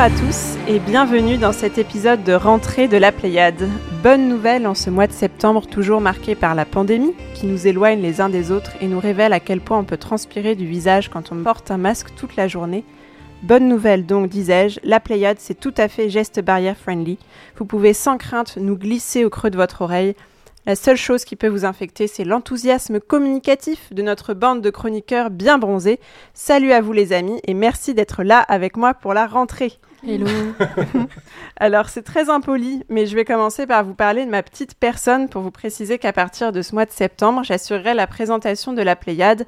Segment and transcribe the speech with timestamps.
[0.00, 3.68] À tous et bienvenue dans cet épisode de rentrée de la Pléiade.
[4.02, 8.00] Bonne nouvelle en ce mois de septembre toujours marqué par la pandémie qui nous éloigne
[8.00, 11.10] les uns des autres et nous révèle à quel point on peut transpirer du visage
[11.10, 12.82] quand on porte un masque toute la journée.
[13.42, 17.18] Bonne nouvelle donc, disais-je, la Pléiade c'est tout à fait geste barrière friendly.
[17.58, 20.14] Vous pouvez sans crainte nous glisser au creux de votre oreille.
[20.64, 25.28] La seule chose qui peut vous infecter, c'est l'enthousiasme communicatif de notre bande de chroniqueurs
[25.28, 26.00] bien bronzés.
[26.32, 29.72] Salut à vous les amis et merci d'être là avec moi pour la rentrée.
[30.06, 30.26] Hello.
[31.56, 35.28] Alors c'est très impoli, mais je vais commencer par vous parler de ma petite personne
[35.28, 38.96] pour vous préciser qu'à partir de ce mois de septembre, j'assurerai la présentation de la
[38.96, 39.46] Pléiade,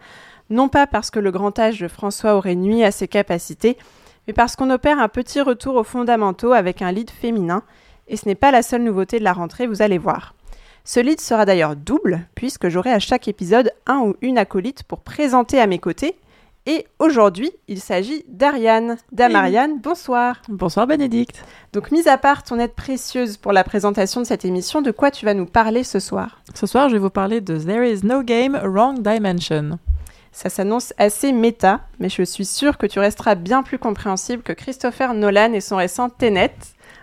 [0.51, 3.79] non pas parce que le grand âge de François aurait nuit à ses capacités,
[4.27, 7.63] mais parce qu'on opère un petit retour aux fondamentaux avec un lead féminin,
[8.09, 10.35] et ce n'est pas la seule nouveauté de la rentrée, vous allez voir.
[10.85, 15.01] Ce lead sera d'ailleurs double, puisque j'aurai à chaque épisode un ou une acolyte pour
[15.01, 16.17] présenter à mes côtés.
[16.65, 18.97] Et aujourd'hui, il s'agit d'Ariane.
[19.11, 20.41] Dame Ariane, bonsoir.
[20.49, 21.45] Bonsoir Bénédicte.
[21.73, 25.11] Donc, mis à part ton aide précieuse pour la présentation de cette émission, de quoi
[25.11, 26.41] tu vas nous parler ce soir?
[26.55, 29.81] Ce soir, je vais vous parler de There is no game, wrong dimension.
[30.31, 34.53] Ça s'annonce assez méta, mais je suis sûre que tu resteras bien plus compréhensible que
[34.53, 36.55] Christopher Nolan et son récent Tenet,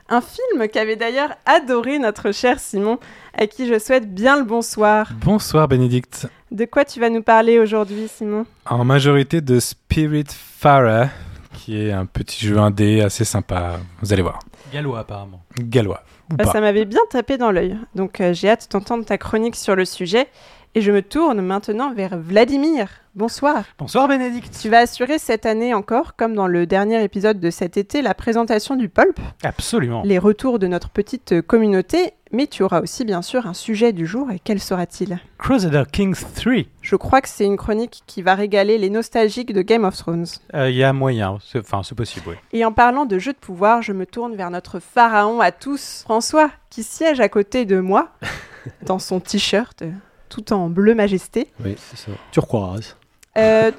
[0.07, 2.97] un film qu'avait d'ailleurs adoré notre cher Simon,
[3.39, 5.11] à qui je souhaite bien le bonsoir.
[5.23, 6.27] Bonsoir Bénédicte.
[6.51, 8.45] De quoi tu vas nous parler aujourd'hui, Simon?
[8.65, 11.07] En majorité de Spirit Farah,
[11.53, 13.77] qui est un petit jeu indé assez sympa.
[14.01, 14.39] Vous allez voir.
[14.73, 15.41] Gallois apparemment.
[15.57, 16.03] Gallois.
[16.31, 16.51] Ou Bah, pas.
[16.51, 19.85] Ça m'avait bien tapé dans l'œil, donc euh, j'ai hâte d'entendre ta chronique sur le
[19.85, 20.27] sujet.
[20.75, 22.89] Et je me tourne maintenant vers Vladimir.
[23.15, 23.63] Bonsoir.
[23.79, 24.55] Bonsoir Bénédicte.
[24.61, 28.13] Tu vas assurer cette année encore, comme dans le dernier épisode de cet été, la
[28.13, 30.03] présentation du Pulp, Absolument.
[30.05, 34.05] les retours de notre petite communauté, mais tu auras aussi bien sûr un sujet du
[34.05, 35.19] jour, et quel sera-t-il?
[35.37, 36.53] Crusader Kings 3.
[36.81, 40.25] Je crois que c'est une chronique qui va régaler les nostalgiques de Game of Thrones.
[40.53, 42.35] Il y a moyen, c'est- enfin c'est possible, oui.
[42.53, 46.01] Et en parlant de jeux de pouvoir, je me tourne vers notre pharaon à tous,
[46.03, 48.09] François, qui siège à côté de moi,
[48.85, 49.91] dans son t-shirt, euh,
[50.29, 51.47] tout en bleu majesté.
[51.63, 52.11] Oui, c'est ça.
[52.31, 52.95] Turquoise.
[53.37, 53.71] Euh,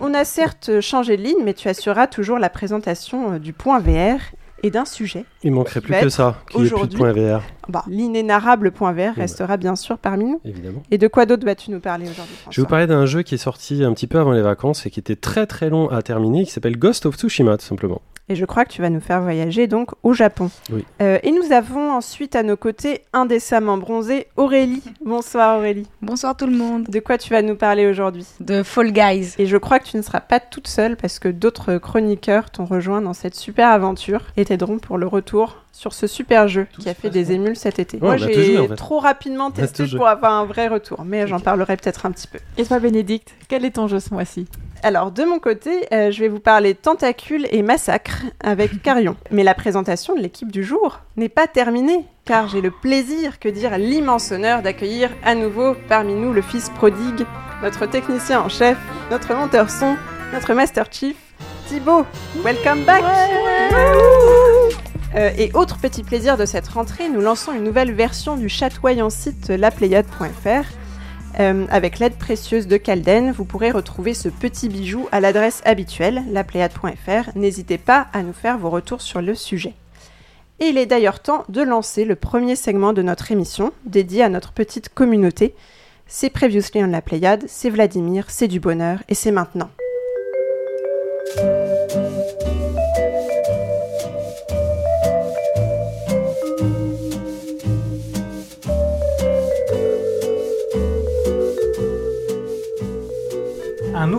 [0.00, 3.78] on a certes changé de ligne, mais tu assureras toujours la présentation euh, du point
[3.78, 4.18] VR
[4.62, 5.24] et d'un sujet.
[5.42, 6.42] Il manquerait plus que ça.
[6.50, 9.22] Qu'il n'y ait plus de point VR, Bah, L'inénarrable point VR bah.
[9.22, 10.40] restera bien sûr parmi nous.
[10.44, 10.82] évidemment.
[10.90, 13.34] Et de quoi d'autre vas-tu nous parler aujourd'hui, Je vais vous parler d'un jeu qui
[13.34, 16.02] est sorti un petit peu avant les vacances et qui était très très long à
[16.02, 18.00] terminer, qui s'appelle Ghost of Tsushima, tout simplement.
[18.28, 20.50] Et je crois que tu vas nous faire voyager donc au Japon.
[20.72, 20.84] Oui.
[21.00, 24.82] Euh, et nous avons ensuite à nos côtés indécemment bronzé Aurélie.
[25.04, 25.86] Bonsoir Aurélie.
[26.02, 26.86] Bonsoir tout le monde.
[26.88, 28.26] De quoi tu vas nous parler aujourd'hui?
[28.40, 29.34] De Fall Guys.
[29.38, 32.64] Et je crois que tu ne seras pas toute seule parce que d'autres chroniqueurs t'ont
[32.64, 36.88] rejoint dans cette super aventure et t'aideront pour le retour sur ce super jeu qui
[36.88, 37.98] a fait des émules cet été.
[37.98, 38.74] Ouais, Moi j'ai joué, en fait.
[38.76, 42.38] trop rapidement testé pour avoir un vrai retour, mais j'en parlerai peut-être un petit peu.
[42.56, 44.48] Et toi Bénédicte, quel est ton jeu ce mois-ci?
[44.82, 49.16] Alors de mon côté, euh, je vais vous parler tentacules et massacre avec Carion.
[49.30, 53.48] Mais la présentation de l'équipe du jour n'est pas terminée car j'ai le plaisir, que
[53.48, 57.24] dire l'immense honneur d'accueillir à nouveau parmi nous le fils prodigue,
[57.62, 58.76] notre technicien en chef,
[59.10, 59.96] notre monteur son,
[60.32, 61.16] notre master chief,
[61.68, 62.04] Thibaut.
[62.44, 63.02] Welcome back
[65.14, 69.08] Euh, et autre petit plaisir de cette rentrée, nous lançons une nouvelle version du chatoyant
[69.08, 70.66] site lapléiade.fr.
[71.38, 76.22] Euh, avec l'aide précieuse de Calden, vous pourrez retrouver ce petit bijou à l'adresse habituelle,
[76.30, 77.30] lapléiade.fr.
[77.36, 79.74] N'hésitez pas à nous faire vos retours sur le sujet.
[80.60, 84.30] Et il est d'ailleurs temps de lancer le premier segment de notre émission, dédié à
[84.30, 85.54] notre petite communauté.
[86.06, 89.70] C'est Previously on la Pléiade, c'est Vladimir, c'est du bonheur, et c'est maintenant.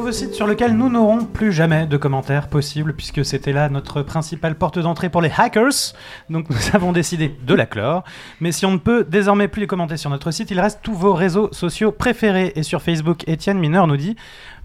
[0.07, 4.03] Nouveau site sur lequel nous n'aurons plus jamais de commentaires possibles puisque c'était là notre
[4.03, 5.93] principale porte d'entrée pour les hackers.
[6.29, 8.05] Donc nous avons décidé de la clore.
[8.39, 10.93] Mais si on ne peut désormais plus les commenter sur notre site, il reste tous
[10.93, 12.53] vos réseaux sociaux préférés.
[12.55, 14.15] Et sur Facebook, Étienne Mineur nous dit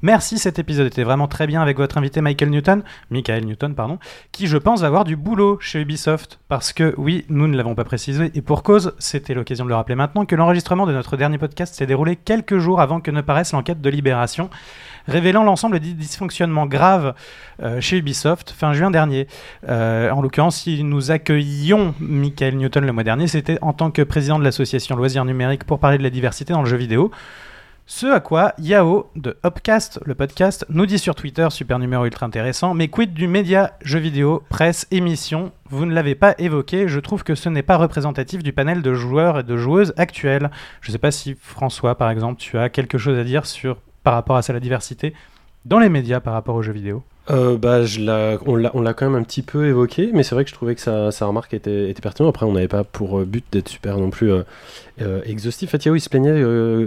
[0.04, 4.00] Merci, cet épisode était vraiment très bien avec votre invité Michael Newton, Michael Newton, pardon,
[4.32, 6.40] qui je pense va avoir du boulot chez Ubisoft.
[6.48, 9.76] Parce que oui, nous ne l'avons pas précisé, et pour cause, c'était l'occasion de le
[9.76, 13.20] rappeler maintenant, que l'enregistrement de notre dernier podcast s'est déroulé quelques jours avant que ne
[13.20, 14.50] paraisse l'enquête de Libération,
[15.06, 17.14] révélant l'ensemble des dysfonctionnements graves
[17.62, 19.26] euh, chez Ubisoft fin juin dernier.
[19.68, 24.02] Euh, en l'occurrence, si nous accueillions Michael Newton le mois dernier, c'était en tant que
[24.02, 27.10] président de l'association Loisirs Numériques pour parler de la diversité dans le jeu vidéo.
[27.86, 32.24] Ce à quoi Yao de Upcast, le podcast, nous dit sur Twitter, super numéro ultra
[32.24, 37.00] intéressant, mais quid du média, jeux vidéo, presse, émission Vous ne l'avez pas évoqué, je
[37.00, 40.50] trouve que ce n'est pas représentatif du panel de joueurs et de joueuses actuels.
[40.80, 43.78] Je ne sais pas si François, par exemple, tu as quelque chose à dire sur
[44.02, 45.14] par rapport à ça, la diversité
[45.64, 47.02] dans les médias par rapport aux jeux vidéo.
[47.32, 50.44] Euh, bah, je l'a- on l'a quand même un petit peu évoqué, mais c'est vrai
[50.44, 52.34] que je trouvais que sa, sa remarque était, était pertinente.
[52.34, 54.42] Après, on n'avait pas pour euh, but d'être super non plus euh,
[55.00, 55.70] euh, exhaustif.
[55.70, 56.34] Fatiao, il se plaignait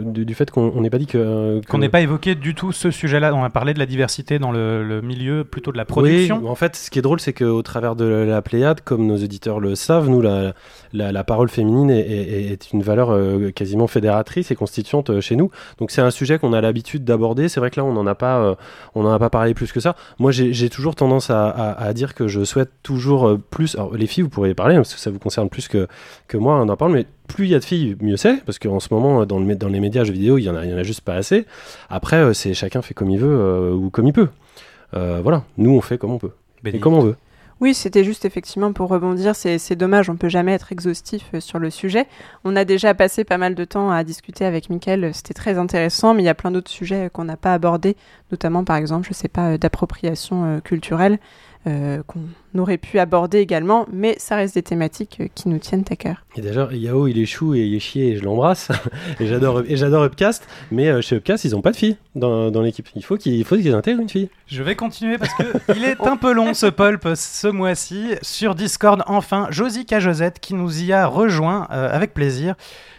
[0.03, 1.61] du, du fait qu'on on n'ait pas dit que.
[1.67, 3.33] Qu'on n'ait pas évoqué du tout ce sujet-là.
[3.33, 6.39] On a parlé de la diversité dans le, le milieu, plutôt de la production.
[6.43, 9.15] Oui, en fait, ce qui est drôle, c'est qu'au travers de la Pléiade, comme nos
[9.17, 10.53] auditeurs le savent, nous, la,
[10.93, 13.17] la, la parole féminine est, est- est une valeur
[13.55, 15.49] quasiment fédératrice et constituante chez nous.
[15.79, 17.49] Donc, c'est un sujet qu'on a l'habitude d'aborder.
[17.49, 18.55] C'est vrai que là, on n'en a pas,
[18.93, 19.95] on n'en a pas parlé plus que ça.
[20.19, 23.75] Moi, j'ai toujours tendance à, à- à dire que je souhaite toujours euh, plus.
[23.75, 25.87] Alors, les filles, vous pourriez parler, hein, parce que ça vous concerne plus que,
[26.27, 28.59] que moi, on en parle, mais plus il y a de filles, mieux c'est, parce
[28.59, 30.71] qu'en ce moment, dans, le, dans les médias jeux vidéo, il y en a, il
[30.71, 31.45] y en a juste pas assez.
[31.89, 34.27] Après, euh, c'est chacun fait comme il veut euh, ou comme il peut.
[34.93, 36.31] Euh, voilà, nous, on fait comme on peut.
[36.77, 37.15] Et comme on veut.
[37.61, 41.57] Oui, c'était juste effectivement pour rebondir, c'est dommage, on peut jamais être exhaustif euh, sur
[41.57, 42.05] le sujet.
[42.43, 45.57] On a déjà passé pas mal de temps à discuter avec Mickaël, euh, c'était très
[45.57, 47.95] intéressant, mais il y a plein d'autres sujets euh, qu'on n'a pas abordés,
[48.29, 51.17] notamment par exemple, je sais pas, d'appropriation culturelle,
[52.59, 56.25] aurait pu aborder également, mais ça reste des thématiques euh, qui nous tiennent à cœur.
[56.35, 58.69] Et d'ailleurs, Yao, il est chou et il est chier et je l'embrasse.
[59.19, 62.51] et j'adore et j'adore Upcast, mais euh, chez Upcast, ils ont pas de filles dans,
[62.51, 62.87] dans l'équipe.
[62.95, 64.29] Il faut qu'ils il faut qu'ils intègrent une fille.
[64.47, 68.15] Je vais continuer parce que il est un peu long ce pulp ce mois-ci.
[68.21, 72.55] Sur Discord, enfin, Josie Cajosette qui nous y a rejoint euh, avec plaisir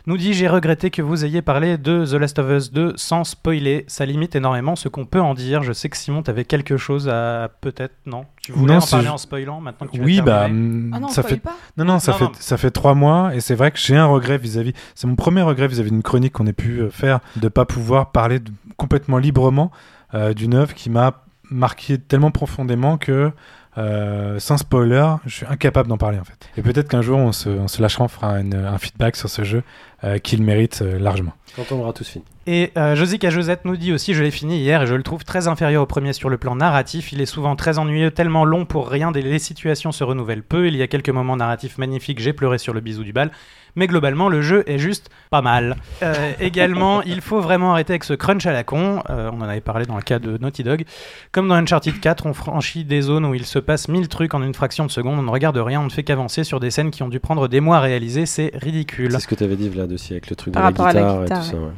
[0.06, 3.24] nous dit J'ai regretté que vous ayez parlé de The Last of Us 2 sans
[3.24, 3.84] spoiler.
[3.88, 5.62] Ça limite énormément ce qu'on peut en dire.
[5.62, 7.50] Je sais que Simon, t'avais quelque chose à.
[7.60, 8.24] Peut-être, non?
[8.40, 10.90] Tu voulais Non, en parler en spoilant maintenant que tu l'as Oui, bah, terminé hum,
[10.94, 11.56] Ah non, ça fait pas.
[11.76, 12.32] non non ça Non, fait non.
[12.38, 14.72] ça fait trois mois et c'est vrai que j'ai un regret vis-à-vis.
[14.94, 18.10] C'est mon premier regret vis-à-vis d'une chronique qu'on ait pu euh, faire de pas pouvoir
[18.12, 19.70] parler de- complètement librement
[20.14, 23.30] euh, d'une œuvre qui m'a marqué tellement profondément que
[23.78, 26.48] euh, sans spoiler, je suis incapable d'en parler en fait.
[26.56, 29.28] Et peut-être qu'un jour on se, on se lâchera, on fera une- un feedback sur
[29.28, 29.62] ce jeu
[30.06, 31.32] euh, qu'il mérite euh, largement.
[31.56, 32.24] Quand on aura tous fini.
[32.46, 35.24] Et euh, Josie Cajosette nous dit aussi, je l'ai fini hier et je le trouve
[35.24, 37.12] très inférieur au premier sur le plan narratif.
[37.12, 40.68] Il est souvent très ennuyeux, tellement long pour rien, et les situations se renouvellent peu.
[40.68, 43.32] Il y a quelques moments narratifs magnifiques, j'ai pleuré sur le bisou du bal.
[43.74, 45.76] Mais globalement, le jeu est juste pas mal.
[46.02, 49.02] Euh, également, il faut vraiment arrêter avec ce crunch à la con.
[49.10, 50.84] Euh, on en avait parlé dans le cas de Naughty Dog.
[51.30, 54.42] Comme dans Uncharted 4, on franchit des zones où il se passe mille trucs en
[54.42, 55.18] une fraction de seconde.
[55.18, 57.48] On ne regarde rien, on ne fait qu'avancer sur des scènes qui ont dû prendre
[57.48, 58.24] des mois à réaliser.
[58.24, 59.12] C'est ridicule.
[59.12, 61.22] C'est ce que tu avais dit Vlad aussi avec le truc Par de la guitare,
[61.22, 61.56] guitare, et tout ça.
[61.56, 61.72] ouais.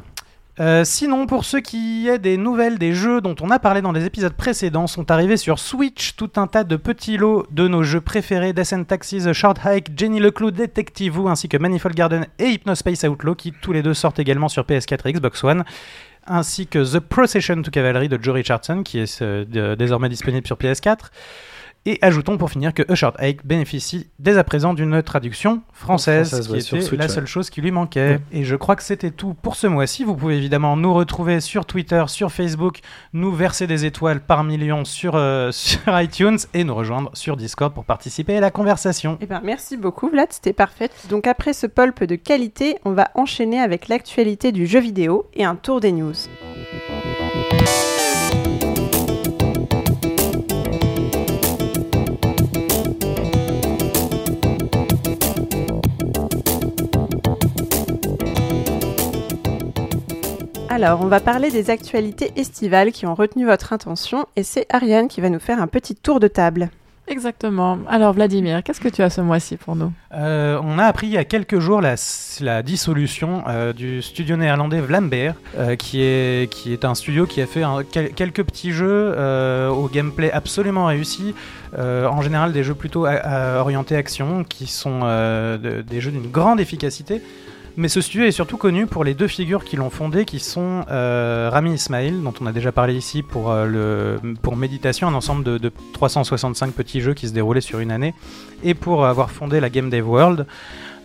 [0.59, 3.93] Euh, sinon, pour ceux qui aient des nouvelles des jeux dont on a parlé dans
[3.93, 7.83] les épisodes précédents, sont arrivés sur Switch tout un tas de petits lots de nos
[7.83, 12.25] jeux préférés Death and Taxis, Short Hike, Jenny Leclou, Detective Who, ainsi que Manifold Garden
[12.39, 15.63] et Hypnospace Outlaw, qui tous les deux sortent également sur PS4 et Xbox One,
[16.27, 20.57] ainsi que The Procession to Cavalry de Joe Richardson, qui est euh, désormais disponible sur
[20.57, 20.97] PS4.
[21.85, 26.27] Et ajoutons pour finir que A Short Hike bénéficie dès à présent d'une traduction française,
[26.29, 27.09] Française, qui ouais, était sur Switch, la ouais.
[27.09, 28.19] seule chose qui lui manquait.
[28.31, 30.03] Et je crois que c'était tout pour ce mois-ci.
[30.03, 32.79] Vous pouvez évidemment nous retrouver sur Twitter, sur Facebook,
[33.13, 37.73] nous verser des étoiles par million sur, euh, sur iTunes et nous rejoindre sur Discord
[37.73, 39.17] pour participer à la conversation.
[39.21, 40.89] Eh ben, merci beaucoup Vlad, c'était parfait.
[41.09, 45.45] Donc après ce pulp de qualité, on va enchaîner avec l'actualité du jeu vidéo et
[45.45, 46.13] un tour des news.
[60.69, 65.07] Alors, on va parler des actualités estivales qui ont retenu votre attention et c'est Ariane
[65.07, 66.69] qui va nous faire un petit tour de table.
[67.07, 67.79] Exactement.
[67.87, 69.91] Alors Vladimir, qu'est-ce que tu as ce mois-ci pour nous?
[70.13, 71.95] Euh, on a appris il y a quelques jours la,
[72.41, 77.41] la dissolution euh, du studio néerlandais Vlambeer, euh, qui, est, qui est un studio qui
[77.41, 81.33] a fait un- quel- quelques petits jeux euh, au gameplay absolument réussi,
[81.79, 86.01] euh, en général des jeux plutôt a- a- orientés action, qui sont euh, de- des
[86.01, 87.23] jeux d'une grande efficacité.
[87.77, 90.85] Mais ce studio est surtout connu pour les deux figures qui l'ont fondé, qui sont
[90.89, 94.17] euh, Rami Ismail, dont on a déjà parlé ici pour, euh,
[94.55, 98.13] Méditation, un ensemble de, de 365 petits jeux qui se déroulaient sur une année,
[98.63, 100.45] et pour avoir fondé la Game Dev World,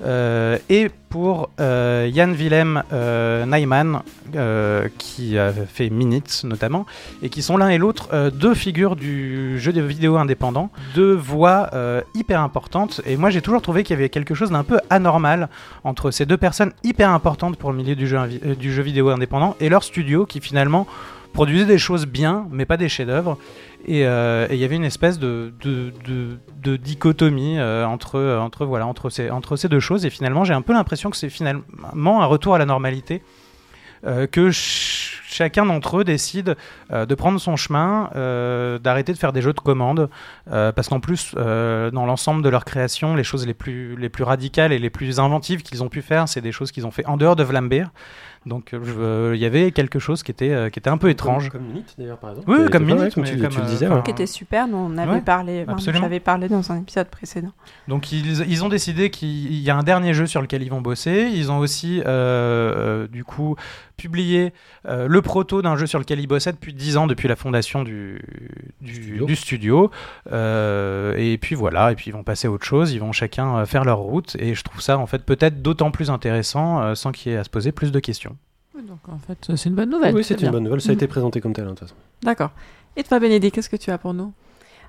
[0.05, 4.03] et pour euh, Jan Willem euh, Nijman,
[4.35, 6.87] euh, qui a fait Minutes notamment,
[7.23, 11.71] et qui sont l'un et l'autre euh, deux figures du jeu vidéo indépendant, deux voix
[11.73, 14.81] euh, hyper importantes, et moi j'ai toujours trouvé qu'il y avait quelque chose d'un peu
[14.91, 15.51] anormal
[15.85, 19.69] entre ces deux personnes hyper importantes pour le milieu euh, du jeu vidéo indépendant et
[19.69, 20.85] leur studio qui finalement
[21.35, 23.37] produisait des choses bien, mais pas des chefs-d'œuvre.
[23.87, 25.53] Et euh, il y avait une espèce de,
[26.79, 30.07] dichotomie euh, entre, entre, voilà, entre, ces, entre ces deux choses.
[30.07, 33.21] Et finalement, j'ai un peu l'impression que c'est finalement un retour à la normalité.
[34.07, 36.57] euh, que ch- chacun d'entre eux décide
[36.91, 38.09] de prendre son chemin,
[38.81, 40.09] d'arrêter de faire des jeux de commandes,
[40.49, 44.73] parce qu'en plus, dans l'ensemble de leur création, les choses les plus, les plus radicales
[44.73, 47.17] et les plus inventives qu'ils ont pu faire, c'est des choses qu'ils ont fait en
[47.17, 47.87] dehors de Vlambeer.
[48.47, 51.09] Donc euh, je- il y avait quelque chose qui était, euh, qui était un peu
[51.09, 51.49] étrange.
[51.51, 52.51] Comme, comme Minute d'ailleurs par exemple.
[52.51, 53.89] Oui, comme Minute, comme mais tu, comme, tu le euh, disais.
[54.05, 57.53] Qui était super, dont on avait Ouais, parlé, j'avais parlé dans un épisode précédent.
[57.89, 60.81] Donc ils, ils ont décidé qu'il y a un dernier jeu sur lequel ils vont
[60.83, 61.31] bosser.
[61.33, 63.57] Ils ont aussi euh, euh, du coup
[63.97, 64.53] publié
[64.87, 67.83] euh, le proto d'un jeu sur lequel ils bossaient depuis 10 ans, depuis la fondation
[67.83, 68.21] du,
[68.81, 69.27] du, Studio.
[69.27, 69.91] du studio.
[70.33, 72.93] Euh, et puis voilà, et puis ils vont passer à autre chose.
[72.93, 74.37] Ils vont chacun euh, faire leur route.
[74.39, 77.39] Et je trouve ça en fait peut-être d'autant plus intéressant euh, sans qu'il y ait
[77.39, 78.37] à se poser plus de questions.
[78.77, 80.15] Donc en fait, c'est une bonne nouvelle.
[80.15, 80.47] Oui, c'est bien.
[80.49, 80.81] une bonne nouvelle.
[80.81, 80.99] Ça a Mhm.
[80.99, 81.95] été présenté comme tel, hein, de toute façon.
[82.23, 82.51] D'accord.
[82.97, 84.33] Et toi, Bénédicte, qu'est-ce que tu as pour nous?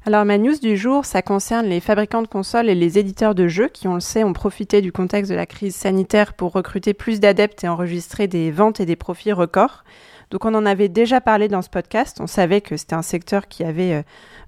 [0.08, 3.48] Alors ma news du jour, ça concerne les fabricants de consoles et les éditeurs de
[3.48, 6.94] jeux qui, on le sait, ont profité du contexte de la crise sanitaire pour recruter
[6.94, 9.84] plus d'adeptes et enregistrer des ventes et des profits records.
[10.30, 13.48] Donc on en avait déjà parlé dans ce podcast, on savait que c'était un secteur
[13.48, 14.04] qui avait euh,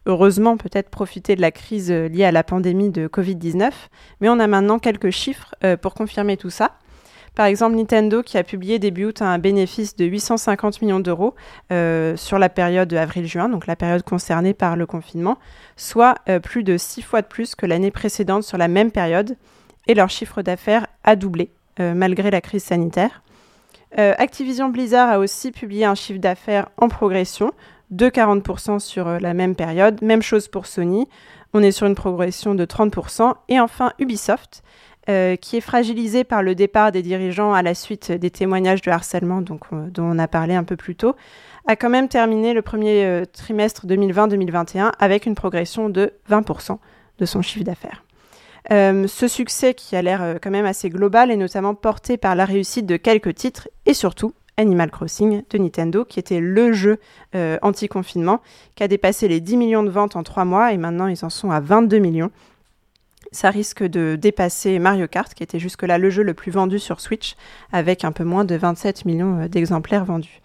[0.05, 3.71] heureusement peut-être profité de la crise euh, liée à la pandémie de Covid-19,
[4.21, 6.73] mais on a maintenant quelques chiffres euh, pour confirmer tout ça.
[7.37, 11.35] Par exemple, Nintendo qui a publié début août un bénéfice de 850 millions d'euros
[11.71, 15.37] euh, sur la période avril-juin, donc la période concernée par le confinement,
[15.75, 19.37] soit euh, plus de six fois de plus que l'année précédente sur la même période,
[19.85, 23.21] et leur chiffre d'affaires a doublé euh, malgré la crise sanitaire.
[23.95, 27.51] Activision Blizzard a aussi publié un chiffre d'affaires en progression
[27.89, 30.01] de 40% sur la même période.
[30.01, 31.07] Même chose pour Sony,
[31.53, 33.33] on est sur une progression de 30%.
[33.47, 34.61] Et enfin Ubisoft,
[35.09, 38.91] euh, qui est fragilisé par le départ des dirigeants à la suite des témoignages de
[38.91, 41.15] harcèlement euh, dont on a parlé un peu plus tôt,
[41.65, 46.79] a quand même terminé le premier euh, trimestre 2020-2021 avec une progression de 20%
[47.19, 48.03] de son chiffre d'affaires.
[48.69, 52.85] Ce succès qui a l'air quand même assez global est notamment porté par la réussite
[52.85, 56.99] de quelques titres et surtout Animal Crossing de Nintendo, qui était le jeu
[57.61, 58.41] anti-confinement,
[58.75, 61.29] qui a dépassé les 10 millions de ventes en 3 mois et maintenant ils en
[61.29, 62.29] sont à 22 millions.
[63.31, 67.01] Ça risque de dépasser Mario Kart, qui était jusque-là le jeu le plus vendu sur
[67.01, 67.35] Switch,
[67.71, 70.41] avec un peu moins de 27 millions euh, d'exemplaires vendus.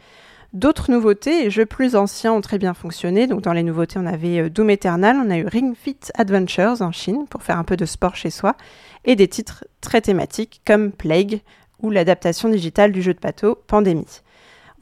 [0.53, 3.27] D'autres nouveautés jeux plus anciens ont très bien fonctionné.
[3.27, 6.83] Donc dans les nouveautés, on avait euh, Doom Eternal, on a eu Ring Fit Adventures
[6.83, 8.57] en Chine pour faire un peu de sport chez soi,
[9.05, 11.41] et des titres très thématiques comme Plague
[11.81, 14.23] ou l'adaptation digitale du jeu de bateau Pandémie.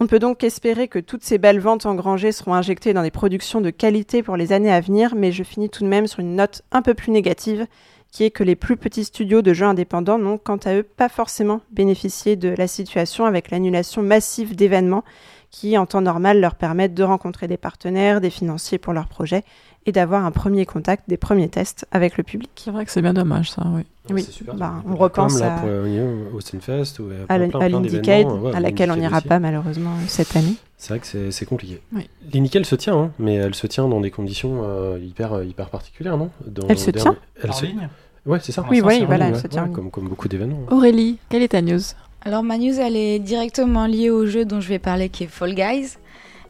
[0.02, 3.60] On peut donc espérer que toutes ces belles ventes engrangées seront injectées dans des productions
[3.60, 6.36] de qualité pour les années à venir, mais je finis tout de même sur une
[6.36, 7.66] note un peu plus négative,
[8.10, 11.10] qui est que les plus petits studios de jeux indépendants n'ont quant à eux pas
[11.10, 15.04] forcément bénéficié de la situation avec l'annulation massive d'événements
[15.50, 19.44] qui, en temps normal, leur permettent de rencontrer des partenaires, des financiers pour leurs projets
[19.84, 22.50] et d'avoir un premier contact, des premiers tests avec le public.
[22.56, 23.82] C'est vrai que c'est bien dommage, ça, oui.
[24.14, 27.38] Oui, C'est super, bah, on repense Comme là, à- pour, euh, au Stunfest ou À
[27.38, 30.54] plein, à l'Indiecade, ouais, à laquelle on n'ira pas malheureusement cette année.
[30.76, 31.80] C'est vrai que c'est compliqué.
[31.94, 32.08] Oui.
[32.32, 35.68] L'Indiecade se tient, hein, mais elle se tient dans des conditions euh, hyper, euh, hyper
[35.68, 36.30] particulières, non?
[36.46, 37.64] Dans- Elle se dernier- tient elle en se...
[37.66, 37.88] ligne?
[38.26, 38.64] Ouais, c'est ça.
[38.70, 39.66] Oui, oui, voilà, ligne, elle se tient.
[39.66, 40.60] ouais, comme beaucoup d'événements.
[40.70, 41.80] Aurélie, quelle est ta news?
[42.22, 45.26] Alors ma news, elle est directement liée au jeu dont je vais parler, qui est
[45.26, 45.96] Fall Guys.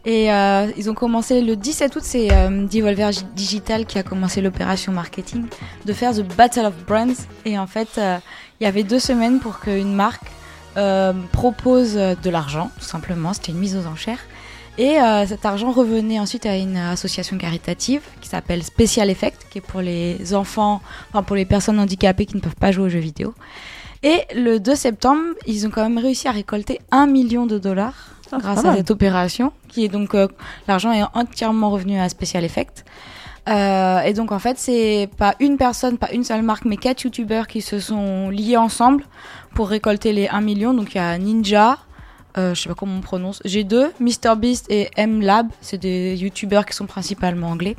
[0.06, 4.40] Et euh, ils ont commencé le 17 août, c'est euh, Devolver Digital qui a commencé
[4.40, 5.44] l'opération marketing
[5.84, 7.26] de faire The Battle of Brands.
[7.44, 8.16] Et en fait, euh,
[8.60, 10.24] il y avait deux semaines pour qu'une marque
[10.78, 13.34] euh, propose euh, de l'argent, tout simplement.
[13.34, 14.20] C'était une mise aux enchères.
[14.78, 19.60] Et cet argent revenait ensuite à une association caritative qui s'appelle Special Effect, qui est
[19.60, 20.80] pour les enfants,
[21.10, 23.34] enfin pour les personnes handicapées qui ne peuvent pas jouer aux jeux vidéo.
[24.02, 28.14] Et le 2 septembre, ils ont quand même réussi à récolter 1 million de dollars
[28.32, 30.28] Ah, grâce à cette opération, qui est donc euh,
[30.68, 32.84] l'argent est entièrement revenu à Special Effect.
[33.48, 37.02] Euh, et donc en fait, c'est pas une personne, pas une seule marque, mais quatre
[37.02, 39.04] youtubeurs qui se sont liés ensemble
[39.54, 40.74] pour récolter les 1 million.
[40.74, 41.78] Donc il y a Ninja,
[42.38, 46.74] euh, je sais pas comment on prononce, G2, MrBeast et M-Lab, c'est des youtubeurs qui
[46.74, 47.76] sont principalement anglais.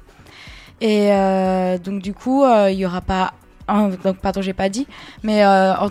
[0.81, 3.33] Et euh, donc du coup, euh, il y aura pas
[3.67, 4.87] un- donc pardon, j'ai pas dit,
[5.23, 5.89] mais euh, en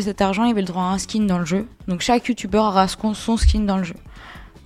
[0.00, 1.66] cet argent, il y avait le droit à un skin dans le jeu.
[1.88, 3.96] Donc chaque youtubeur aura son son skin dans le jeu.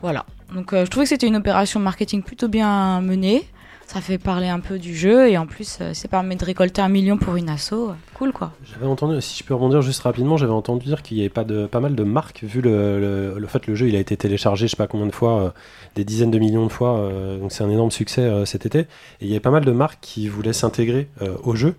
[0.00, 0.26] Voilà.
[0.54, 3.48] Donc euh, je trouvais que c'était une opération marketing plutôt bien menée.
[3.94, 6.82] Ça fait parler un peu du jeu et en plus, euh, ça permet de récolter
[6.82, 7.72] un million pour une asso.
[7.74, 8.50] Euh, Cool quoi.
[8.64, 11.44] J'avais entendu, si je peux rebondir juste rapidement, j'avais entendu dire qu'il y avait pas,
[11.44, 14.00] de, pas mal de marques, vu le, le, le fait que le jeu il a
[14.00, 15.50] été téléchargé, je sais pas combien de fois, euh,
[15.94, 18.80] des dizaines de millions de fois, euh, donc c'est un énorme succès euh, cet été.
[18.80, 18.86] Et
[19.22, 21.76] il y avait pas mal de marques qui voulaient s'intégrer euh, au jeu,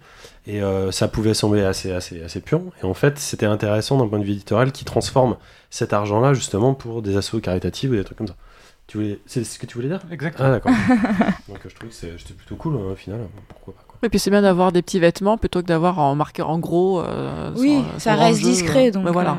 [0.48, 2.72] et euh, ça pouvait sembler assez, assez, assez pion.
[2.82, 5.36] Et en fait, c'était intéressant d'un point de vue éditorial qui transforme
[5.70, 8.36] cet argent-là justement pour des assos caritatives ou des trucs comme ça.
[8.88, 10.48] Tu voulais, c'est ce que tu voulais dire Exactement.
[10.48, 10.72] Ah d'accord.
[11.50, 13.22] donc euh, je trouve que c'était plutôt cool hein, au final.
[13.50, 13.98] Pourquoi pas quoi.
[14.04, 17.02] Et puis c'est bien d'avoir des petits vêtements plutôt que d'avoir en marqué en gros.
[17.02, 19.06] euh, oui, son- ça son reste enjeu, discret euh, donc.
[19.06, 19.32] mais voilà.
[19.32, 19.36] euh,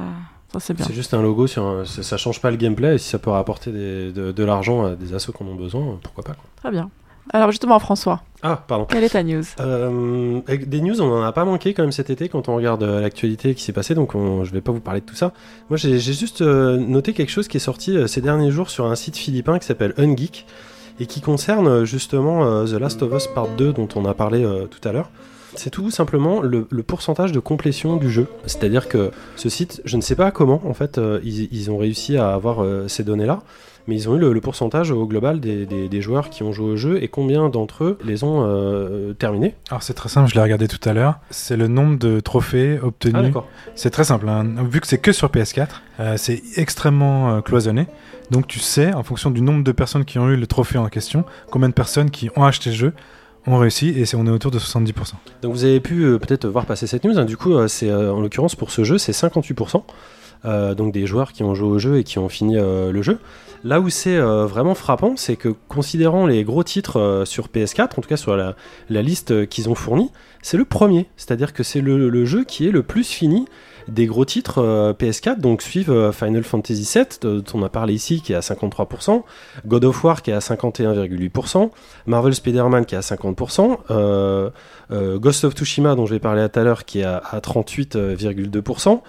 [0.54, 0.84] Ça, c'est bien.
[0.86, 3.18] C'est juste un logo sur un- ça, ça change pas le gameplay et si ça
[3.20, 6.34] peut rapporter des- de, de l'argent à des assos qui en ont besoin, pourquoi pas
[6.34, 6.44] quoi.
[6.56, 6.90] Très bien.
[7.32, 8.86] Alors, justement, François, Ah, pardon.
[8.88, 9.42] quelle est ta news?
[9.60, 12.82] Euh, des news, on en a pas manqué quand même cet été quand on regarde
[12.84, 15.32] euh, l'actualité qui s'est passée, donc on- je vais pas vous parler de tout ça.
[15.68, 18.86] Moi, j'ai juste euh, noté quelque chose qui est sorti euh, ces derniers jours sur
[18.86, 20.46] un site philippin qui s'appelle Ungeek
[21.00, 24.88] et qui concerne justement The Last of Us Part 2 dont on a parlé tout
[24.88, 25.10] à l'heure.
[25.54, 28.28] C'est tout simplement le, le pourcentage de complétion du jeu.
[28.46, 32.16] C'est-à-dire que ce site, je ne sais pas comment en fait ils, ils ont réussi
[32.16, 33.40] à avoir ces données-là,
[33.88, 36.52] mais ils ont eu le, le pourcentage au global des, des- des joueurs qui ont
[36.52, 39.54] joué au jeu et combien d'entre eux les ont euh, terminés.
[39.70, 41.18] Alors c'est très simple, je l'ai regardé tout à l'heure.
[41.30, 43.22] C'est le nombre de trophées Ah obtenus.
[43.22, 43.46] d'accord.
[43.74, 44.28] c'est très simple.
[44.28, 44.44] hein.
[44.70, 45.68] Vu que c'est que sur PS4,
[46.00, 47.86] euh, c'est extrêmement euh, cloisonné.
[48.30, 50.88] Donc tu sais, en fonction du nombre de personnes qui ont eu le trophée en
[50.88, 52.92] question, combien de personnes qui ont acheté le jeu
[53.48, 55.12] ont réussi, et on est autour de 70%.
[55.42, 57.16] Donc vous avez pu euh, peut-être voir passer cette news.
[57.16, 57.24] hein.
[57.24, 59.82] Du coup, euh, c'est euh, en l'occurrence pour ce jeu, c'est 58%.
[60.44, 63.02] Euh, donc des joueurs qui ont joué au jeu et qui ont fini euh, le
[63.02, 63.18] jeu.
[63.64, 68.02] Là où c'est euh, vraiment frappant, c'est que considérant les gros titres sur PS4, en
[68.02, 68.54] tout cas sur la,
[68.90, 70.10] liste qu'ils ont fournie,
[70.42, 71.06] c'est le premier.
[71.16, 73.46] C'est-à-dire que c'est le, jeu qui est le plus fini
[73.88, 75.40] des gros titres euh, PS4.
[75.40, 79.22] Donc suivent Final Fantasy VII, dont on a parlé ici, qui est à 53%,
[79.66, 81.70] God of War qui est à 51,8%,
[82.06, 84.50] Marvel Spider-Man qui est à 50%, euh,
[84.90, 87.40] euh, Ghost of Tsushima dont je vais parler tout à l'heure qui est à, à
[87.40, 89.00] 38,2%.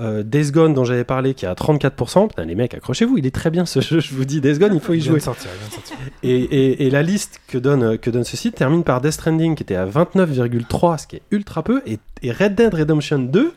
[0.00, 2.28] Euh, Days Gone dont j'avais parlé qui est à 34%.
[2.28, 4.40] Putain, les mecs, accrochez-vous, il est très bien ce jeu, je vous dis.
[4.40, 5.20] Days Gone, il faut y jouer.
[5.20, 5.50] sortir.
[6.22, 9.76] Et la liste que donne, que donne ce site termine par Death Stranding qui était
[9.76, 13.52] à 29,3, ce qui est ultra peu, et, et Red Dead Redemption 2,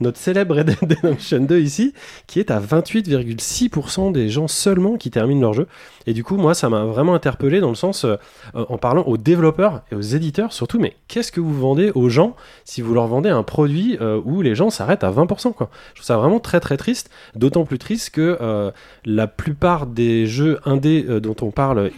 [0.00, 1.94] notre célèbre Red Dead Redemption 2 ici,
[2.26, 5.66] qui est à 28,6% des gens seulement qui terminent leur jeu.
[6.06, 8.16] Et du coup, moi, ça m'a vraiment interpellé dans le sens, euh,
[8.54, 12.36] en parlant aux développeurs et aux éditeurs surtout, mais qu'est-ce que vous vendez aux gens
[12.64, 16.00] si vous leur vendez un produit euh, où les gens s'arrêtent à 20% quoi Je
[16.00, 18.70] trouve ça vraiment très très triste, d'autant plus triste que euh,
[19.04, 21.90] la plupart des jeux indés dont on parle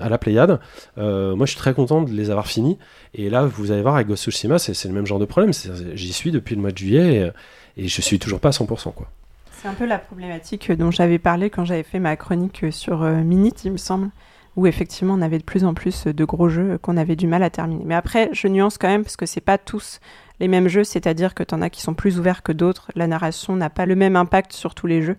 [0.00, 0.60] à la Pléiade,
[0.96, 2.78] moi je suis très content de les avoir finis.
[3.14, 5.52] Et là, vous allez voir, avec Ghost Tsushima, c'est le même genre de problème.
[5.94, 7.30] J'y suis depuis le mois de juillet et,
[7.76, 8.92] et je suis toujours pas à 100%.
[8.94, 9.08] Quoi.
[9.52, 13.20] C'est un peu la problématique dont j'avais parlé quand j'avais fait ma chronique sur euh,
[13.22, 14.10] Minute, il me semble,
[14.56, 17.42] où effectivement on avait de plus en plus de gros jeux qu'on avait du mal
[17.42, 17.84] à terminer.
[17.84, 20.00] Mais après, je nuance quand même parce que c'est pas tous
[20.40, 22.90] les mêmes jeux, c'est-à-dire que t'en as qui sont plus ouverts que d'autres.
[22.94, 25.16] La narration n'a pas le même impact sur tous les jeux.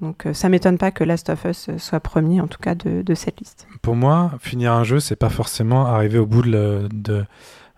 [0.00, 3.02] Donc euh, ça m'étonne pas que Last of Us soit premier, en tout cas, de,
[3.02, 3.66] de cette liste.
[3.82, 7.24] Pour moi, finir un jeu, c'est pas forcément arriver au bout de, le- de,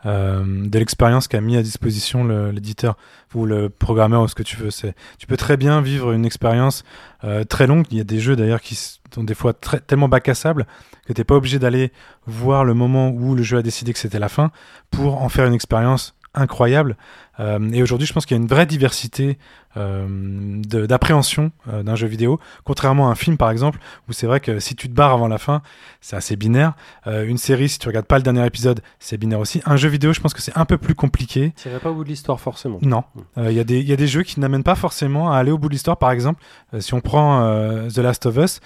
[0.07, 2.97] euh, de l'expérience qu'a mis à disposition l'éditeur
[3.35, 4.71] ou le programmeur ou ce que tu veux.
[5.19, 6.85] Tu peux très bien vivre une expérience
[7.25, 7.87] euh, très longue.
[7.91, 10.67] Il y a des jeux d'ailleurs qui sont des fois très, tellement bac à sable
[11.07, 11.93] que t'es pas obligé d'aller
[12.27, 14.51] voir le moment où le jeu a décidé que c'était la fin
[14.91, 16.97] pour en faire une expérience incroyable.
[17.41, 19.39] Euh, et aujourd'hui, je pense qu'il y a une vraie diversité
[19.77, 24.41] euh, d'appréhension euh, d'un jeu vidéo, contrairement à un film par exemple, où c'est vrai
[24.41, 25.63] que si tu te barres avant la fin,
[26.01, 26.75] c'est assez binaire.
[27.07, 29.63] Une série, si tu regardes pas le dernier épisode, c'est binaire aussi.
[29.65, 31.53] Un jeu vidéo, je pense que c'est un peu plus compliqué.
[31.57, 32.79] T'irais pas au bout de l'histoire forcément.
[32.83, 33.05] Non,
[33.37, 35.51] il y, a des- il y a des jeux qui n'amènent pas forcément à aller
[35.51, 35.97] au bout de l'histoire.
[35.97, 36.43] Par exemple,
[36.79, 37.41] si on prend
[37.89, 38.61] The Last of Us,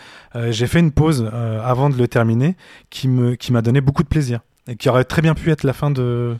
[0.51, 1.31] j'ai fait une pause
[1.63, 2.57] avant de le terminer
[2.91, 5.63] qui me qui m'a donné beaucoup de plaisir et qui aurait très bien pu être
[5.65, 6.37] la fin de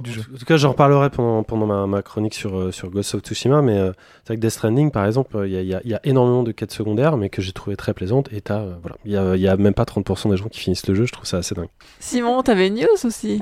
[0.00, 0.22] du jeu.
[0.34, 3.20] En tout cas, j'en reparlerai pendant, pendant ma, ma chronique sur, euh, sur Ghost of
[3.22, 5.74] Tsushima, mais euh, c'est vrai que Death Stranding, par exemple, il y, a- il y
[5.74, 8.40] a- il y a énormément de quêtes secondaires, mais que j'ai trouvé très plaisantes, et
[8.40, 10.60] t'as, euh, voilà, il y a, il y a même pas 30% des gens qui
[10.60, 11.68] finissent le jeu, je trouve ça assez dingue.
[12.00, 13.40] Simon, t'avais une news aussi.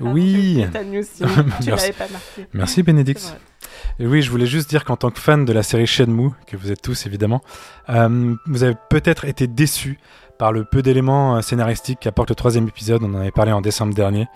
[0.00, 0.64] Oui.
[0.72, 1.70] Ta news, tu Merci.
[1.70, 2.46] l'avais pas marqué.
[2.52, 3.36] Merci Bénédicte.
[3.98, 6.56] Et oui, je voulais juste dire qu'en tant que fan de la série Shenmue, que
[6.56, 7.42] vous êtes tous évidemment,
[7.90, 9.98] euh, vous avez peut-être été déçus
[10.42, 13.00] par le peu d'éléments euh, scénaristiques qu'apporte le troisième épisode.
[13.04, 14.26] On en avait parlé en décembre dernier.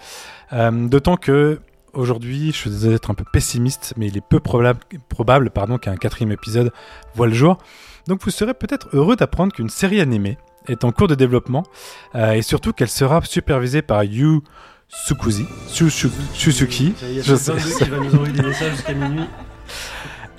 [0.52, 1.58] Euh, D'autant que
[1.94, 5.78] aujourd'hui, je suis désolé d'être un peu pessimiste, mais il est peu probable, probable pardon,
[5.78, 6.70] qu'un quatrième épisode
[7.16, 7.58] voit le jour.
[8.06, 10.38] Donc vous serez peut-être heureux d'apprendre qu'une série animée
[10.68, 11.64] est en cours de développement
[12.14, 14.42] euh, et surtout qu'elle sera supervisée par Yu
[14.86, 17.52] Sukuzi, Su- Su- Suzuki, Je sais.
[17.82, 19.26] qui va nous envoyer des messages jusqu'à minuit.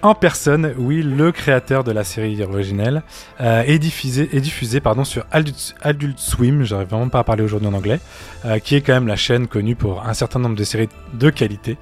[0.02, 3.04] En personne, oui, le créateur de la série originelle,
[3.42, 7.44] euh, est diffusé, est diffusé pardon, sur Adult, Adult Swim, j'arrive vraiment pas à parler
[7.44, 8.00] aujourd'hui en anglais,
[8.46, 11.30] euh, qui est quand même la chaîne connue pour un certain nombre de séries de
[11.30, 11.78] qualité,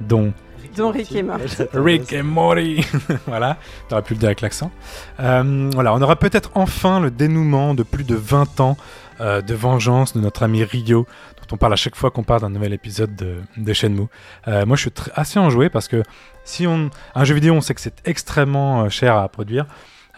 [0.00, 0.32] dont
[0.76, 1.56] Dont Rick et Morty.
[1.72, 2.84] Rick et Morty.
[3.26, 4.72] voilà, t'aurais pu le dire avec l'accent.
[5.20, 8.76] Euh, voilà, on aura peut-être enfin le dénouement de plus de 20 ans
[9.20, 11.06] euh, de vengeance de notre ami Rio,
[11.52, 14.06] on parle à chaque fois qu'on parle d'un nouvel épisode de, de Shenmue.
[14.48, 16.02] Euh, moi, je suis assez enjoué parce que
[16.44, 19.66] si on un jeu vidéo, on sait que c'est extrêmement euh, cher à produire.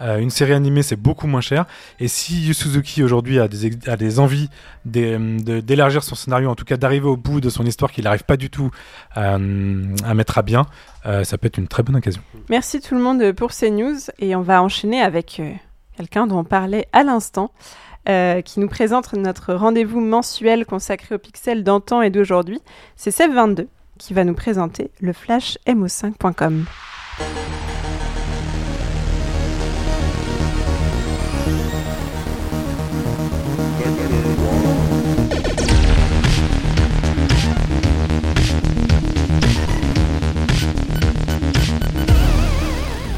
[0.03, 1.65] Euh, une série animée, c'est beaucoup moins cher.
[2.01, 4.51] Et si Yu Suzuki aujourd'hui a des, envies
[4.85, 8.37] d'élargir son scénario, en tout cas d'arriver au bout de son histoire qu'il n'arrive pas
[8.37, 8.71] du tout
[9.15, 10.67] à mettre à bien,
[11.03, 12.21] ça peut être une très bonne occasion.
[12.51, 15.41] Merci tout le monde pour ces news et on va enchaîner avec
[15.97, 17.51] quelqu'un dont on parlait à l'instant,
[18.09, 22.61] euh, qui nous présente notre rendez-vous mensuel consacré aux pixels d'antan et d'aujourd'hui.
[22.95, 23.67] C'est Seb22
[23.99, 26.67] qui va nous présenter le flashmo5.com.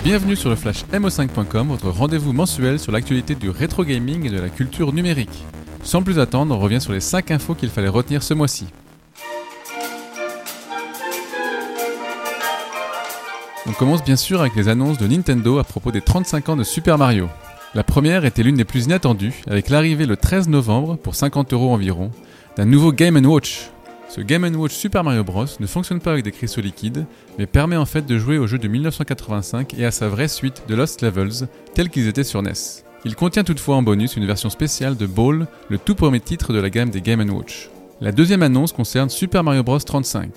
[0.08, 4.40] Bienvenue sur le Flash MO5.com, votre rendez-vous mensuel sur l'actualité du rétro gaming et de
[4.40, 5.44] la culture numérique.
[5.82, 8.68] Sans plus attendre, on revient sur les 5 infos qu'il fallait retenir ce mois-ci.
[13.66, 16.64] On commence bien sûr avec les annonces de Nintendo à propos des 35 ans de
[16.64, 17.28] Super Mario.
[17.74, 21.74] La première était l'une des plus inattendues, avec l'arrivée le 13 novembre, pour 50 euros
[21.74, 22.10] environ,
[22.56, 23.68] d'un nouveau Game Watch.
[24.08, 25.44] Ce Game Watch Super Mario Bros.
[25.60, 27.04] ne fonctionne pas avec des cristaux liquides,
[27.38, 30.62] mais permet en fait de jouer au jeu de 1985 et à sa vraie suite
[30.66, 32.52] de Lost Levels, tels qu'ils étaient sur NES.
[33.04, 36.58] Il contient toutefois en bonus une version spéciale de Ball, le tout premier titre de
[36.58, 37.68] la gamme des Game Watch.
[38.00, 40.30] La deuxième annonce concerne Super Mario Bros 35.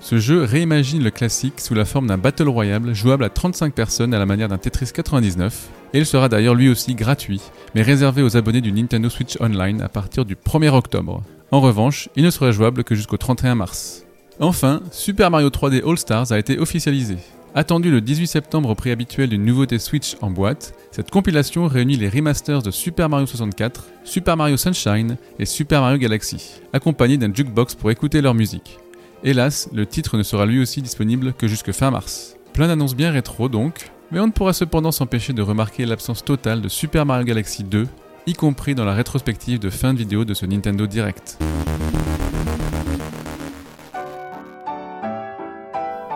[0.00, 4.14] Ce jeu réimagine le classique sous la forme d'un Battle Royale jouable à 35 personnes
[4.14, 7.40] à la manière d'un Tetris 99, et il sera d'ailleurs lui aussi gratuit,
[7.76, 11.22] mais réservé aux abonnés du Nintendo Switch Online à partir du 1er octobre.
[11.52, 14.06] En revanche, il ne sera jouable que jusqu'au 31 mars.
[14.40, 17.18] Enfin, Super Mario 3D All Stars a été officialisé.
[17.54, 21.98] Attendu le 18 septembre au prix habituel d'une nouveauté Switch en boîte, cette compilation réunit
[21.98, 27.34] les remasters de Super Mario 64, Super Mario Sunshine et Super Mario Galaxy, accompagnés d'un
[27.34, 28.78] jukebox pour écouter leur musique.
[29.22, 32.36] Hélas, le titre ne sera lui aussi disponible que jusque fin mars.
[32.54, 36.62] Plein d'annonces bien rétro donc, mais on ne pourra cependant s'empêcher de remarquer l'absence totale
[36.62, 37.86] de Super Mario Galaxy 2,
[38.26, 41.38] y compris dans la rétrospective de fin de vidéo de ce Nintendo Direct.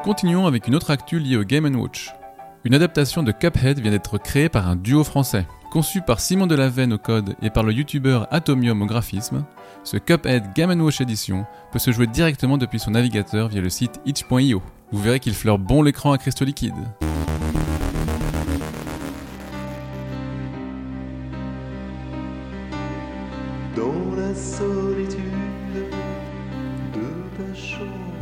[0.04, 2.12] Continuons avec une autre actu liée au Game Watch.
[2.64, 5.46] Une adaptation de Cuphead vient d'être créée par un duo français.
[5.72, 9.44] Conçu par Simon Delaveine au code et par le youtubeur Atomium au graphisme,
[9.82, 14.00] ce Cuphead Game Watch Edition peut se jouer directement depuis son navigateur via le site
[14.06, 14.62] itch.io.
[14.92, 16.72] Vous verrez qu'il fleure bon l'écran à cristaux liquides.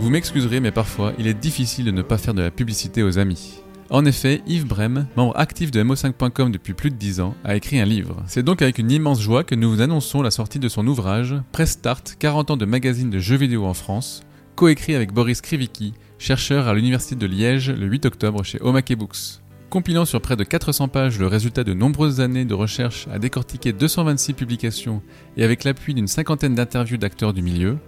[0.04, 3.18] Vous m'excuserez, mais parfois, il est difficile de ne pas faire de la publicité aux
[3.18, 3.62] amis.
[3.88, 7.80] En effet, Yves Brem, membre actif de mo5.com depuis plus de 10 ans, a écrit
[7.80, 8.22] un livre.
[8.26, 11.34] C'est donc avec une immense joie que nous vous annonçons la sortie de son ouvrage
[11.52, 14.20] Press Start 40 ans de magazine de jeux vidéo en France,
[14.56, 19.40] coécrit avec Boris Krivicki, chercheur à l'Université de Liège le 8 octobre chez Omake Books.
[19.70, 23.72] Compilant sur près de 400 pages le résultat de nombreuses années de recherche à décortiquer
[23.72, 25.00] 226 publications
[25.38, 27.78] et avec l'appui d'une cinquantaine d'interviews d'acteurs du milieu,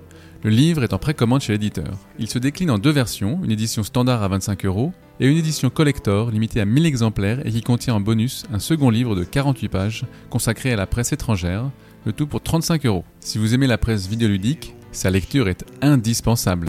[0.42, 1.96] le livre est en précommande chez l'éditeur.
[2.18, 5.70] Il se décline en deux versions, une édition standard à 25 euros et une édition
[5.70, 9.68] collector limitée à 1000 exemplaires et qui contient en bonus un second livre de 48
[9.68, 11.70] pages consacré à la presse étrangère,
[12.04, 13.04] le tout pour 35 euros.
[13.20, 16.68] Si vous aimez la presse vidéoludique, sa lecture est indispensable.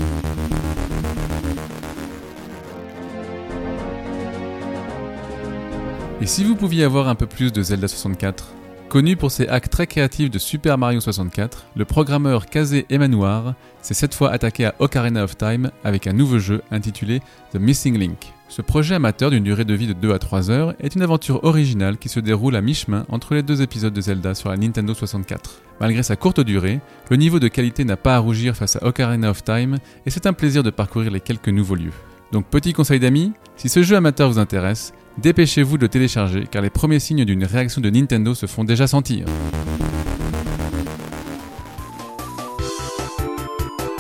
[6.20, 8.54] Et si vous pouviez avoir un peu plus de Zelda 64
[8.90, 13.94] Connu pour ses hacks très créatifs de Super Mario 64, le programmeur Kaze Emmanuar s'est
[13.94, 17.20] cette fois attaqué à Ocarina of Time avec un nouveau jeu intitulé
[17.52, 18.32] The Missing Link.
[18.48, 21.44] Ce projet amateur d'une durée de vie de 2 à 3 heures est une aventure
[21.44, 24.94] originale qui se déroule à mi-chemin entre les deux épisodes de Zelda sur la Nintendo
[24.94, 25.62] 64.
[25.82, 29.30] Malgré sa courte durée, le niveau de qualité n'a pas à rougir face à Ocarina
[29.30, 31.92] of Time et c'est un plaisir de parcourir les quelques nouveaux lieux.
[32.32, 36.62] Donc petit conseil d'amis, si ce jeu amateur vous intéresse, dépêchez-vous de le télécharger car
[36.62, 39.26] les premiers signes d'une réaction de Nintendo se font déjà sentir.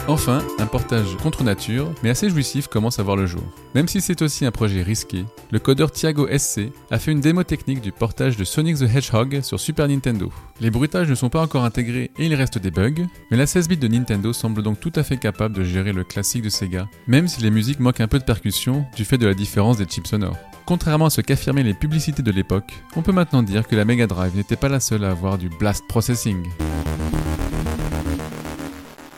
[0.09, 3.43] Enfin, un portage contre nature, mais assez jouissif, commence à voir le jour.
[3.75, 7.43] Même si c'est aussi un projet risqué, le codeur Thiago SC a fait une démo
[7.43, 10.31] technique du portage de Sonic the Hedgehog sur Super Nintendo.
[10.61, 13.67] Les bruitages ne sont pas encore intégrés et il reste des bugs, mais la 16
[13.67, 16.87] bits de Nintendo semble donc tout à fait capable de gérer le classique de Sega,
[17.07, 19.85] même si les musiques manquent un peu de percussion du fait de la différence des
[19.85, 20.37] chips sonores.
[20.67, 24.05] Contrairement à ce qu'affirmaient les publicités de l'époque, on peut maintenant dire que la Mega
[24.05, 26.45] Drive n'était pas la seule à avoir du blast processing.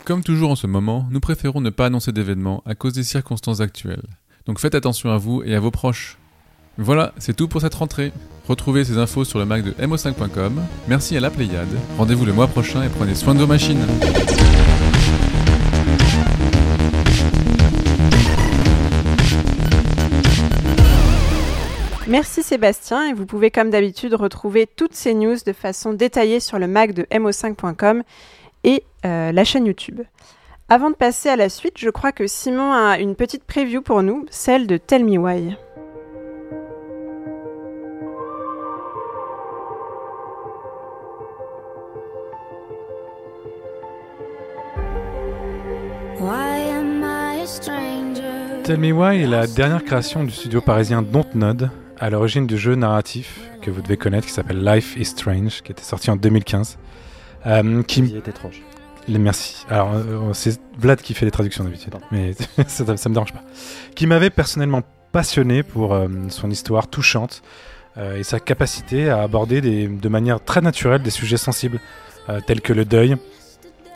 [0.06, 3.62] Comme toujours en ce moment, nous préférons ne pas annoncer d'événements à cause des circonstances
[3.62, 4.06] actuelles.
[4.46, 6.20] Donc faites attention à vous et à vos proches.
[6.78, 8.14] Voilà, c'est tout pour cette rentrée.
[8.48, 10.62] Retrouvez ces infos sur le Mac de mo5.com.
[10.88, 11.68] Merci à la Pléiade.
[11.98, 13.82] Rendez-vous le mois prochain et prenez soin de vos machines.
[22.10, 26.58] Merci Sébastien et vous pouvez comme d'habitude retrouver toutes ces news de façon détaillée sur
[26.58, 28.02] le mag de mo5.com
[28.64, 30.02] et euh, la chaîne YouTube.
[30.70, 34.02] Avant de passer à la suite, je crois que Simon a une petite preview pour
[34.02, 35.56] nous, celle de Tell Me Why.
[48.64, 51.70] Tell Me Why est la dernière création du studio parisien Dontnod,
[52.00, 55.72] à l'origine du jeu narratif que vous devez connaître qui s'appelle Life is Strange, qui
[55.72, 56.78] était sorti en 2015.
[57.46, 58.62] Euh, qui, Il est étrange.
[59.08, 59.66] Les- Merci.
[59.70, 62.34] Alors, euh, c'est Vlad qui fait les traductions d'habitude, mais
[62.68, 63.44] ça, ça me dérange pas.
[63.96, 64.82] Qui m'avait personnellement
[65.12, 67.42] passionné pour euh, son histoire touchante
[67.98, 71.80] euh, et sa capacité à aborder des- de manière très naturelle des sujets sensibles,
[72.30, 73.16] euh, tels que le deuil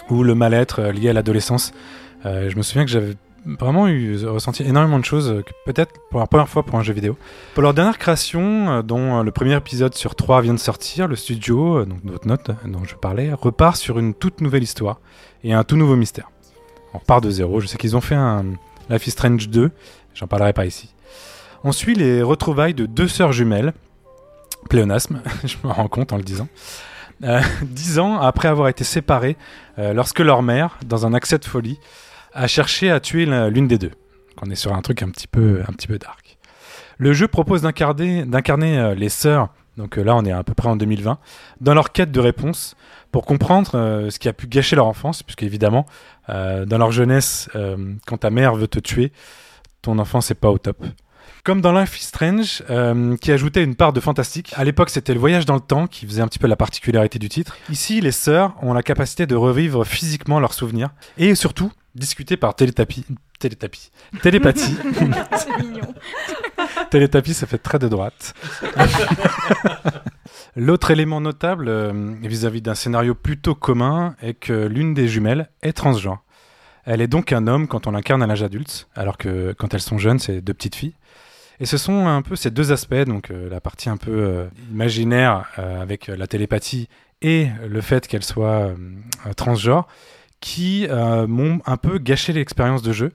[0.09, 1.71] ou le mal-être euh, lié à l'adolescence.
[2.25, 3.13] Euh, je me souviens que j'avais
[3.45, 6.93] vraiment eu ressenti énormément de choses, euh, peut-être pour la première fois pour un jeu
[6.93, 7.17] vidéo.
[7.53, 11.07] Pour leur dernière création, euh, dont euh, le premier épisode sur trois vient de sortir,
[11.07, 14.99] le studio, donc notre note dont je parlais, repart sur une toute nouvelle histoire
[15.43, 16.29] et un tout nouveau mystère.
[16.93, 17.59] On repart de zéro.
[17.59, 18.45] Je sais qu'ils ont fait un
[18.89, 19.71] Life is Strange 2,
[20.13, 20.93] j'en parlerai pas ici.
[21.63, 23.73] On suit les retrouvailles de deux sœurs jumelles,
[24.69, 26.47] pléonasme, je me rends compte en le disant,
[27.61, 29.37] dix ans après avoir été séparées
[29.77, 31.79] lorsque leur mère, dans un accès de folie,
[32.33, 33.91] a cherché à tuer l'un- l'une des deux.
[34.41, 36.37] On est sur un truc un petit peu, un petit peu dark.
[36.97, 38.23] Le jeu propose d'incarner,
[38.77, 41.17] euh, les sœurs, donc euh, là on est à peu près en 2020,
[41.61, 42.75] dans leur quête de réponse
[43.11, 45.85] pour comprendre euh, ce qui a pu gâcher leur enfance, puisque évidemment,
[46.27, 47.49] dans leur jeunesse,
[48.07, 49.11] quand ta mère veut te tuer,
[49.81, 50.83] ton enfance n'est pas au top.
[51.43, 52.63] Comme dans Life is Strange,
[53.19, 54.53] qui ajoutait une part de fantastique.
[54.55, 57.19] À l'époque, c'était le voyage dans le temps qui faisait un petit peu la particularité
[57.19, 57.57] du titre.
[57.69, 62.55] Ici, les sœurs ont la capacité de revivre physiquement leurs souvenirs et surtout discuter par
[62.55, 63.05] télétapie,
[63.39, 64.75] télétapie, télépathie.
[65.37, 65.93] C'est mignon.
[66.89, 68.33] Télétapie, ça fait très de droite.
[70.55, 75.73] L'autre élément notable euh, vis-à-vis d'un scénario plutôt commun est que l'une des jumelles est
[75.73, 76.23] transgenre.
[76.85, 79.81] Elle est donc un homme quand on l'incarne à l'âge adulte, alors que quand elles
[79.81, 80.95] sont jeunes, c'est deux petites filles.
[81.59, 84.47] Et ce sont un peu ces deux aspects, donc euh, la partie un peu euh,
[84.71, 86.89] imaginaire euh, avec la télépathie
[87.21, 88.73] et le fait qu'elle soit
[89.37, 89.87] transgenre,
[90.43, 93.13] qui euh, m'ont un peu gâché l'expérience de jeu,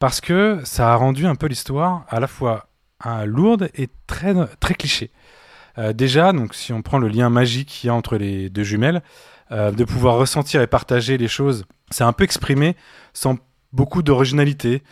[0.00, 2.66] parce que ça a rendu un peu l'histoire à la fois
[3.04, 5.12] hein, lourde et très, très cliché.
[5.78, 8.64] Euh, déjà, donc, si on prend le lien magique qu'il y a entre les deux
[8.64, 9.02] jumelles,
[9.52, 12.74] euh, de pouvoir ressentir et partager les choses, c'est un peu exprimé
[13.12, 13.36] sans
[13.72, 14.82] beaucoup d'originalité.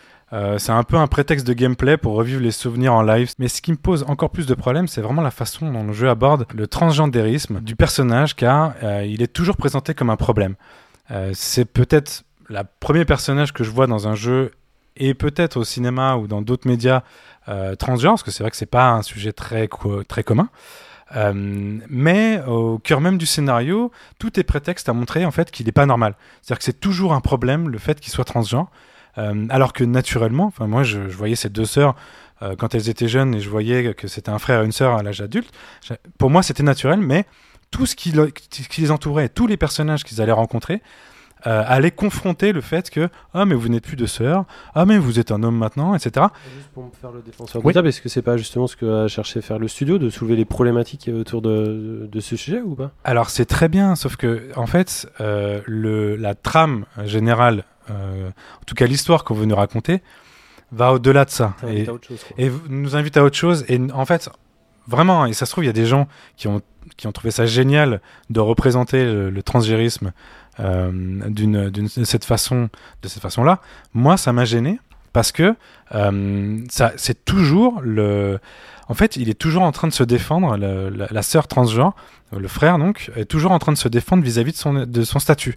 [0.59, 3.33] C'est un peu un prétexte de gameplay pour revivre les souvenirs en live.
[3.39, 5.93] Mais ce qui me pose encore plus de problèmes, c'est vraiment la façon dont le
[5.93, 10.57] jeu aborde le transgendérisme du personnage, car il est toujours présenté comme un problème.
[11.11, 14.53] Euh, c'est peut-être le premier personnage que je vois dans un jeu
[14.97, 17.03] et peut-être au cinéma ou dans d'autres médias
[17.49, 19.69] euh, transgenres, parce que c'est vrai que c'est pas un sujet très,
[20.09, 20.49] très commun.
[21.17, 25.67] Euh, mais au cœur même du scénario, tout est prétexte à montrer en fait qu'il
[25.67, 26.15] n'est pas normal.
[26.41, 28.71] C'est-à-dire que c'est toujours un problème le fait qu'il soit transgenre,
[29.19, 31.95] euh, alors que naturellement, enfin moi je, voyais ces deux sœurs
[32.59, 35.03] quand elles étaient jeunes et je voyais que c'était un frère et une sœur à
[35.03, 35.51] l'âge adulte.
[36.19, 37.25] Pour moi c'était naturel, mais
[37.75, 40.81] tout ce qui, le- qui les entourait, tous les personnages qu'ils allaient rencontrer,
[41.49, 44.45] euh, allaient confronter le fait que ah mais vous n'êtes plus de sœurs,
[44.77, 46.27] ah mais vous êtes un homme maintenant, etc.
[46.57, 47.75] Juste pour me faire le défenseur Oui.
[47.77, 50.37] est-ce que c'est pas justement ce que a cherché à faire le studio, de soulever
[50.37, 52.93] les problématiques autour de, de ce sujet ou pas?
[53.03, 58.65] Alors c'est très bien, sauf que en fait, euh, le, la trame générale, euh, en
[58.67, 60.01] tout cas l'histoire qu'on veut nous raconter,
[60.71, 62.01] va au-delà de ça et, chose,
[62.39, 63.65] et nous invite à autre chose.
[63.69, 64.31] Et en fait,
[64.87, 66.61] vraiment, et ça se trouve, il y a des gens qui ont,
[66.97, 70.13] qui ont trouvé ça génial de représenter le, le transgérisme
[70.61, 70.91] euh,
[71.29, 72.69] d'une, d'une- de cette façon,
[73.03, 73.61] de cette façon-là.
[73.93, 74.79] Moi, ça m'a gêné
[75.13, 75.55] parce que
[75.95, 78.39] euh, ça, c'est toujours le.
[78.89, 81.95] En fait, il est toujours en train de se défendre, le- la, la sœur transgenre,
[82.37, 85.19] le frère donc, est toujours en train de se défendre vis-à-vis de son, de son
[85.19, 85.57] statut.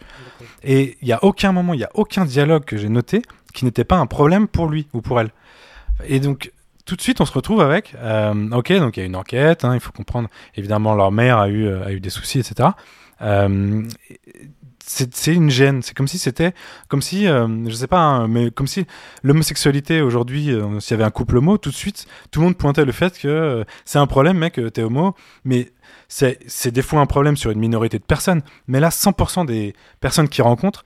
[0.64, 3.22] Et il n'y a aucun moment, il n'y a aucun dialogue que j'ai noté
[3.54, 5.32] qui n'était pas un problème pour lui ou pour elle.
[6.08, 6.52] Et donc,
[6.88, 9.66] tout de suite, on se retrouve avec, euh, ok, donc il y a une enquête,
[9.66, 12.70] hein, il faut comprendre, évidemment, leur mère a eu, euh, a eu des soucis, etc.
[13.22, 13.84] Euh,
[14.90, 16.54] c'est une gêne, c'est comme si c'était,
[16.88, 18.86] comme si, euh, je sais pas, hein, mais comme si
[19.22, 22.86] l'homosexualité aujourd'hui, s'il y avait un couple homo, tout de suite, tout le monde pointait
[22.86, 25.74] le fait que c'est un problème, mec, t'es homo, mais
[26.08, 30.30] c'est des fois un problème sur une minorité de personnes, mais là, 100% des personnes
[30.30, 30.86] qui rencontrent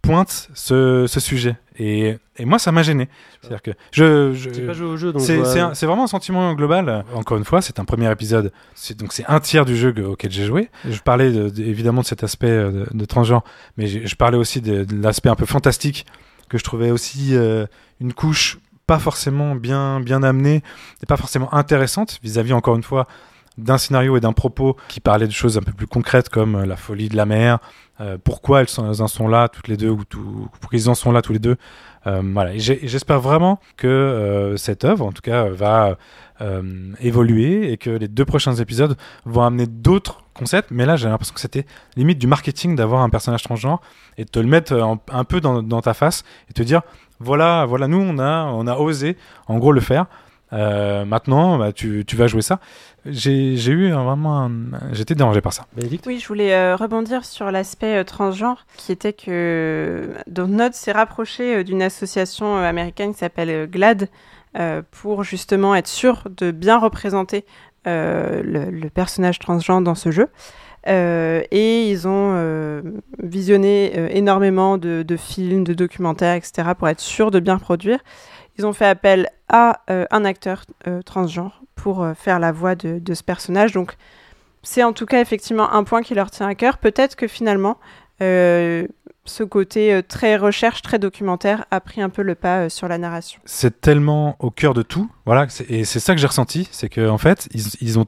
[0.00, 1.56] pointent ce, ce sujet.
[1.78, 3.08] Et, et moi, ça m'a gêné.
[3.40, 6.54] C'est-à-dire que je, je- J'ai pas joué au jeu, donc c'est vois- vraiment un sentiment
[6.54, 7.04] global.
[7.14, 8.52] Encore une fois, c'est un premier épisode.
[8.74, 10.70] C'est donc c'est un tiers du jeu que- auquel j'ai joué.
[10.88, 13.42] Je parlais de- de- évidemment de cet aspect euh, de, de transgenre,
[13.76, 16.06] mais je parlais aussi de, de l'aspect un peu fantastique
[16.48, 17.66] que je trouvais aussi euh,
[18.00, 20.62] une couche pas forcément bien, bien amenée,
[21.02, 23.08] et pas forcément intéressante vis-à-vis, encore une fois,
[23.58, 26.66] d'un scénario et d'un propos qui parlait de choses un peu plus concrètes comme euh,
[26.66, 27.58] la folie de la mer,
[28.00, 31.12] euh, pourquoi elles, en sont là toutes les deux, ou tout, pourquoi ils en sont
[31.12, 31.56] là tous les deux.
[32.06, 32.56] Euh, voilà.
[32.56, 35.96] J'espère vraiment que euh, cette œuvre, en tout cas, va
[37.00, 40.70] évoluer et que les deux prochains épisodes vont amener d'autres concepts.
[40.70, 41.64] Mais là, j'ai l'impression que c'était
[41.96, 43.80] limite du marketing d'avoir un personnage transgenre
[44.18, 44.74] et de te le mettre
[45.10, 46.82] un peu dans, ta face et te dire
[47.20, 50.04] voilà, voilà, nous on a, on a osé en gros le faire.
[50.52, 52.60] Maintenant, bah, tu, tu vas jouer ça.
[53.08, 54.50] J'ai eu un- vraiment, un-
[54.92, 55.66] j'étais dérangé par ça.
[55.76, 56.06] Bénédicte?
[56.06, 61.56] Oui, je voulais euh, rebondir sur l'aspect euh, transgenre, qui était que Dontnod s'est rapproché
[61.56, 64.08] euh, d'une association euh, américaine qui s'appelle euh, GLAD
[64.58, 67.44] euh, pour justement être sûr de bien représenter
[67.86, 70.28] euh, le, le personnage transgenre dans ce jeu.
[70.88, 72.80] Euh, et ils ont euh,
[73.20, 77.98] visionné euh, énormément de, de films, de documentaires, etc., pour être sûr de bien produire.
[78.58, 82.74] Ils ont fait appel à euh, un acteur euh, transgenre pour euh, faire la voix
[82.74, 83.72] de, ce personnage.
[83.72, 83.96] Donc,
[84.62, 86.78] c'est en tout cas effectivement un point qui leur tient à cœur.
[86.78, 87.78] Peut-être que finalement,
[88.18, 93.40] ce côté très recherche, très documentaire a pris un peu le pas sur la narration.
[93.44, 95.10] c'est tellement au cœur de tout.
[95.26, 98.06] Voilà, et c'est ça que j'ai ressenti, c'est qu'en en fait, ils, ont,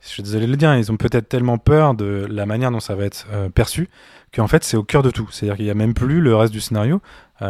[0.00, 2.80] je suis désolé de le dire, ils ont peut-être tellement peur de la manière dont
[2.80, 3.90] ça va être perçu
[4.32, 5.28] qu'en fait, c'est au cœur de tout.
[5.32, 7.02] C'est-à-dire qu'il n'y a même plus le reste du scénario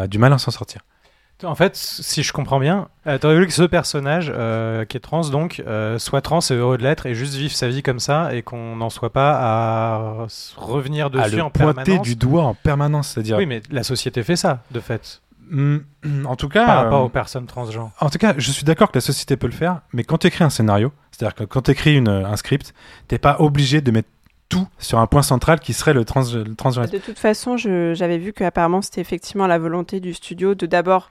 [0.09, 0.81] du mal à s'en sortir.
[1.43, 5.01] En fait, si je comprends bien, euh, t'aurais voulu que ce personnage, euh, qui est
[5.01, 8.01] trans donc, euh, soit trans et heureux de l'être et juste vivre sa vie comme
[8.01, 10.27] ça et qu'on n'en soit pas à
[10.57, 12.07] revenir à dessus le en pointer permanence.
[12.07, 13.39] du doigt en permanence, c'est-à-dire.
[13.39, 17.07] Oui, mais la société fait ça, de fait, Mm, en tout cas, par rapport euh,
[17.07, 17.91] aux personnes transgenres.
[18.01, 20.29] En tout cas, je suis d'accord que la société peut le faire, mais quand tu
[20.29, 22.73] écris un scénario, c'est-à-dire que quand tu écris une, un script,
[23.09, 24.09] t'es pas obligé de mettre
[24.49, 26.93] tout sur un point central qui serait le, trans, le transgenrisme.
[26.93, 31.11] De toute façon, j'avais vu qu'apparemment c'était effectivement la volonté du studio de d'abord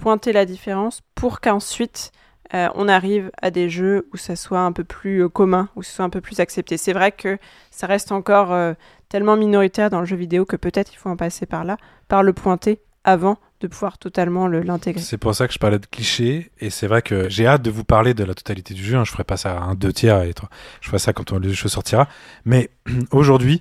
[0.00, 2.10] pointer la différence pour qu'ensuite
[2.54, 5.82] euh, on arrive à des jeux où ça soit un peu plus euh, commun, où
[5.82, 6.76] ce soit un peu plus accepté.
[6.78, 7.38] C'est vrai que
[7.70, 8.72] ça reste encore euh,
[9.08, 11.76] tellement minoritaire dans le jeu vidéo que peut-être il faut en passer par là,
[12.08, 15.02] par le pointer avant de pouvoir totalement le- l'intégrer.
[15.02, 17.70] C'est pour ça que je parlais de clichés, et c'est vrai que j'ai hâte de
[17.70, 18.96] vous parler de la totalité du jeu.
[18.96, 19.04] hein.
[19.04, 20.48] Je ferai pas ça à un deux tiers, et trois.
[20.80, 22.08] je ferai ça quand on- le jeu sortira.
[22.46, 22.70] Mais
[23.12, 23.60] aujourd'hui,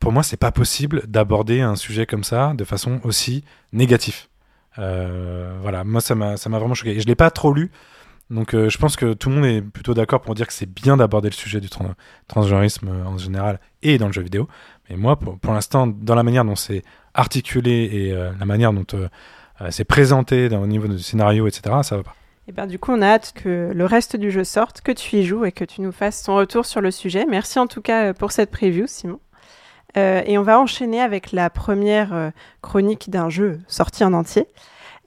[0.00, 4.26] pour moi, c'est pas possible d'aborder un sujet comme ça de façon aussi négative.
[4.78, 6.96] Euh, voilà, moi ça m'a vraiment choqué.
[6.96, 7.70] Et je l'ai pas trop lu,
[8.30, 10.72] donc euh, je pense que tout le monde est plutôt d'accord pour dire que c'est
[10.72, 11.94] bien d'aborder le sujet du tran-
[12.28, 14.48] transgenrisme euh, en général et dans le jeu vidéo.
[14.88, 16.82] Mais moi, pour, l'instant, dans la manière dont c'est
[17.14, 18.86] articulé et la manière dont
[19.70, 22.14] c'est présenté dans- au niveau du scénario, etc., ça va pas.
[22.46, 25.16] Et bien du coup, on a hâte que le reste du jeu sorte, que tu
[25.16, 27.26] y joues et que tu nous fasses ton retour sur le sujet.
[27.28, 29.20] Merci en tout cas pour cette preview, Simon.
[29.96, 34.46] Euh, et on va enchaîner avec la première euh, chronique d'un jeu sorti en entier,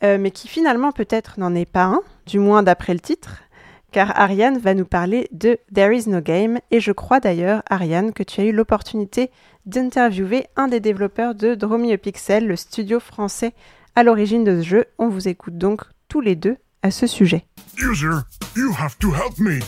[0.03, 3.43] euh, mais qui finalement peut-être n'en est pas un, du moins d'après le titre,
[3.91, 8.13] car Ariane va nous parler de There is no game, et je crois d'ailleurs, Ariane,
[8.13, 9.29] que tu as eu l'opportunité
[9.65, 13.53] d'interviewer un des développeurs de Dromio Pixel, le studio français
[13.95, 14.85] à l'origine de ce jeu.
[14.97, 17.45] On vous écoute donc tous les deux à ce sujet.
[17.77, 18.23] User,
[18.55, 19.59] you have to help me.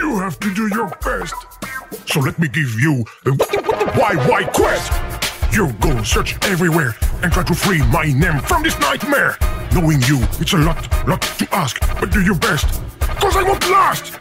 [0.00, 0.48] You have to.
[2.06, 3.32] So let me give you the
[3.94, 4.92] why why quest.
[5.52, 9.36] You go search everywhere and try to free my name from this nightmare.
[9.74, 10.76] Knowing you, it's a lot,
[11.06, 12.80] lot to ask, but do your best.
[13.20, 14.18] Cause I won't last.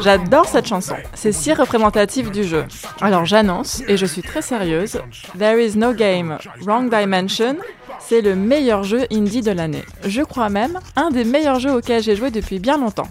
[0.00, 2.64] J'adore cette chanson, c'est si représentatif du jeu.
[3.00, 5.00] Alors j'annonce, et je suis très sérieuse,
[5.38, 7.56] There is no game, Wrong Dimension,
[8.00, 9.84] c'est le meilleur jeu indie de l'année.
[10.04, 13.08] Je crois même un des meilleurs jeux auxquels j'ai joué depuis bien longtemps.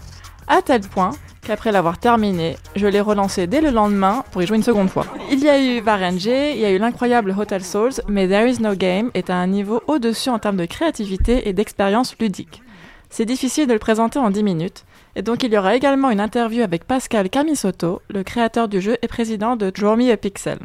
[0.48, 4.58] À tel point qu'après l'avoir terminé, je l'ai relancé dès le lendemain pour y jouer
[4.58, 5.06] une seconde fois.
[5.32, 8.62] Il y a eu Varenge, il y a eu l'incroyable Hotel Souls, mais There is
[8.62, 12.62] no game est à un niveau au-dessus en termes de créativité et d'expérience ludique.
[13.10, 16.20] C'est difficile de le présenter en 10 minutes, et donc il y aura également une
[16.20, 20.60] interview avec Pascal Camisotto, le créateur du jeu et président de Draw a Pixel.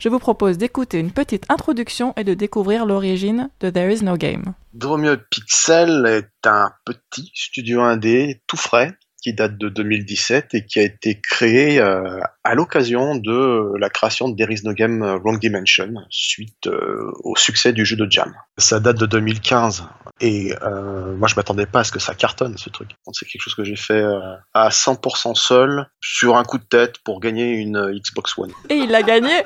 [0.00, 4.16] Je vous propose d'écouter une petite introduction et de découvrir l'origine de There Is No
[4.16, 4.54] Game.
[4.74, 10.80] Dromio Pixel est un petit studio indé tout frais qui date de 2017 et qui
[10.80, 15.16] a été créé euh, à l'occasion de la création de There Is No Game euh,
[15.18, 18.34] Wrong Dimension suite euh, au succès du jeu de Jam.
[18.58, 19.84] Ça date de 2015
[20.20, 22.90] et euh, moi je m'attendais pas à ce que ça cartonne ce truc.
[23.12, 24.20] C'est quelque chose que j'ai fait euh,
[24.54, 28.52] à 100% seul sur un coup de tête pour gagner une euh, Xbox One.
[28.70, 29.42] Et il a gagné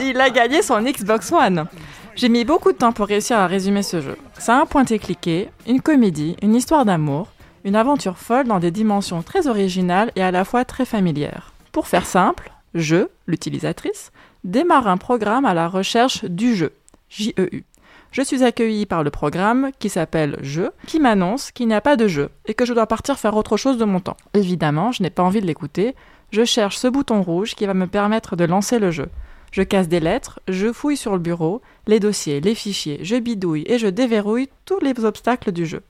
[0.00, 1.66] Il a gagné son Xbox One
[2.14, 4.16] J'ai mis beaucoup de temps pour réussir à résumer ce jeu.
[4.46, 7.28] A un pointé-cliqué, une comédie, une histoire d'amour,
[7.64, 11.52] une aventure folle dans des dimensions très originales et à la fois très familières.
[11.72, 14.12] Pour faire simple, je, l'utilisatrice,
[14.44, 16.72] démarre un programme à la recherche du jeu,
[17.08, 17.64] JEU.
[18.12, 21.96] Je suis accueillie par le programme qui s'appelle Jeu, qui m'annonce qu'il n'y a pas
[21.96, 24.16] de jeu et que je dois partir faire autre chose de mon temps.
[24.34, 25.94] Évidemment, je n'ai pas envie de l'écouter.
[26.32, 29.08] Je cherche ce bouton rouge qui va me permettre de lancer le jeu.
[29.52, 33.64] Je casse des lettres, je fouille sur le bureau, les dossiers, les fichiers, je bidouille
[33.66, 35.82] et je déverrouille tous les obstacles du jeu.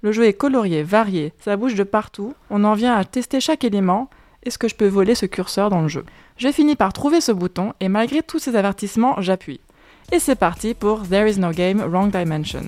[0.00, 3.64] Le jeu est colorié, varié, ça bouge de partout, on en vient à tester chaque
[3.64, 4.08] élément.
[4.44, 6.04] Est-ce que je peux voler ce curseur dans le jeu?
[6.36, 9.58] Je finis par trouver ce bouton et malgré tous ces avertissements, j'appuie.
[10.12, 12.62] Et c'est parti pour There is no game, wrong dimension.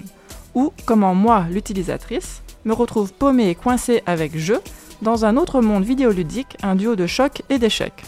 [0.57, 4.61] Ou comment moi, l'utilisatrice, me retrouve paumée et coincée avec jeu
[5.01, 8.03] dans un autre monde vidéoludique, un duo de choc et d'échecs.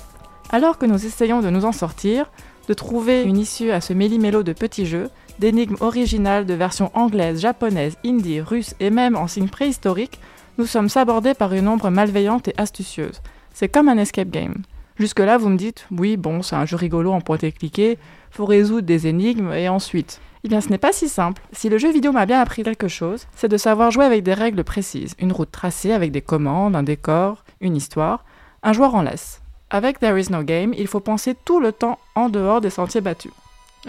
[0.51, 2.29] Alors que nous essayons de nous en sortir,
[2.67, 5.11] de trouver une issue à ce méli-mélo de petits jeux,
[5.43, 10.21] d'énigmes originales de versions anglaises, japonaises, hindi, russes et même en signe préhistorique,
[10.57, 13.21] nous sommes sabordés par une ombre malveillante et astucieuse.
[13.53, 14.63] C'est comme un escape game.
[15.01, 17.99] Jusque-là, vous me dites, oui, bon, c'est un jeu rigolo en point et cliquer,
[18.31, 20.21] faut résoudre des énigmes et ensuite.
[20.45, 21.43] Eh bien, ce n'est pas si simple.
[21.51, 24.35] Si le jeu vidéo m'a bien appris quelque chose, c'est de savoir jouer avec des
[24.35, 28.25] règles précises, une route tracée avec des commandes, un décor, une histoire.
[28.63, 29.43] Un joueur en laisse.
[29.71, 33.01] Avec There is no game, il faut penser tout le temps en dehors des sentiers
[33.01, 33.33] battus.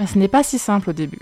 [0.03, 1.19] Ce n'est pas si simple au début.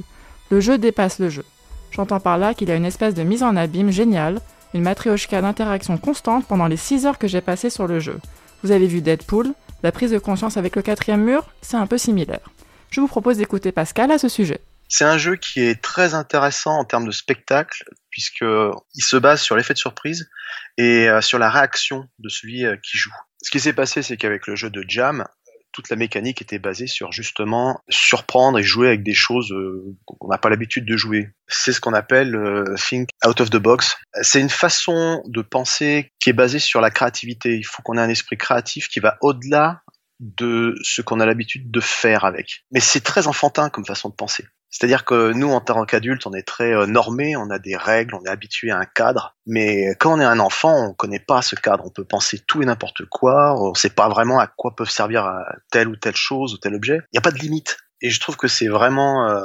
[0.51, 1.45] Le jeu dépasse le jeu.
[1.91, 4.41] J'entends par là qu'il y a une espèce de mise en abîme géniale,
[4.73, 8.19] une matrioshka d'interaction constante pendant les 6 heures que j'ai passées sur le jeu.
[8.61, 11.97] Vous avez vu Deadpool, la prise de conscience avec le quatrième mur, c'est un peu
[11.97, 12.49] similaire.
[12.89, 14.59] Je vous propose d'écouter Pascal à ce sujet.
[14.89, 19.41] C'est un jeu qui est très intéressant en termes de spectacle, puisque il se base
[19.41, 20.29] sur l'effet de surprise
[20.77, 23.13] et euh, sur la réaction de celui euh, qui joue.
[23.41, 25.25] Ce qui s'est passé, c'est qu'avec le jeu de Jam,
[25.71, 30.27] toute la mécanique était basée sur justement surprendre et jouer avec des choses euh, qu'on
[30.27, 31.29] n'a pas l'habitude de jouer.
[31.47, 33.97] C'est ce qu'on appelle euh, think out of the box.
[34.21, 37.55] C'est une façon de penser qui est basée sur la créativité.
[37.55, 39.81] Il faut qu'on ait un esprit créatif qui va au-delà
[40.19, 42.63] de ce qu'on a l'habitude de faire avec.
[42.71, 44.45] Mais c'est très enfantin comme façon de penser.
[44.71, 48.15] C'est-à-dire que nous, en tant qu'adultes, on est très euh, normés, on a des règles,
[48.15, 49.35] on est habitué à un cadre.
[49.45, 51.83] Mais quand on est un enfant, on connaît pas ce cadre.
[51.85, 53.61] On peut penser tout et n'importe quoi.
[53.61, 55.41] On sait pas vraiment à quoi peuvent servir euh,
[55.71, 57.01] telle ou telle chose ou tel objet.
[57.11, 57.77] Il n'y a pas de limite.
[58.01, 59.41] Et je trouve que c'est vraiment euh,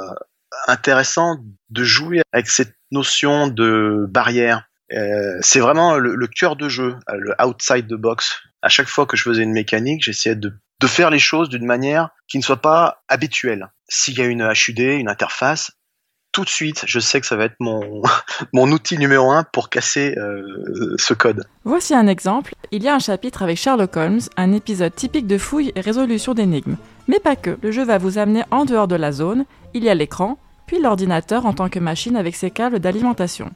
[0.67, 1.37] intéressant
[1.69, 4.69] de jouer avec cette notion de barrière.
[4.93, 8.39] Euh, c'est vraiment le, le cœur de jeu, le outside the box.
[8.61, 11.65] À chaque fois que je faisais une mécanique, j'essayais de, de faire les choses d'une
[11.65, 13.71] manière qui ne soit pas habituelle.
[13.89, 15.71] S'il y a une HUD, une interface,
[16.37, 20.15] tout de suite, je sais que ça va être mon, outil numéro un pour casser
[20.17, 21.47] euh, ce code.
[21.63, 22.53] Voici un exemple.
[22.71, 26.35] Il y a un chapitre avec Sherlock Holmes, un épisode typique de fouille et résolution
[26.35, 26.75] d'énigmes.
[27.07, 29.89] Mais pas que, le jeu va vous amener en dehors de la zone, il y
[29.89, 33.51] a l'écran, puis l'ordinateur en tant que machine avec ses câbles d'alimentation.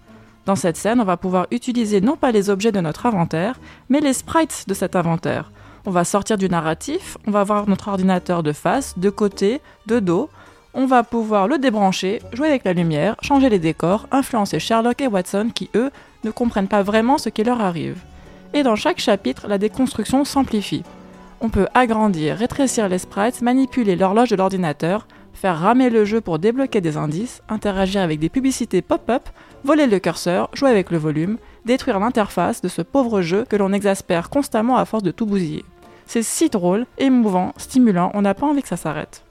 [0.45, 3.59] Dans cette scène, on va pouvoir utiliser non pas les objets de notre inventaire,
[3.89, 5.51] mais les sprites de cet inventaire.
[5.85, 9.99] On va sortir du narratif, on va voir notre ordinateur de face, de côté, de
[9.99, 10.29] dos.
[10.73, 15.07] On va pouvoir le débrancher, jouer avec la lumière, changer les décors, influencer Sherlock et
[15.07, 15.89] Watson qui, eux,
[16.23, 17.97] ne comprennent pas vraiment ce qui leur arrive.
[18.53, 20.83] Et dans chaque chapitre, la déconstruction s'amplifie.
[21.41, 26.37] On peut agrandir, rétrécir les sprites, manipuler l'horloge de l'ordinateur, faire ramer le jeu pour
[26.37, 29.23] débloquer des indices, interagir avec des publicités pop-up,
[29.63, 33.73] voler le curseur, jouer avec le volume, détruire l'interface de ce pauvre jeu que l'on
[33.73, 35.65] exaspère constamment à force de tout bousiller.
[36.13, 39.23] C'est si drôle, émouvant, stimulant, on n'a pas envie que ça s'arrête.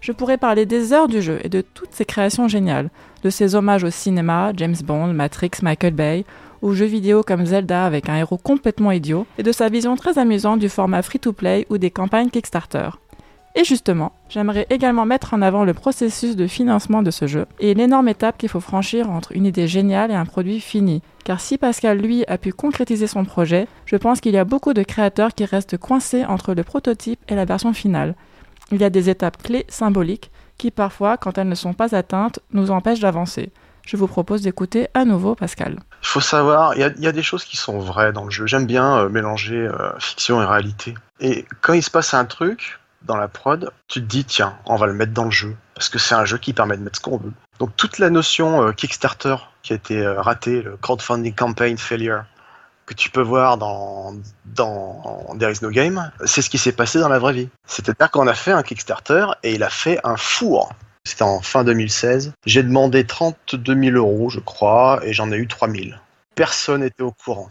[0.00, 2.90] Je pourrais parler des heures du jeu et de toutes ses créations géniales,
[3.22, 6.24] de ses hommages au cinéma, James Bond, Matrix, Michael Bay,
[6.60, 10.18] aux jeux vidéo comme Zelda avec un héros complètement idiot, et de sa vision très
[10.18, 12.90] amusante du format free-to-play ou des campagnes Kickstarter.
[13.56, 17.74] Et justement, j'aimerais également mettre en avant le processus de financement de ce jeu et
[17.74, 21.02] l'énorme étape qu'il faut franchir entre une idée géniale et un produit fini.
[21.24, 24.74] Car si Pascal, lui, a pu concrétiser son projet, je pense qu'il y a beaucoup
[24.74, 28.16] de créateurs qui restent coincés entre le prototype et la version finale.
[28.72, 32.40] Il y a des étapes clés symboliques qui parfois, quand elles ne sont pas atteintes,
[32.52, 33.52] nous empêchent d'avancer.
[33.86, 35.78] Je vous propose d'écouter à nouveau Pascal.
[36.02, 38.46] Il faut savoir, il y a, des choses qui sont vraies dans le jeu.
[38.46, 40.94] J'aime bien euh, mélanger euh, fiction et réalité.
[41.20, 44.76] Et quand il se passe un truc dans la prod, tu te dis tiens, on
[44.76, 46.96] va le mettre dans le jeu parce que c'est un jeu qui permet de mettre
[46.96, 47.32] ce qu'on veut.
[47.58, 52.24] Donc toute la notion euh, Kickstarter qui a été euh, ratée, le crowdfunding campaign failure
[52.86, 56.98] que tu peux voir dans dans There is no game, c'est ce qui s'est passé
[56.98, 57.48] dans la vraie vie.
[57.66, 60.70] C'est-à-dire qu'on a fait un Kickstarter et il a fait un four.
[61.06, 62.32] C'était en fin 2016.
[62.46, 65.88] J'ai demandé 32 000 euros, je crois, et j'en ai eu 3 000.
[66.34, 67.50] Personne n'était au courant.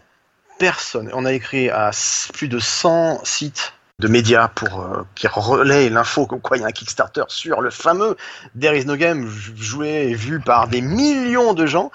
[0.58, 1.10] Personne.
[1.14, 1.91] On a écrit à
[2.34, 6.64] plus de 100 sites de médias pour euh, qui relaient l'info comme quoi il y
[6.64, 8.18] a un Kickstarter sur le fameux
[8.60, 11.91] There is no game joué et vu par des millions de gens,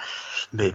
[0.53, 0.75] mais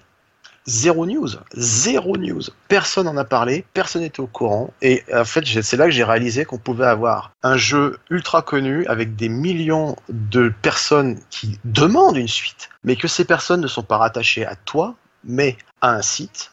[0.65, 2.41] zéro news, zéro news.
[2.67, 4.74] Personne n'en a parlé, personne n'était au courant.
[4.82, 8.86] Et en fait, c'est là que j'ai réalisé qu'on pouvait avoir un jeu ultra connu
[8.88, 13.84] avec des millions de personnes qui demandent une suite, mais que ces personnes ne sont
[13.84, 16.51] pas rattachées à toi, mais à un site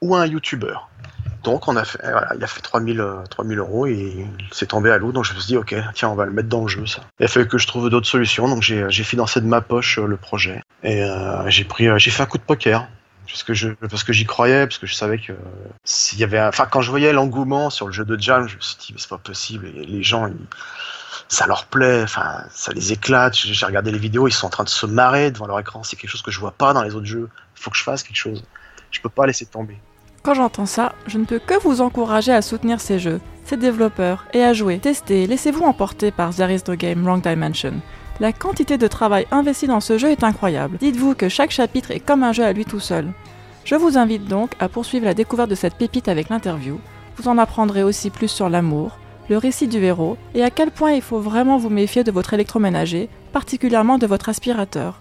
[0.00, 0.76] ou à un YouTuber.
[1.42, 4.66] Donc on a fait, voilà, il a fait 3000, euh, 3000 euros et il s'est
[4.66, 5.12] tombé à l'eau.
[5.12, 7.02] Donc je me suis dit, ok, tiens, on va le mettre dans le jeu, ça.
[7.18, 8.48] Il a fallu que je trouve d'autres solutions.
[8.48, 10.62] Donc j'ai financé de ma poche euh, le projet.
[10.82, 12.86] Et euh, j'ai pris, euh, j'ai fait un coup de poker.
[13.26, 15.32] Parce que je, parce que j'y croyais, parce que je savais que
[15.84, 18.60] s'il y avait, enfin quand je voyais l'engouement sur le jeu de Jam, je me
[18.60, 19.66] suis dit mais c'est pas possible.
[19.68, 20.34] Et les gens, ils-
[21.28, 23.34] ça leur plaît, enfin ça les éclate.
[23.36, 25.84] J'ai regardé les vidéos, ils sont en train de se marrer devant leur écran.
[25.84, 27.28] C'est quelque chose que je vois pas dans les autres jeux.
[27.56, 28.42] Il faut que je fasse quelque chose.
[28.90, 29.78] Je peux pas laisser tomber.
[30.22, 34.26] Quand j'entends ça, je ne peux que vous encourager à soutenir ces jeux, ces développeurs,
[34.34, 37.80] et à jouer, tester, laissez-vous emporter par There is game Wrong Dimension.
[38.20, 40.76] La quantité de travail investi dans ce jeu est incroyable.
[40.78, 43.10] Dites-vous que chaque chapitre est comme un jeu à lui tout seul.
[43.64, 46.78] Je vous invite donc à poursuivre la découverte de cette pépite avec l'interview.
[47.16, 48.98] Vous en apprendrez aussi plus sur l'amour,
[49.30, 52.34] le récit du héros, et à quel point il faut vraiment vous méfier de votre
[52.34, 55.00] électroménager, particulièrement de votre aspirateur.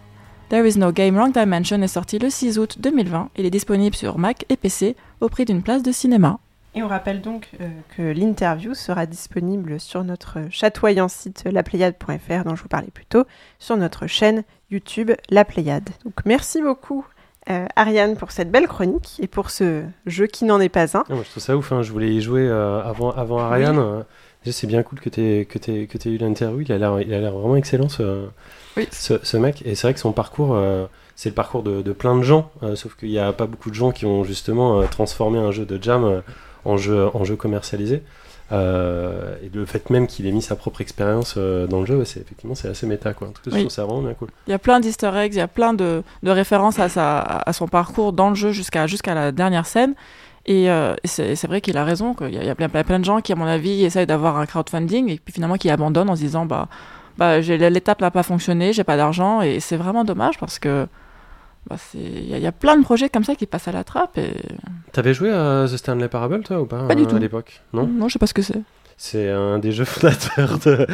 [0.50, 3.30] There is no game Wrong Dimension est sorti le 6 août 2020.
[3.38, 6.40] Il est disponible sur Mac et PC au prix d'une place de cinéma.
[6.76, 12.56] Et on rappelle donc euh, que l'interview sera disponible sur notre chatoyant site lapléiade.fr dont
[12.56, 13.26] je vous parlais plus tôt,
[13.60, 15.90] sur notre chaîne YouTube La Pléiade.
[16.04, 17.06] Donc merci beaucoup
[17.50, 21.04] euh, Ariane pour cette belle chronique et pour ce jeu qui n'en est pas un.
[21.10, 21.82] Ah, moi, je trouve ça ouf, hein.
[21.84, 24.04] je voulais y jouer euh, avant, avant Ariane.
[24.46, 26.78] Déjà, c'est bien cool que tu aies, que t'aies- que t'aies eu l'interview, il a
[26.78, 28.28] l'air il a l'air vraiment excellent ce,
[28.92, 29.62] ce, ce mec.
[29.66, 32.50] Et c'est vrai que son parcours, euh, c'est le parcours de, de plein de gens,
[32.64, 35.52] euh, sauf qu'il n'y a pas beaucoup de gens qui ont justement euh, transformé un
[35.52, 36.22] jeu de jam
[36.66, 38.04] en, jeu, en jeu commercialisé.
[38.52, 42.20] Et le fait même qu'il ait mis sa propre expérience dans le jeu, ouais, c'est
[42.20, 43.28] effectivement c'est assez méta quoi.
[43.28, 43.62] En tout cas, je Oui.
[43.62, 44.30] trouve ça vraiment bien cool.
[44.48, 47.20] Il y a plein d'easter eggs, il y a plein de, de références à, sa,
[47.20, 49.94] à son parcours dans le jeu jusqu'à jusqu'à la dernière scène.
[50.46, 53.22] Et euh, c'est vrai qu'il a raison, qu'il y a, y plein, plein de gens
[53.22, 56.22] qui, à mon avis, essayent d'avoir un crowdfunding et puis finalement qui abandonnent en se
[56.22, 56.68] disant bah,
[57.20, 59.42] bah l'étape n'a pas fonctionné, j'ai pas d'argent.
[59.42, 60.88] Et c'est vraiment dommage parce que
[61.70, 63.72] bah, il y, a- il y a plein de projets comme ça qui passent à
[63.74, 64.18] la trappe.
[64.18, 64.32] Et...
[64.94, 67.18] T'avais joué à The Stanley Parable toi ou pas Pas du euh, tout.
[67.18, 67.62] à l'époque?
[67.74, 67.86] Non?
[67.88, 68.62] Non, je sais pas ce que c'est.
[69.02, 70.86] C'est un des jeux fondateurs de,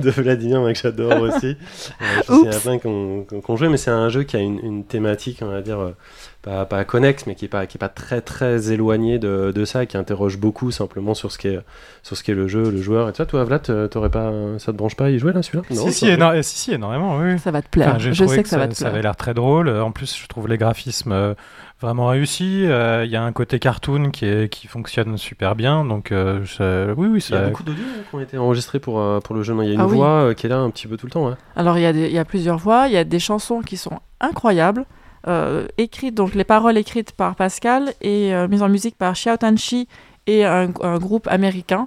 [0.00, 1.56] de Vladimir, moi, que j'adore aussi.
[2.00, 3.92] Euh, je sais qu'il y en a plein qui ont, qui ont joué, mais c'est
[3.92, 5.94] un jeu qui a une, une thématique, on va dire, euh,
[6.42, 9.64] pas, pas connexe, mais qui est pas, qui est pas très très éloigné de, de
[9.64, 11.60] ça, et qui interroge beaucoup simplement sur ce qui est,
[12.02, 13.08] sur ce qui est le jeu, le joueur.
[13.08, 15.42] Et toi, toi, Vlad, euh, t'aurais pas, ça te branche pas à y jouer là,
[15.44, 15.62] celui-là?
[15.70, 17.38] Si, si, ça- éno- euh, si, si, énormément, oui.
[17.38, 17.90] Ça va te plaire.
[17.90, 18.94] Enfin, je sais que ça va te Ça plaire.
[18.94, 19.68] avait l'air très drôle.
[19.68, 21.36] Euh, En plus, je trouve les graphismes
[21.82, 22.64] euh, vraiment réussis.
[22.66, 25.84] Euh, Il y a un côté cartoon qui, est, qui fonctionne super bien.
[25.84, 28.78] Donc, euh, je- oui, oui, Il y a beaucoup d'audio hein, qui ont été enregistrés
[28.80, 29.54] pour, euh, pour le jeu.
[29.62, 29.96] Il y a une Ah oui.
[29.96, 31.26] voix euh, qui est là un petit peu tout le temps.
[31.28, 31.34] ouais.
[31.56, 33.76] Alors il y, a des- y a plusieurs voix, il y a des chansons qui
[33.76, 34.84] sont incroyables,
[35.28, 39.36] euh, écrites, donc les paroles écrites par Pascal et euh, mises en musique par Xiao
[39.36, 39.86] Tanchi
[40.26, 41.86] et un, un groupe américain.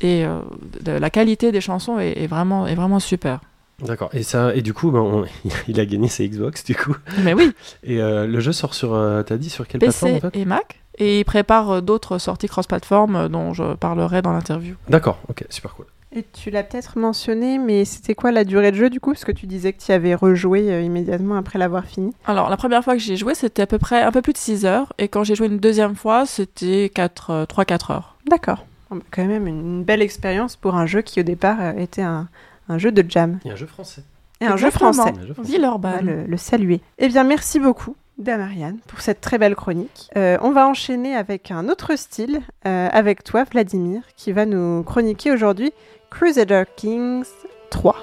[0.00, 0.38] Et euh,
[0.84, 3.40] de- la qualité des chansons est, est vraiment, est vraiment super.
[3.82, 4.10] D'accord.
[4.12, 5.24] Et ça, et du coup, ben, on-
[5.68, 6.96] il a gagné ses Xbox, du coup.
[7.22, 7.52] Mais oui,
[7.84, 10.38] Et euh, le jeu sort sur, euh, t'as dit sur quelle PC plateforme en fait?
[10.40, 10.80] et Mac.
[10.98, 14.74] Et il prépare euh, d'autres sorties cross-platform euh, dont je parlerai dans l'interview.
[14.88, 15.86] D'accord, ok, super cool.
[16.16, 19.12] Et tu l'as peut-être mentionné, mais c'était quoi la durée de jeu du coup?
[19.12, 22.14] Parce que tu disais que tu y avais rejoué euh, immédiatement après l'avoir fini.
[22.24, 24.38] Alors la première fois que j'ai joué, c'était à peu près un peu plus de
[24.38, 24.92] 6 heures.
[24.98, 28.16] Et quand j'ai joué une deuxième fois, c'était 4, euh, 3-4 heures.
[28.28, 28.64] D'accord.
[28.90, 32.26] Bah, quand même une belle expérience pour un jeu qui au départ était un,
[32.68, 33.38] un jeu de jam.
[33.44, 34.02] A un jeu français.
[34.40, 34.92] Et un jeu Exactement.
[34.92, 35.10] français.
[35.20, 35.40] Un jeu français.
[35.40, 36.06] On va Villeurbanne.
[36.06, 36.80] le, le saluer.
[36.98, 40.10] Eh bien, merci beaucoup, Damariane, pour cette très belle chronique.
[40.16, 44.82] Euh, on va enchaîner avec un autre style, euh, avec toi, Vladimir, qui va nous
[44.84, 45.72] chroniquer aujourd'hui
[46.10, 47.24] Crusader Kings
[47.70, 47.96] 3.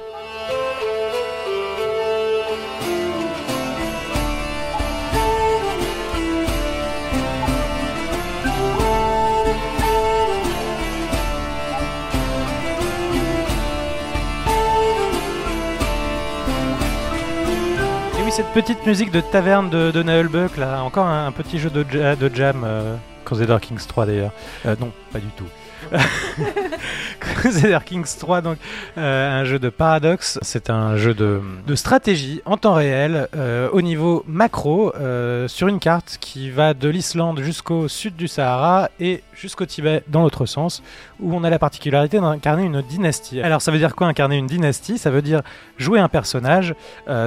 [18.36, 21.86] Cette petite musique de taverne de, de Buck, là, encore un, un petit jeu de,
[21.90, 24.32] ja- de jam, euh, Crusader Kings 3 d'ailleurs.
[24.66, 25.46] Euh, non, pas du tout.
[27.20, 28.58] Crusader Kings 3, donc
[28.98, 30.40] euh, un jeu de paradoxe.
[30.42, 31.42] C'est un jeu de,
[31.76, 36.90] stratégie en temps réel euh, au niveau macro euh, sur une carte qui va de
[36.90, 40.82] l'Islande jusqu'au sud du Sahara et jusqu'au Tibet dans l'autre sens,
[41.20, 43.42] où on a la particularité d'incarner une dynastie.
[43.42, 44.98] Alors ça veut dire quoi incarner une dynastie?
[44.98, 45.42] Ça veut dire
[45.78, 46.74] jouer un personnage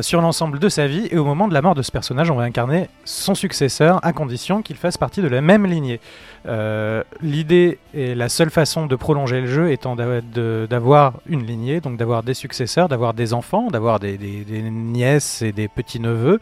[0.00, 2.36] sur l'ensemble de sa vie et au moment de la mort de ce personnage, on
[2.36, 6.00] va incarner son successeur à condition qu'il fasse partie de la même lignée.
[6.46, 11.96] Euh, L'idée est la seule façon de prolonger le jeu étant d'avoir une lignée, donc
[11.96, 16.40] d'avoir des successeurs, d'avoir des enfants, d'avoir des, nièces et des petits-neveux,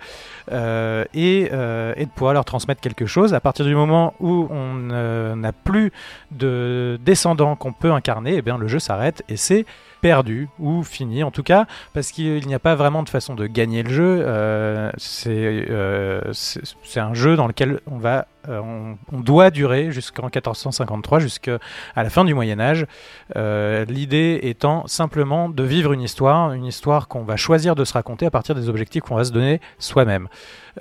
[0.53, 3.35] euh, et, euh, et de pouvoir leur transmettre quelque chose.
[3.35, 4.75] À partir du moment où on
[5.37, 5.93] n'a plus
[6.31, 9.65] de descendants qu'on peut incarner, eh bien, le jeu s'arrête et c'est
[10.03, 13.47] perdu ou fini en tout cas parce qu'il n'y a pas vraiment de façon de
[13.47, 14.27] gagner le jeu
[14.99, 15.67] c'est
[17.01, 18.61] un jeu dans lequel on va euh,
[19.13, 21.59] on, doit durer jusqu'en 1453 jusqu'à
[21.97, 22.87] la fin du Moyen Âge
[23.35, 27.93] Euh, l'idée étant simplement de vivre une histoire une histoire qu'on va choisir de se
[27.93, 30.29] raconter à partir des objectifs qu'on va se donner soi-même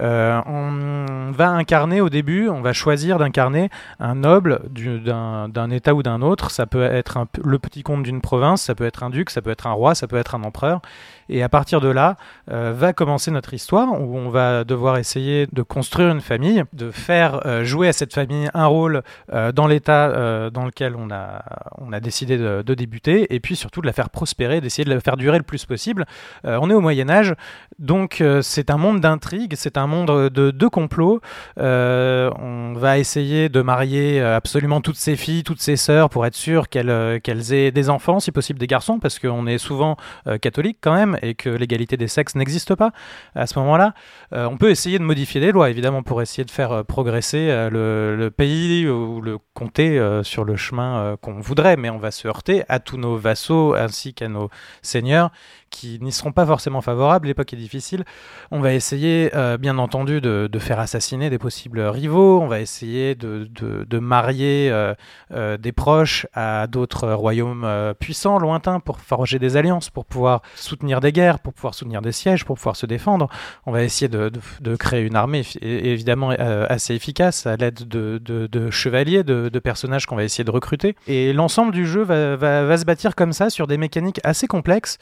[0.01, 5.93] euh, on va incarner au début, on va choisir d'incarner un noble du- d'un état
[5.93, 6.51] ou d'un autre.
[6.51, 9.51] Ça peut être le petit comte d'une province, ça peut être un duc, ça peut
[9.51, 10.81] être un roi, ça peut être un empereur.
[11.29, 15.61] Et à partir de là, va commencer notre histoire où on va devoir essayer de
[15.61, 19.01] construire une famille, de faire jouer à cette famille un rôle
[19.33, 21.43] euh, dans l'état euh, dans lequel on a,
[21.77, 24.99] on a décidé de, débuter, et puis surtout de la faire prospérer, d'essayer de la
[24.99, 26.05] faire durer le plus possible.
[26.45, 27.33] Euh, on est au Moyen Âge,
[27.79, 31.21] donc euh, c'est un monde d'intrigue, c'est un monde de, de complots.
[31.59, 36.25] Euh, on va essayer de marier euh, absolument toutes ses filles, toutes ses sœurs, pour
[36.25, 39.57] être sûr qu'elles euh, qu'elles aient des enfants, si possible des garçons, parce qu'on est
[39.57, 39.97] souvent
[40.27, 42.91] euh, catholique quand même, et que l'égalité des sexes n'existe pas
[43.35, 43.93] à ce moment-là.
[44.33, 47.44] Euh, on peut essayer de modifier les lois, évidemment, pour essayer de faire euh, progresser
[47.49, 51.89] euh, le, le pays ou le comté euh, sur le chemin euh, qu'on voudrait, mais
[51.89, 54.49] on va se heurter à tous nos vassaux ainsi qu'à nos
[54.81, 55.31] seigneurs
[55.75, 57.27] qui n'y seront pas forcément favorables.
[57.27, 58.05] L'époque est difficile.
[58.49, 62.41] On va essayer, euh, bien entendu, de, faire assassiner des possibles rivaux.
[62.41, 64.93] On va essayer de, marier euh,
[65.33, 71.01] euh, des proches à d'autres royaumes puissants, lointains, pour forger des alliances, pour pouvoir soutenir
[71.01, 73.27] des guerres, pour pouvoir soutenir des sièges, pour pouvoir se défendre.
[73.65, 74.31] On va essayer de,
[74.77, 80.45] créer une armée, évidemment, assez efficace à l'aide de, chevaliers, de, personnages qu'on va essayer
[80.45, 80.95] de recruter.
[81.07, 84.99] Et l'ensemble du jeu va, se bâtir comme ça sur des mécaniques assez complexes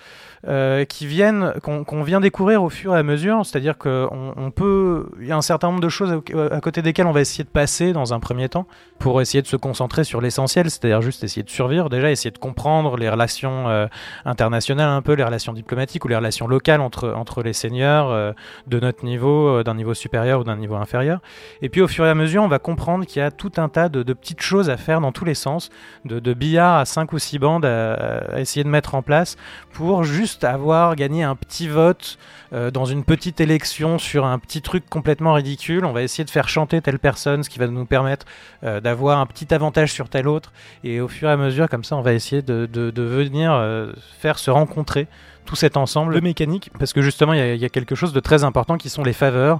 [0.87, 3.45] qui viennent, qu'on vient découvrir au fur et à mesure.
[3.45, 6.81] C'est-à-dire qu'on on peut, il y a un certain nombre de choses à, à côté
[6.81, 8.67] desquelles on va essayer de passer dans un premier temps
[9.03, 12.37] pour essayer de se concentrer sur l'essentiel, c'est-à-dire juste essayer de survivre, déjà essayer de
[12.37, 13.87] comprendre les relations euh,
[14.23, 18.31] internationales un peu, les relations diplomatiques ou les relations locales entre, entre les seigneurs euh,
[18.67, 21.19] de notre niveau, euh, d'un niveau supérieur ou d'un niveau inférieur.
[21.61, 23.67] Et puis au fur et à mesure, on va comprendre qu'il y a tout un
[23.67, 25.69] tas de, petites choses à faire dans tous les sens,
[26.05, 29.35] de, de billard à 5 ou 6 bandes à essayer de mettre en place
[29.73, 32.17] pour juste avoir gagné un petit vote
[32.53, 35.85] euh, dans une petite élection sur un petit truc complètement ridicule.
[35.85, 38.25] On va essayer de faire chanter telle personne, ce qui va nous permettre
[38.63, 40.51] euh, d'avoir un petit avantage sur tel autre.
[40.83, 44.39] Et au fur et à mesure, comme ça, on va essayer de venir euh, faire
[44.39, 45.07] se rencontrer
[45.45, 48.43] tout cet ensemble de mécanique, parce que justement, il y, a- quelque chose de très
[48.43, 49.59] important qui sont les faveurs,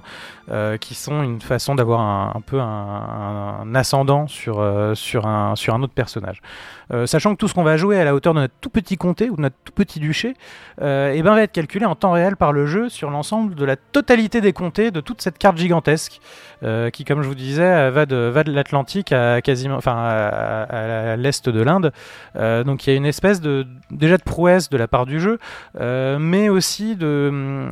[0.50, 5.92] euh, qui sont une façon d'avoir un, peu un, ascendant sur, euh, sur, un, autre
[5.92, 6.40] personnage.
[6.92, 8.96] Euh, sachant que tout ce qu'on va jouer à la hauteur de notre tout petit
[8.96, 10.34] comté ou de notre tout petit duché,
[10.82, 13.64] euh, eh ben, va être calculé en temps réel par le jeu sur l'ensemble de
[13.64, 16.20] la totalité des comtés de toute cette carte gigantesque
[16.94, 20.64] qui, comme je vous disais, va de, l'Atlantique à quasiment, enfin,
[21.18, 21.92] l'est de l'Inde.
[22.34, 25.38] Donc il y a une espèce de déjà de prouesse de la part du jeu,
[25.80, 27.68] euh, mais aussi de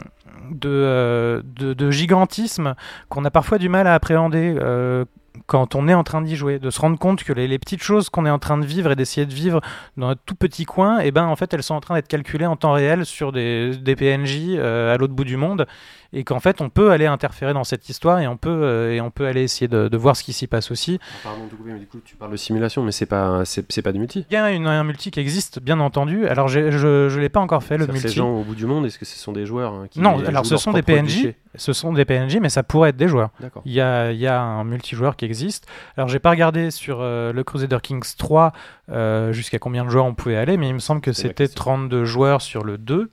[0.64, 2.74] euh, de, de gigantisme
[3.08, 4.56] qu'on a parfois du mal à appréhender.
[4.60, 5.04] euh,
[5.46, 7.82] quand on est en train d'y jouer, de se rendre compte que les, les petites
[7.82, 9.62] choses qu'on est en train de vivre et d'essayer de vivre
[9.96, 12.44] dans notre tout petit coin, et ben en fait elles sont en train d'être calculées
[12.44, 15.66] en temps réel sur des, des PNJ à l'autre bout du monde,
[16.12, 19.00] et qu'en fait on peut aller interférer dans cette histoire et on peut euh, et
[19.00, 20.98] on peut aller essayer de, de voir ce qui s'y passe aussi.
[21.22, 23.92] Pardon de couper, mais du coup, tu parles de simulation, mais c'est pas, c'est, pas
[23.92, 24.26] du multi.
[24.30, 26.26] Il y a une- un multi qui existe, bien entendu.
[26.26, 28.18] Alors je je l'ai pas encore fait le C'est-à-dire Ces multi.
[28.18, 30.46] gens au bout du monde, est-ce que ce sont des joueurs hein, qui Non, alors
[30.46, 33.30] ce sont des PNJ, ce sont des PNJ, mais ça pourrait être des joueurs.
[33.40, 33.62] D'accord.
[33.64, 35.66] Il y a, il y a un multijoueur qui existe.
[35.96, 38.52] Alors j'ai pas regardé sur euh, le Crusader Kings 3
[38.90, 41.62] euh, jusqu'à combien de joueurs on pouvait aller, mais il me semble que c'était question.
[41.62, 43.10] 32 joueurs sur le 2.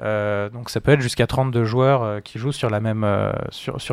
[0.00, 3.32] Euh, donc ça peut être jusqu'à 32 joueurs euh, qui jouent sur, la même, euh,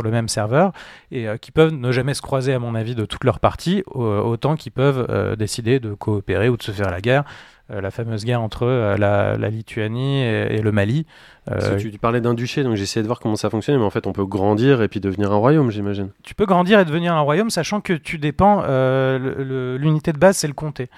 [0.03, 0.71] le même serveur
[1.11, 4.03] et qui peuvent ne jamais se croiser à mon avis de toutes leurs parties, au-
[4.03, 7.23] autant qu'ils peuvent décider de coopérer ou de se faire la guerre.
[7.69, 8.65] La fameuse guerre entre
[8.97, 11.05] la, Lituanie et le Mali.
[11.49, 13.89] Euh, tu, tu parlais d'un duché, donc j'essayais de voir comment ça fonctionne, mais en
[13.89, 16.09] fait, on peut grandir et puis devenir un royaume, j'imagine.
[16.21, 18.61] tu peux grandir et devenir un royaume, sachant que tu dépends.
[18.67, 20.89] euh, L'unité de base, c'est le comté.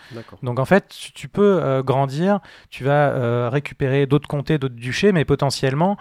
[0.44, 2.40] Donc en fait, tu, peux euh, grandir,
[2.70, 5.96] tu vas récupérer d'autres comtés, d'autres duchés, mais potentiellement,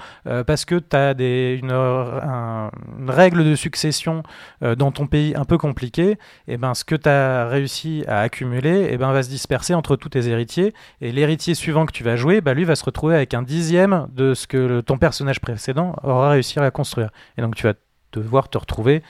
[0.46, 4.22] parce que tu as des, une, un- une règle de succession
[4.60, 6.18] dans ton pays un peu compliquée,
[6.48, 9.94] et ben, ce que tu as réussi à accumuler et ben, va se disperser entre
[9.96, 10.74] tous tes héritiers.
[11.00, 14.08] Et l'héritier suivant que tu vas jouer, bah, lui va se retrouver avec un dixième
[14.12, 17.10] de que ton personnage précédent aura réussi à construire.
[17.36, 17.74] Et donc tu vas
[18.12, 19.02] devoir te retrouver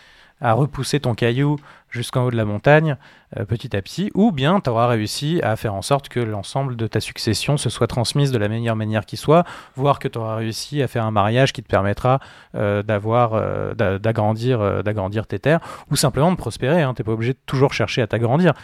[0.42, 1.56] à repousser ton caillou
[1.88, 2.96] jusqu'en haut de la montagne
[3.36, 6.74] euh, petit à petit, ou bien tu auras réussi à faire en sorte que l'ensemble
[6.74, 9.44] de ta succession se soit transmise de la meilleure manière qui soit,
[9.76, 12.18] voire que tu auras réussi à faire un mariage qui te permettra
[12.54, 16.80] euh, d'avoir, euh, d'a- d'agrandir, d'agrandir tes terres, ou simplement de prospérer.
[16.80, 16.94] Hein.
[16.94, 18.54] Tu n'es pas obligé de toujours chercher à t'agrandir.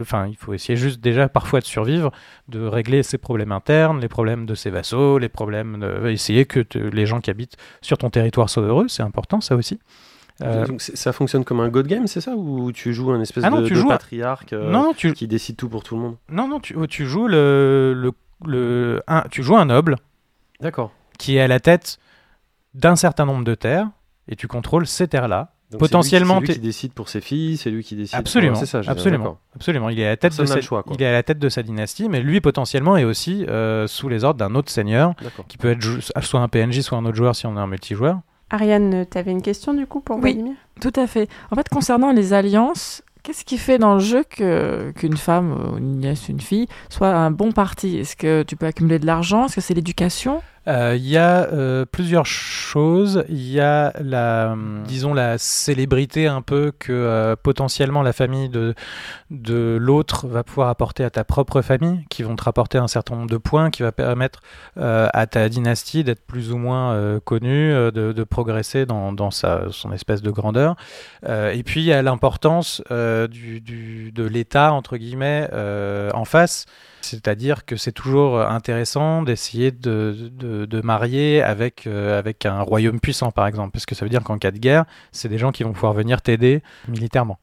[0.00, 2.12] Enfin, il faut essayer juste déjà parfois de survivre,
[2.46, 6.08] de régler ses problèmes internes, les problèmes de ses vassaux, les problèmes de...
[6.08, 9.80] essayer que les gens qui habitent sur ton territoire soient heureux, c'est important ça aussi.
[10.42, 13.42] Euh, Donc, ça fonctionne comme un God Game, c'est ça Ou tu joues un espèce
[13.44, 15.82] Ah non, de, tu de joues un- patriarche euh, non, tu, qui décide tout pour
[15.82, 16.16] tout le monde?
[16.30, 18.12] Non, non, tu, tu joues le, le,
[18.46, 19.96] le- un, tu joues un noble
[20.60, 20.92] D'accord.
[21.18, 21.98] qui est à la tête
[22.74, 23.88] d'un certain nombre de terres
[24.28, 25.54] et tu contrôles ces terres-là.
[25.70, 28.16] Donc, Potentiellement, c'est lui, qui- décide pour ses filles, c'est lui qui décide.
[28.18, 29.90] Absolument, c'est ça, absolument, absolument.
[29.90, 31.48] Il est à la tête Personne de sa, choix, il est à la tête de
[31.50, 35.14] sa dynastie, mais lui potentiellement est aussi euh, sous les ordres d'un autre seigneur
[35.48, 37.66] qui peut être jou- soit un PNJ, soit un autre joueur si on est un
[37.66, 38.20] multijoueur.
[38.50, 40.32] Ariane, tu avais une question du coup pour Oui.
[40.32, 40.54] Vladimir?
[40.80, 41.28] Tout à fait.
[41.50, 45.98] En fait, concernant les alliances, qu'est-ce qui fait dans le jeu que qu'une femme, une
[45.98, 47.98] nièce, une fille, soit un bon parti?
[47.98, 49.46] Est-ce que tu peux accumuler de l'argent?
[49.46, 50.40] Est-ce que c'est l'éducation?
[50.68, 53.24] Il y a euh, plusieurs choses.
[53.28, 54.54] Il y a la,
[54.86, 58.74] disons, la célébrité un peu que euh, potentiellement la famille de,
[59.30, 63.14] de l'autre va pouvoir apporter à ta propre famille, qui vont te rapporter un certain
[63.16, 64.40] nombre de points, qui va permettre
[64.76, 69.30] euh, à ta dynastie d'être plus ou moins euh, connue, euh, de, progresser dans, dans
[69.30, 70.76] sa, son espèce de grandeur.
[71.26, 76.10] Euh, et puis il y a l'importance euh, du, du- de l'État, entre guillemets, euh,
[76.12, 76.66] en face.
[77.08, 83.00] C'est-à-dire que c'est toujours intéressant d'essayer de, de, de marier avec, euh, avec un royaume
[83.00, 85.50] puissant, par exemple, parce que ça veut dire qu'en cas de guerre, c'est des gens
[85.50, 87.38] qui vont pouvoir venir t'aider militairement.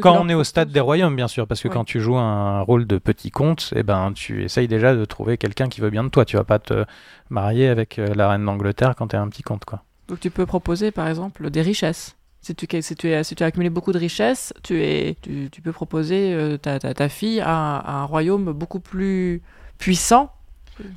[0.00, 2.60] Quand on est au stade des royaumes, bien sûr, parce que quand tu joues un
[2.60, 6.04] rôle de petit comte, eh ben, tu essayes déjà de trouver quelqu'un qui veut bien
[6.04, 6.24] de toi.
[6.24, 6.84] Tu vas pas te
[7.30, 9.64] marier avec euh, la reine d'Angleterre quand tu es un petit comte.
[9.64, 9.82] Quoi.
[10.08, 12.16] Donc tu peux proposer par exemple des richesses.
[12.42, 15.48] Si tu, si tu, as, si tu as accumulé beaucoup de richesses, tu, es, tu,
[15.52, 19.42] tu peux proposer euh, ta, ta, ta fille à, un- à un royaume beaucoup plus
[19.78, 20.32] puissant.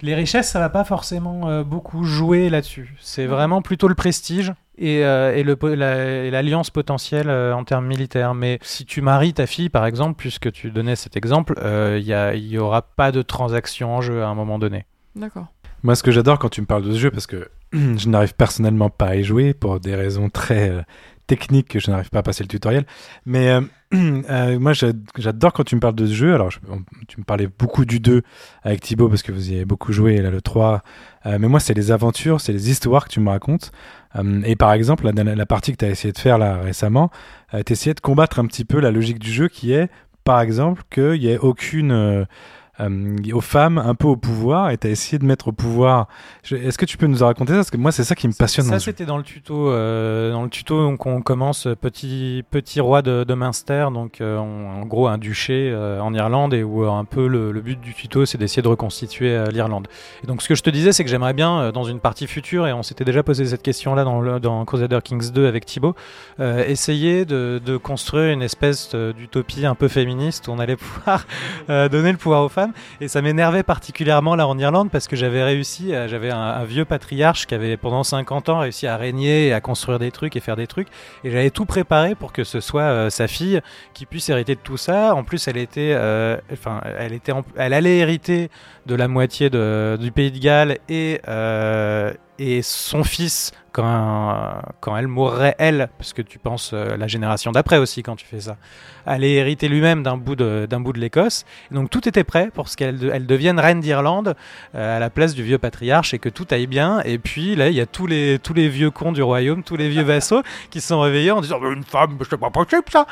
[0.02, 2.96] Les richesses, ça va pas forcément euh, beaucoup jouer là-dessus.
[3.02, 5.44] C'est vraiment plutôt le prestige et, euh, et
[5.76, 8.34] la- l'alliance potentielle euh, en termes militaires.
[8.34, 12.14] Mais si tu maries ta fille, par exemple, puisque tu donnais cet exemple, il y
[12.14, 14.86] a- il y aura pas de transaction en jeu à un moment donné.
[15.18, 15.48] D'accord.
[15.84, 18.36] Moi, ce que j'adore quand tu me parles de ce jeu, parce que je n'arrive
[18.36, 20.86] personnellement pas à y jouer pour des raisons très
[21.28, 22.86] techniques que je n'arrive pas à passer le tutoriel.
[23.26, 23.62] Mais euh,
[23.94, 26.34] euh, moi, j'a- j'adore quand tu me parles de ce jeu.
[26.34, 26.60] Alors, je-
[27.08, 28.22] tu me parlais beaucoup du 2
[28.64, 30.82] avec Thibaut parce que vous y avez beaucoup joué, et là, le 3.
[31.26, 33.72] Euh, mais moi, c'est les aventures, c'est les histoires que tu me racontes.
[34.46, 37.10] Et par exemple, la, partie que tu as essayé de faire là récemment,
[37.66, 39.90] tu essayé de combattre un petit peu la logique du jeu qui est,
[40.24, 42.28] par exemple, qu'il n'y ait aucune.
[42.80, 46.08] Euh, aux femmes un peu au pouvoir et tu as essayé de mettre au pouvoir.
[46.52, 47.58] Est-ce que tu peux nous raconter ça?
[47.58, 49.70] Parce que moi, c'est ça qui me passionne Ça, c'était dans le tuto.
[49.70, 54.22] euh, dans le tuto, donc on commence euh, petit petit roi de, de Munster, donc
[54.22, 57.80] euh, on- en gros un duché en Irlande et où un peu le, le but
[57.80, 59.88] du tuto, c'est d'essayer de reconstituer l'Irlande.
[60.24, 62.68] Et donc ce que je te disais, c'est que j'aimerais bien dans une partie future,
[62.68, 65.96] et on s'était déjà posé cette question-là dans, le- dans Crusader Kings 2 avec Thibaut,
[66.40, 71.26] essayer de, de construire une espèce d'utopie un peu féministe où on allait pouvoir
[71.68, 72.63] donner le pouvoir aux femmes.
[73.02, 76.86] Et ça m'énervait particulièrement là en Irlande parce que j'avais réussi, à- j'avais un, vieux
[76.86, 80.40] patriarche qui avait pendant 50 ans réussi à régner et à construire des trucs et
[80.40, 80.88] faire des trucs.
[81.24, 83.62] Et j'avais tout préparé pour que ce soit euh, sa fille
[83.94, 85.16] qui puisse hériter de tout ça.
[85.16, 86.38] En plus, elle était, euh,
[86.98, 88.50] elle était, elle allait hériter
[88.86, 90.78] de la moitié du pays de Galles
[91.28, 97.52] euh, et son fils quand elle mourrait elle, parce que tu penses euh, la génération
[97.52, 98.58] d'après aussi quand tu fais ça,
[99.06, 101.46] allait hériter lui-même d'un bout de l'Écosse.
[101.72, 104.36] Donc tout était prêt pour ce qu'elle de- elle devienne reine d'Irlande
[104.76, 107.02] euh, à la place du vieux patriarche et que tout aille bien.
[107.04, 110.04] Et puis là, il y a tous les vieux cons du royaume, tous les vieux
[110.04, 113.06] vassaux qui se sont réveillés en disant une femme, c'est pas possible ça.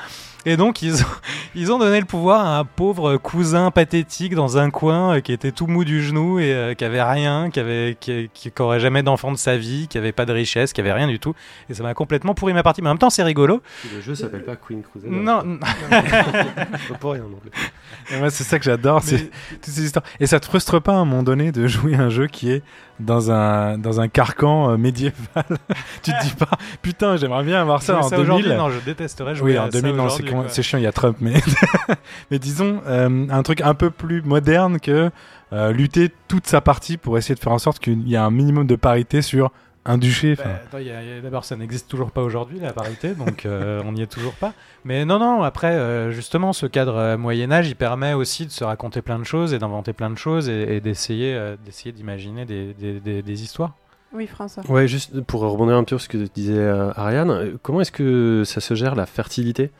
[0.46, 0.82] Et donc
[1.56, 5.34] ils ont donné le pouvoir à un pauvre cousin pathétique dans un coin euh, qui
[5.34, 9.04] était tout mou du genou et qui avait rien, qui avait qui, qui, qui jamais
[9.04, 11.34] d'enfant de sa vie, qui avait pas de richesse, qui avait rien du tout.
[11.70, 12.82] Et ça m'a complètement pourri ma partie.
[12.82, 13.62] Mais en même temps, c'est rigolo.
[13.94, 15.14] Le jeu s'appelle pas Queen Crusader.
[15.16, 15.60] Non, non.
[17.00, 17.52] Pour rien non plus.
[18.14, 19.30] Et moi, c'est ça que j'adore, c'est
[19.62, 20.06] toutes ces histoires.
[20.20, 22.64] Et ça te frustre pas à un moment donné de jouer un jeu qui est
[23.00, 25.16] dans un, dans un carcan euh, médiéval?
[26.04, 26.50] Tu te dis pas,
[26.82, 28.22] putain, j'aimerais bien avoir ça en ça 2000.
[28.32, 30.50] aujourd'hui, non, je détesterais jouer Oui, à en ça 2000, non, c'est aujourd'hui, con- quoi.
[30.50, 31.34] c'est chiant, il y a Trump, mais,
[32.32, 35.10] mais disons, euh, un truc un peu plus moderne que
[35.54, 38.32] euh, lutter toute sa partie pour essayer de faire en sorte qu'il y ait un
[38.32, 39.52] minimum de parité sur
[39.86, 40.36] un duché.
[40.36, 40.80] Bah,
[41.24, 44.54] D'abord, ça n'existe toujours pas aujourd'hui, la parité, donc euh, on n'y est toujours pas.
[44.86, 48.64] Mais non, non, après, euh, justement, ce cadre euh, Moyen-Âge, il permet aussi de se
[48.64, 52.46] raconter plein de choses et d'inventer plein de choses et, et d'essayer euh, d'essayer d'imaginer
[52.46, 53.76] des, des, des- des histoires.
[54.14, 54.64] Oui, François.
[54.70, 58.44] Ouais, juste pour rebondir un peu sur ce que disait euh, Ariane, comment est-ce que
[58.46, 59.72] ça se gère la fertilité?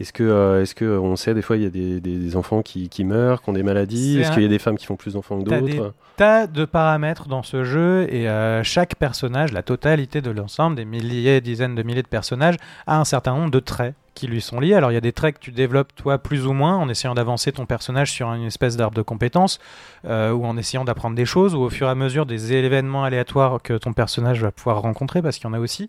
[0.00, 2.36] Est-ce que, euh, est-ce que on sait des fois il y a des, des- des
[2.36, 4.18] enfants qui, qui meurent, qui ont des maladies?
[4.18, 5.60] Est-ce un- qu'il y a des femmes qui font plus d'enfants que d'autres?
[5.66, 5.80] des
[6.16, 10.84] tas de paramètres dans ce jeu et euh, chaque personnage, la totalité de l'ensemble, des
[10.84, 14.58] milliers, dizaines de milliers de personnages, a un certain nombre de traits qui lui sont
[14.60, 14.74] liés.
[14.74, 17.14] Alors il y a des traits que tu développes toi plus ou moins en essayant
[17.14, 19.60] d'avancer ton personnage sur une espèce d'arbre de compétences
[20.04, 23.04] euh, ou en essayant d'apprendre des choses ou au fur et à mesure des événements
[23.04, 25.88] aléatoires que ton personnage va pouvoir rencontrer parce qu'il y en a aussi.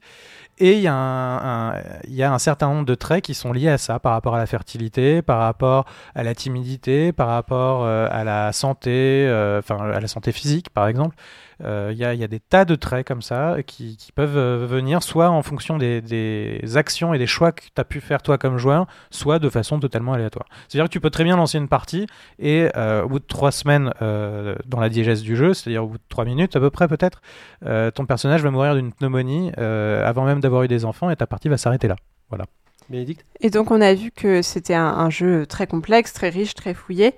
[0.64, 4.12] Et il y, a un, certain nombre de traits qui sont liés à ça, par
[4.12, 9.26] rapport à la fertilité, par rapport à la timidité, par rapport euh, à la santé,
[9.28, 11.16] euh, enfin à la santé physique, par exemple.
[11.64, 14.12] Euh, Il y, a, il y a des tas de traits comme ça qui, qui
[14.12, 17.84] peuvent euh, venir soit en fonction des, des actions et des choix que tu as
[17.84, 20.48] pu faire toi comme joueur, soit de façon totalement aléatoire.
[20.68, 22.08] C'est-à-dire que tu peux très bien lancer une partie
[22.40, 25.88] et euh, au bout de trois semaines euh, dans la diégèse du jeu, c'est-à-dire au
[25.88, 27.22] bout de trois minutes à peu près peut-être,
[27.66, 31.16] euh, ton personnage va mourir d'une pneumonie euh, avant même d'avoir eu des enfants et
[31.16, 31.96] ta partie va s'arrêter là.
[32.30, 32.46] Voilà.
[32.90, 33.26] Bénédicte?
[33.40, 36.74] Et donc on a vu que c'était un, un jeu très complexe, très riche, très
[36.74, 37.14] fouillé.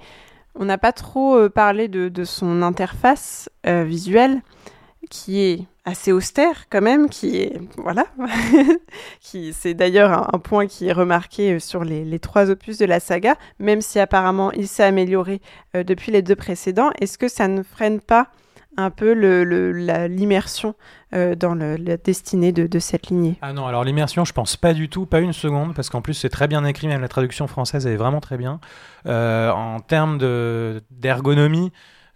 [0.56, 4.42] On n'a pas trop euh, parlé de, son interface euh, visuelle,
[5.10, 8.06] qui est assez austère quand même, qui est voilà,
[9.20, 13.36] c'est d'ailleurs un, point qui est remarqué euh, sur les, trois opus de la saga,
[13.60, 15.42] même si apparemment il s'est amélioré
[15.74, 16.92] depuis les deux précédents.
[17.02, 18.30] Est-ce que ça ne freine pas
[18.78, 19.14] un peu
[20.08, 20.76] l'immersion
[21.14, 24.56] euh, dans le- la destinée de, de cette lignée Ah non, alors l'immersion, je pense
[24.58, 27.08] pas du tout, pas une seconde, parce qu'en plus c'est très bien écrit, même la
[27.08, 28.60] traduction française est vraiment très bien.
[29.06, 31.72] Euh, en termes de- d'ergonomie,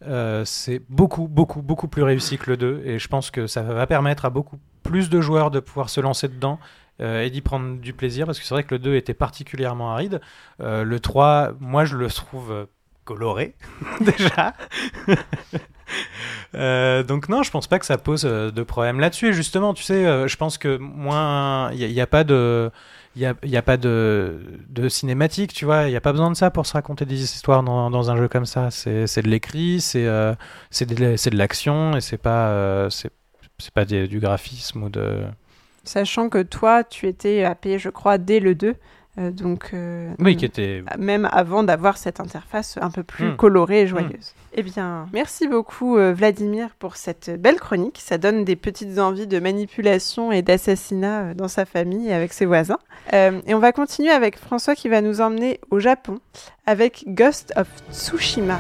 [0.08, 3.62] euh, c'est beaucoup, beaucoup, beaucoup plus réussi que le 2, et je pense que ça
[3.64, 6.60] va permettre à beaucoup plus de joueurs de pouvoir se lancer dedans.
[6.99, 10.20] et d'y prendre du plaisir parce que c'est vrai que le 2 était particulièrement aride.
[10.60, 12.66] Le 3, moi je le trouve
[13.05, 13.53] coloré
[14.01, 14.55] déjà.
[16.56, 19.34] Euh, donc non, je pense pas que ça pose euh, de problème là-dessus.
[19.34, 22.72] Justement, tu sais, euh, je pense que moins, il n'y a, pas de,
[23.18, 23.26] il y
[23.58, 24.40] a, pas de,
[24.88, 25.84] cinématique, tu vois.
[25.84, 28.30] Il n'y a pas besoin de ça pour se raconter des histoires dans, un jeu
[28.30, 28.72] comme ça.
[28.72, 30.36] C'est de l'écrit, c'est de,
[31.30, 32.88] de l'action et c'est pas,
[33.74, 35.26] pas du graphisme ou de.
[35.84, 38.76] Sachant que toi, tu étais happé, je crois, dès le 2.
[39.20, 40.84] Euh, donc, euh, Oui, qui était.
[40.97, 43.36] même avant d'avoir cette interface un peu plus Hmm.
[43.36, 44.34] colorée et joyeuse.
[44.53, 47.99] Eh bien, merci beaucoup euh, Vladimir pour cette belle chronique.
[48.01, 52.45] Ça donne des petites envies de manipulation et d'assassinat dans sa famille et avec ses
[52.45, 52.80] voisins.
[53.13, 56.20] Et on va continuer avec François qui va nous emmener au Japon
[56.65, 58.59] avec Ghost of Tsushima.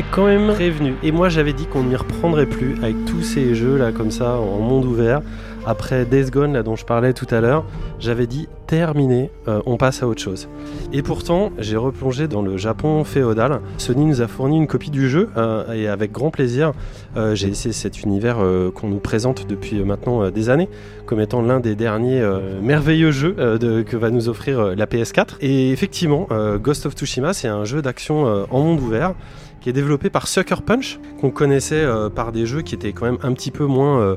[0.00, 0.94] Quand même prévenu.
[1.02, 4.36] Et moi, j'avais dit qu'on n'y reprendrait plus avec tous ces jeux là, comme ça,
[4.36, 5.20] en monde ouvert.
[5.64, 7.64] Après Days Gone, là dont je parlais tout à l'heure,
[8.00, 10.48] j'avais dit terminé, euh, on passe à autre chose.
[10.92, 13.60] Et pourtant, j'ai replongé dans le Japon féodal.
[13.78, 16.72] Sony nous a fourni une copie du jeu euh, et avec grand plaisir,
[17.16, 18.38] euh, j'ai essayé cet univers
[18.74, 20.68] qu'on nous présente depuis maintenant des années
[21.06, 22.26] comme étant l'un des derniers
[22.62, 25.36] merveilleux jeux que va nous offrir la PS4.
[25.40, 26.26] Et effectivement,
[26.56, 29.14] Ghost of Tsushima, c'est un jeu d'action en monde ouvert
[29.62, 33.06] qui est développé par Sucker Punch, qu'on connaissait euh, par des jeux qui étaient quand
[33.06, 34.16] même un petit peu moins euh,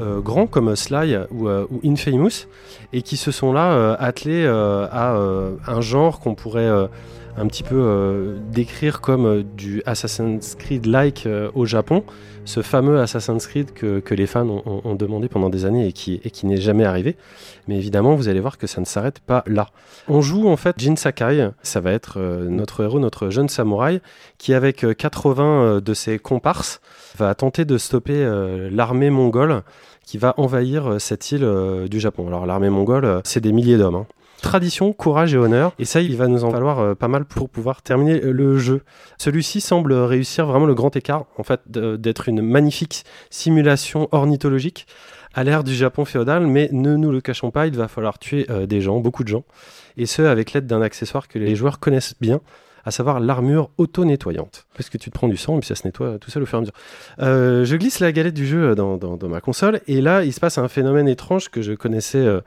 [0.00, 2.48] euh, grands, comme Sly ou, ou Infamous,
[2.92, 5.16] et qui se sont là attelés à
[5.66, 6.88] un genre qu'on pourrait
[7.36, 12.04] un petit peu euh, décrire comme euh, du Assassin's Creed-like euh, au Japon,
[12.44, 16.56] ce fameux Assassin's Creed que, les fans ont, demandé pendant des années et qui, n'est
[16.56, 17.16] jamais arrivé.
[17.68, 19.68] Mais évidemment, vous allez voir que ça ne s'arrête pas là.
[20.08, 24.00] On joue en fait Jin Sakai, ça va être notre héros, notre jeune samouraï,
[24.38, 26.80] qui avec euh, 80 euh, de ses comparses
[27.18, 28.28] va tenter de stopper
[28.70, 29.62] l'armée mongole
[30.04, 31.48] qui va envahir cette île
[31.90, 32.26] du Japon.
[32.28, 33.94] Alors l'armée mongole, c'est des milliers d'hommes.
[33.94, 34.06] hein.
[34.42, 37.48] Tradition, courage et honneur, et ça il va nous en falloir euh, pas mal pour
[37.48, 38.82] pouvoir terminer euh, le jeu.
[39.18, 44.86] Celui-ci semble réussir vraiment le grand écart, en fait, d'être une magnifique simulation ornithologique
[45.34, 48.46] à l'ère du Japon féodal, mais ne nous le cachons pas, il va falloir tuer
[48.50, 49.44] euh, des gens, beaucoup de gens,
[49.96, 52.40] et ce avec l'aide d'un accessoire que les joueurs connaissent bien,
[52.86, 54.66] à savoir l'armure auto-nettoyante.
[54.76, 56.46] Parce que tu te prends du sang et puis ça se nettoie tout seul au
[56.46, 56.74] fur et à mesure.
[57.20, 60.38] Euh, je glisse la galette du jeu dans, dans- ma console et là, il se
[60.38, 62.40] passe un phénomène étrange que je connaissais euh,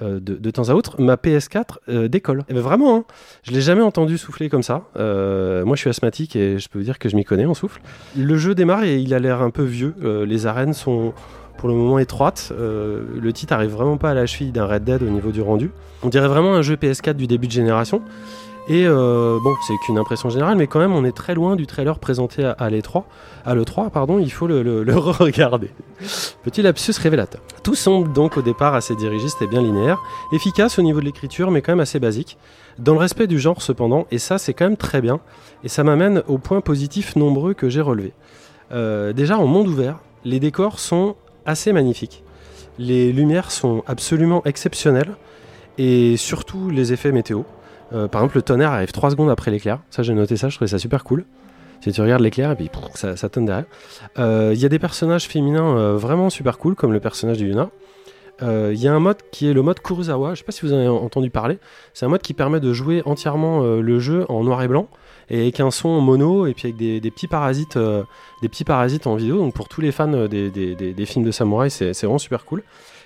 [0.00, 0.98] euh, de, temps à autre.
[1.00, 2.44] Ma PS4 euh, décolle.
[2.48, 3.04] Et ben vraiment, hein,
[3.42, 4.84] je l'ai jamais entendu souffler comme ça.
[4.96, 7.52] Euh, moi, je suis asthmatique et je peux vous dire que je m'y connais en
[7.54, 7.82] souffle.
[8.16, 9.94] Le jeu démarre et il a l'air un peu vieux.
[10.02, 11.12] Euh, les arènes sont
[11.58, 12.50] pour le moment étroites.
[12.58, 15.42] Euh, le titre arrive vraiment pas à la cheville d'un Red Dead au niveau du
[15.42, 15.70] rendu.
[16.02, 18.02] On dirait vraiment un jeu PS4 du début de génération.
[18.68, 21.66] Et euh, bon, c'est qu'une impression générale, mais quand même, on est très loin du
[21.66, 23.02] trailer présenté à, à l'E3.
[23.44, 25.70] À l'E3, pardon, il faut le regarder.
[26.44, 27.40] Petit lapsus révélateur.
[27.64, 30.00] Tout semble donc au départ assez dirigiste et bien linéaire,
[30.32, 32.38] efficace au niveau de l'écriture, mais quand même assez basique.
[32.78, 35.20] Dans le respect du genre, cependant, et ça, c'est quand même très bien.
[35.64, 38.12] Et ça m'amène aux points positifs nombreux que j'ai relevés.
[38.72, 42.22] Euh, déjà, en monde ouvert, les décors sont assez magnifiques.
[42.78, 45.14] Les lumières sont absolument exceptionnelles,
[45.78, 47.42] et surtout les effets météo.
[47.92, 49.80] Euh, par exemple, le tonnerre arrive 3 secondes après l'éclair.
[49.90, 51.24] Ça, j'ai noté ça, je trouvais ça super cool.
[51.80, 53.66] Si tu regardes l'éclair et puis ça, tonne derrière.
[54.18, 57.46] Euh, Il y a des personnages féminins euh, vraiment super cool, comme le personnage de
[57.46, 57.70] Yuna.
[58.42, 60.34] Euh, Il y a un mode qui est le mode Kurosawa.
[60.34, 61.58] Je sais pas si vous en avez entendu parler.
[61.94, 64.88] C'est un mode qui permet de jouer entièrement euh, le jeu en noir et blanc
[65.30, 68.02] et avec un son mono et puis avec des, petits parasites, euh,
[68.42, 69.38] des petits parasites en vidéo.
[69.38, 72.62] Donc pour tous les fans euh, des, films de samouraï, c'est vraiment super cool.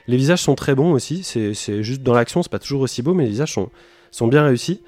[0.09, 1.23] Les visages sont très bons aussi.
[1.23, 3.71] C'est juste dans l'action, c'est pas toujours aussi beau, mais les visages sont,
[4.17, 4.81] sont bien réussis.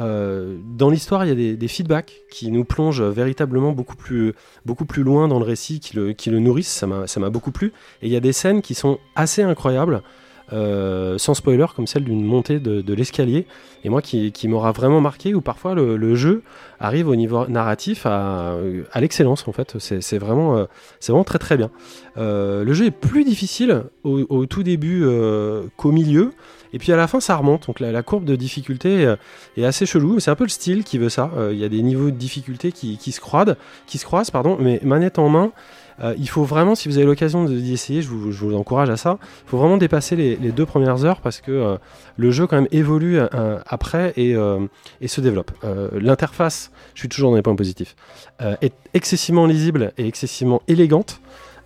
[0.00, 4.86] Euh, dans l'histoire, il y a des, feedbacks qui nous plongent véritablement beaucoup plus, beaucoup
[4.86, 6.84] plus loin dans le récit, qui le, nourrissent.
[7.06, 7.72] Ça m'a beaucoup plu.
[8.02, 10.02] Et il y a des scènes qui sont assez incroyables,
[10.52, 13.46] euh, sans spoiler, comme celle d'une montée de, l'escalier.
[13.84, 16.42] Et moi, qui, m'aura vraiment marqué, où parfois le, jeu
[16.80, 18.56] arrive au niveau narratif à,
[18.96, 19.76] l'excellence, en fait.
[19.78, 20.64] C'est c'est vraiment, euh,
[20.98, 21.70] c'est vraiment très très bien.
[22.16, 25.04] Le jeu est plus difficile au, tout début
[25.76, 26.32] qu'au milieu.
[26.72, 27.66] Et puis à la fin, ça remonte.
[27.66, 29.16] Donc la, la courbe de difficulté euh,
[29.56, 30.20] est assez chelou.
[30.20, 31.30] C'est un peu le style qui veut ça.
[31.36, 33.56] Euh, Il y a des niveaux de difficulté qui, se croisent,
[33.86, 34.56] qui se croisent, pardon.
[34.58, 35.52] Mais manette en main,
[36.02, 39.18] euh, il faut vraiment, si vous avez l'occasion d'y essayer, je vous, encourage à ça.
[39.46, 41.78] Il faut vraiment dépasser les, deux premières heures parce que
[42.16, 43.18] le jeu quand même évolue
[43.66, 44.34] après et,
[45.00, 45.52] et se développe.
[45.92, 47.94] L'interface, je suis toujours dans les points positifs,
[48.60, 51.20] est excessivement lisible et excessivement élégante.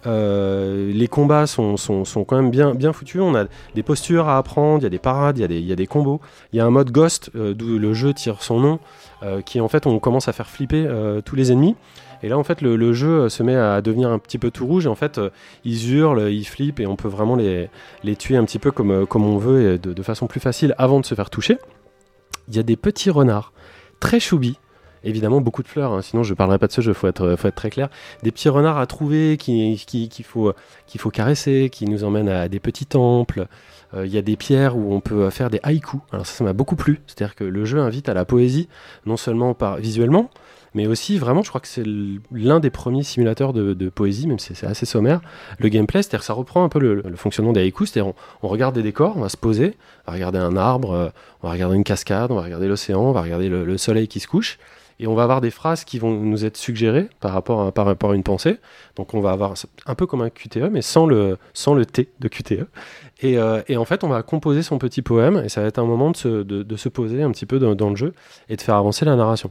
[0.06, 3.20] Euh, les combats sont, sont, quand même bien, bien foutus.
[3.20, 5.86] On a des postures à apprendre, il y a des parades, il y a des,
[5.86, 6.20] combos.
[6.52, 8.78] Il y a un mode Ghost, euh, d'où le jeu tire son nom,
[9.22, 10.88] euh, qui en fait on commence à faire flipper
[11.24, 11.76] tous les ennemis.
[12.22, 14.86] Et là en fait le, jeu se met à devenir un petit peu tout rouge
[14.86, 15.20] et en fait
[15.64, 17.68] ils hurlent, ils flippent et on peut vraiment les,
[18.16, 21.06] tuer un petit peu comme, on veut et de, de façon plus facile avant de
[21.06, 21.58] se faire toucher.
[22.48, 23.52] Il y a des petits renards
[24.00, 24.58] très choubis.
[25.04, 27.48] Évidemment, beaucoup de fleurs, hein, sinon je parlerai pas de ce jeu, faut être, faut
[27.48, 27.88] être très clair.
[28.22, 30.52] Des petits renards à trouver qui- qui- qu'il faut,
[30.86, 33.46] qu'il faut caresser, qui nous emmènent à des petits temples.
[33.94, 36.00] Euh, Il y a des pierres où on peut faire des haïkus.
[36.12, 37.00] Alors ça, ça m'a beaucoup plu.
[37.06, 38.68] C'est-à-dire que le jeu invite à la poésie,
[39.06, 40.30] non seulement par, visuellement,
[40.74, 41.84] mais aussi vraiment, je crois que c'est
[42.32, 45.20] l'un des premiers simulateurs de, poésie, même si c'est assez sommaire.
[45.58, 48.74] Le gameplay, c'est-à-dire que ça reprend un peu le, fonctionnement des haïkus, c'est-à-dire on, regarde
[48.74, 49.76] des décors, on va se poser,
[50.06, 51.08] on va regarder un arbre, euh,
[51.42, 54.20] on va regarder une cascade, on va regarder l'océan, on va regarder le soleil qui
[54.20, 54.58] se couche,
[55.00, 57.86] et on va avoir des phrases qui vont nous être suggérées par rapport à, par
[57.86, 58.58] rapport à une pensée.
[58.96, 59.54] Donc on va avoir
[59.86, 62.66] un peu comme un QTE, mais sans le, sans le T de QTE.
[63.20, 65.78] Et, euh, et en fait, on va composer son petit poème, et ça va être
[65.78, 68.14] un moment de se, de, de se poser un petit peu dans, dans le jeu
[68.48, 69.50] et de faire avancer la narration.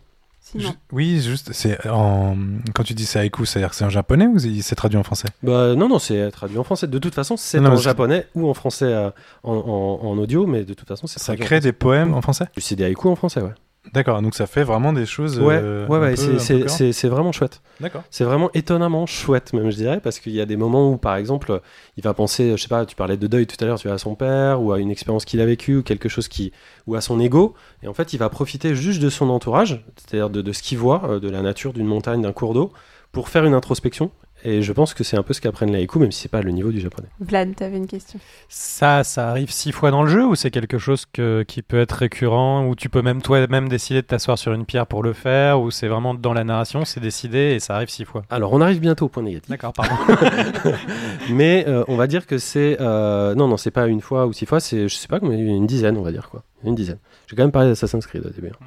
[0.92, 2.38] Oui, juste, c'est en...
[2.76, 5.28] quand tu dis c'est haïku, c'est-à-dire que c'est en japonais ou c'est traduit en français?
[5.42, 6.86] Bah non, non, c'est traduit en français.
[6.86, 9.10] De toute façon, c'est Non, en japonais ou en français euh,
[9.44, 12.22] en, en- en audio, mais de toute façon, c'est Ça en crée des poèmes en
[12.22, 12.46] français?
[12.58, 13.54] C'est des haïkus en français, ouais.
[13.94, 15.40] D'accord, donc ça fait vraiment des choses.
[15.40, 17.62] Ouais, euh, ouais, ouais, c'est vraiment chouette.
[17.80, 18.04] D'accord.
[18.10, 21.16] C'est vraiment étonnamment chouette, même, je dirais, parce qu'il y a des moments où, par
[21.16, 21.62] exemple,
[21.98, 23.96] il va penser, je sais pas, tu parlais de deuil tout à l'heure, tu vois,
[23.96, 26.52] à son père, ou à une expérience qu'il a vécue, ou quelque chose qui.
[26.88, 30.30] ou à son ego, et en fait, il va profiter juste de son entourage, c'est-à-dire
[30.30, 32.72] de, de ce qu'il voit, euh, de la nature, d'une montagne, d'un cours d'eau,
[33.12, 34.12] pour faire une introspection.
[34.48, 36.42] Et je pense que c'est un peu ce qu'apprennent les haïkus, même si c'est pas
[36.44, 37.08] le niveau du japonais.
[37.20, 38.20] Vlad, t'avais une question.
[38.48, 41.80] Ça, ça arrive six fois dans le jeu ou c'est quelque chose que, qui peut
[41.80, 45.14] être récurrent ou tu peux même toi-même décider de t'asseoir sur une pierre pour le
[45.14, 48.54] faire ou c'est vraiment dans la narration, c'est décidé et ça arrive six fois Alors,
[48.54, 49.50] on arrive bientôt au point négatif.
[49.50, 49.96] D'accord, pardon.
[51.30, 52.78] Mais euh, on va dire que c'est.
[52.80, 55.66] euh, non, non, c'est pas une fois ou six fois, c'est, je sais pas, une
[55.66, 56.44] dizaine, on va dire, quoi.
[56.64, 57.00] Une dizaine.
[57.28, 58.50] J'ai quand même parlé d'Assassin's Creed au début.
[58.50, 58.66] hein.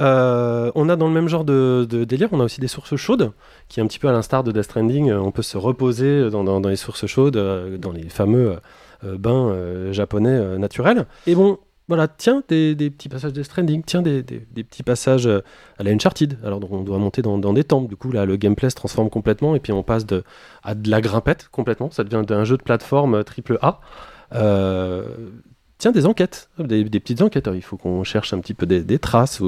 [0.00, 3.32] Euh, on a dans le même genre de, délire, on a aussi des sources chaudes,
[3.68, 6.30] qui est un petit peu à l'instar de Death Stranding, euh, on peut se reposer
[6.30, 8.56] dans, les sources chaudes, euh, dans les fameux
[9.02, 11.06] bains japonais naturels.
[11.26, 15.82] Et bon, voilà, tiens, des, petits passages de Death Stranding, tiens, des, petits passages à
[15.82, 16.38] la Uncharted.
[16.44, 19.54] Alors on doit monter dans, des temples, du coup là le gameplay se transforme complètement,
[19.54, 20.04] et puis on passe
[20.62, 23.80] à de la grimpette complètement, ça devient un jeu de plateforme triple A.
[25.78, 27.48] Tiens, des enquêtes, des, petites enquêtes.
[27.54, 29.40] Il faut qu'on cherche un petit peu des, traces.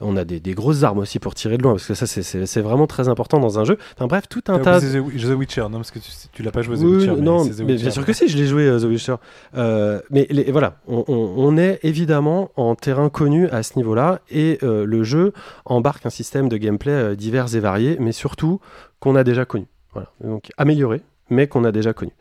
[0.00, 2.60] On a des, des grosses armes aussi pour tirer de loin, parce que ça, c'est-
[2.60, 3.78] vraiment très important dans un jeu.
[3.96, 4.80] Enfin bref, tout un T'as tas.
[4.80, 7.16] The, The Witcher, non Parce que tu, tu l'as pas joué The Oui, Witcher.
[7.20, 7.82] non, c'est The mais Witcher.
[7.82, 9.16] bien sûr que si, je l'ai joué euh, The Witcher.
[9.56, 14.20] Euh, mais les- voilà, on, on- on est évidemment en terrain connu à ce niveau-là,
[14.30, 15.32] et euh, le jeu
[15.64, 18.60] embarque un système de gameplay euh, divers et variés, mais surtout
[19.00, 19.66] qu'on a déjà connu.
[19.94, 22.12] Voilà, donc amélioré, mais qu'on a déjà connu.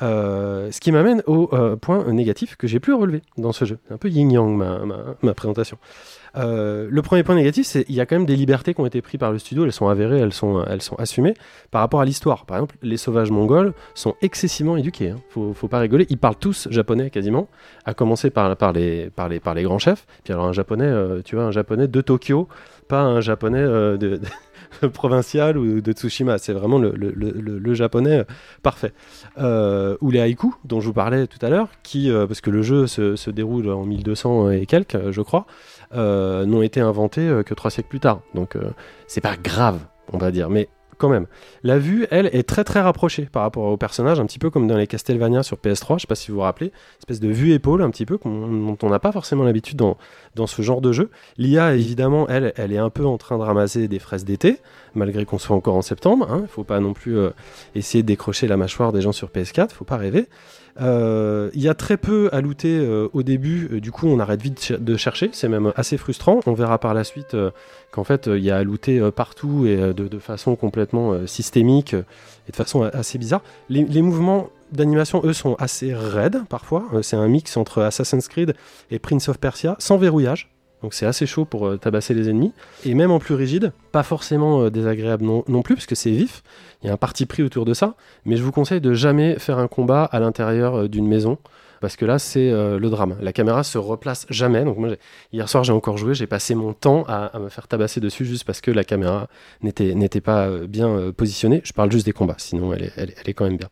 [0.00, 3.78] Euh, ce qui m'amène au euh, point négatif que j'ai plus relevé dans ce jeu.
[3.86, 4.80] C'est un peu yin-yang ma,
[5.22, 5.76] ma, présentation.
[6.36, 8.86] Euh, le premier point négatif, c'est qu'il y a quand même des libertés qui ont
[8.86, 11.34] été prises par le studio, elles sont avérées, elles sont, elles sont assumées
[11.72, 12.46] par rapport à l'histoire.
[12.46, 15.10] Par exemple, les sauvages mongols sont excessivement éduqués.
[15.10, 15.16] Hein.
[15.30, 16.06] Faut, faut pas rigoler.
[16.10, 17.48] Ils parlent tous japonais quasiment,
[17.84, 20.06] à commencer par, les, par, les, par les grands chefs.
[20.22, 20.92] Puis alors un japonais,
[21.24, 22.46] tu vois, un japonais de Tokyo,
[22.86, 24.20] pas un japonais de
[24.92, 26.38] provincial ou de Tsushima.
[26.38, 28.24] C'est vraiment le, japonais euh,
[28.62, 28.92] parfait.
[29.38, 32.50] Euh, ou les haïkus dont je vous parlais tout à l'heure, qui, euh, parce que
[32.50, 35.46] le jeu se, se déroule en 1200 et quelques, euh, je crois,
[35.94, 38.20] euh, n'ont été inventés euh, que trois siècles plus tard.
[38.34, 38.70] Donc euh,
[39.06, 39.80] c'est pas grave,
[40.12, 40.68] on va dire, mais
[40.98, 41.26] quand même.
[41.62, 44.66] La vue, elle, est très très rapprochée par rapport au personnage, un petit peu comme
[44.66, 47.52] dans les Castlevania sur PS3, je sais pas si vous vous rappelez, espèce de vue
[47.52, 49.96] épaule un petit peu dont on n'a pas forcément l'habitude dans,
[50.46, 51.10] ce genre de jeu.
[51.36, 54.58] L'IA, évidemment, elle, elle est un peu en train de ramasser des fraises d'été,
[54.94, 56.28] malgré qu'on soit encore en septembre.
[56.36, 57.30] Il ne faut pas non plus euh,
[57.74, 60.28] essayer de décrocher la mâchoire des gens sur PS4, faut pas rêver.
[60.80, 64.20] Euh, Il y a très peu à looter euh, au début, euh, du coup on
[64.20, 66.40] arrête vite de chercher, c'est même assez frustrant.
[66.46, 67.36] On verra par la suite
[67.90, 72.56] qu'en fait il y a à looter partout et de, façon complètement systémique et de
[72.56, 73.42] façon assez bizarre.
[73.68, 76.84] Les, mouvements d'animation, eux, sont assez raides parfois.
[77.02, 78.54] C'est un mix entre Assassin's Creed
[78.90, 80.50] et Prince of Persia, sans verrouillage.
[80.82, 82.52] Donc c'est assez chaud pour euh, tabasser les ennemis.
[82.84, 86.42] Et même en plus rigide, pas forcément euh, désagréable non, plus, parce que c'est vif.
[86.82, 87.94] Il y a un parti pris autour de ça.
[88.24, 91.38] Mais je vous conseille de jamais faire un combat à l'intérieur euh, d'une maison.
[91.80, 93.16] Parce que là, c'est le drame.
[93.20, 94.64] La caméra se replace jamais.
[95.32, 96.12] Hier soir, j'ai encore joué.
[96.12, 99.28] J'ai passé mon temps à, me faire tabasser dessus juste parce que la caméra
[99.62, 101.60] n'était pas bien positionnée.
[101.62, 102.34] Je parle juste des combats.
[102.38, 103.68] Sinon, elle est, elle est quand même bien.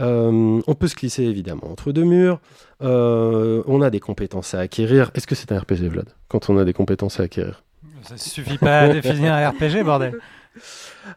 [0.00, 2.40] Euh, on peut se glisser évidemment entre deux murs.
[2.82, 5.10] Euh, on a des compétences à acquérir.
[5.14, 6.08] Est-ce que c'est un RPG, Vlad?
[6.28, 7.62] Quand on a des compétences à acquérir?
[8.02, 10.18] Ça suffit pas à définir un RPG, bordel.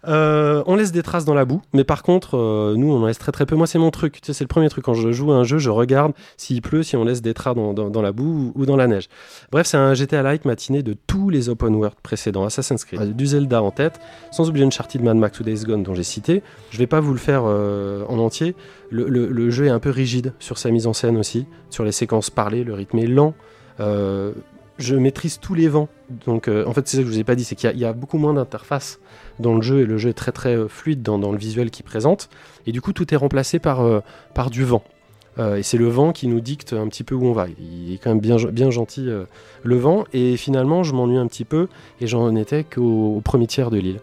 [0.08, 3.06] Euh, on laisse des traces dans la boue, mais par contre, euh, nous, on en
[3.08, 3.56] laisse très très peu.
[3.56, 4.14] Moi, c'est mon truc.
[4.22, 4.84] Tu sais, c'est le premier truc.
[4.86, 7.56] Quand je joue à un jeu, je regarde s'il pleut, si on laisse des traces
[7.56, 9.08] dans, dans- dans la boue ou, ou dans la neige.
[9.52, 12.46] Bref, c'est un GTA-like matiné de tous les open world précédents.
[12.46, 14.00] Assassin's Creed, du Zelda en tête,
[14.32, 16.44] sans oublier Uncharted, Mad Max ou Days Gone dont j'ai cité.
[16.72, 18.56] Je vais pas vous le faire euh, en entier.
[18.90, 21.84] Le, le- le jeu est un peu rigide sur sa mise en scène aussi, sur
[21.84, 22.64] les séquences parlées.
[22.64, 23.34] Le rythme est lent.
[23.80, 24.34] Euh,
[24.80, 25.90] je maîtrise tous les vents.
[26.28, 27.72] Donc, euh, en fait, c'est ça que je vous ai pas dit, c'est qu'il y
[27.72, 29.00] a- il y, a beaucoup moins d'interface
[29.40, 31.70] dans le jeu et le jeu est très très euh, fluide dans, dans le visuel
[31.70, 32.30] qu'il présente.
[32.66, 34.02] Et du coup, tout est remplacé par, euh,
[34.34, 34.84] par du vent.
[35.40, 37.48] Euh, et c'est le vent qui nous dicte un petit peu où on va.
[37.60, 39.08] Il est quand même bien, bien gentil,
[39.64, 40.06] le vent.
[40.14, 41.68] Et finalement, je m'ennuie un petit peu
[42.02, 44.00] et j'en étais qu'au au premier tiers de l'île.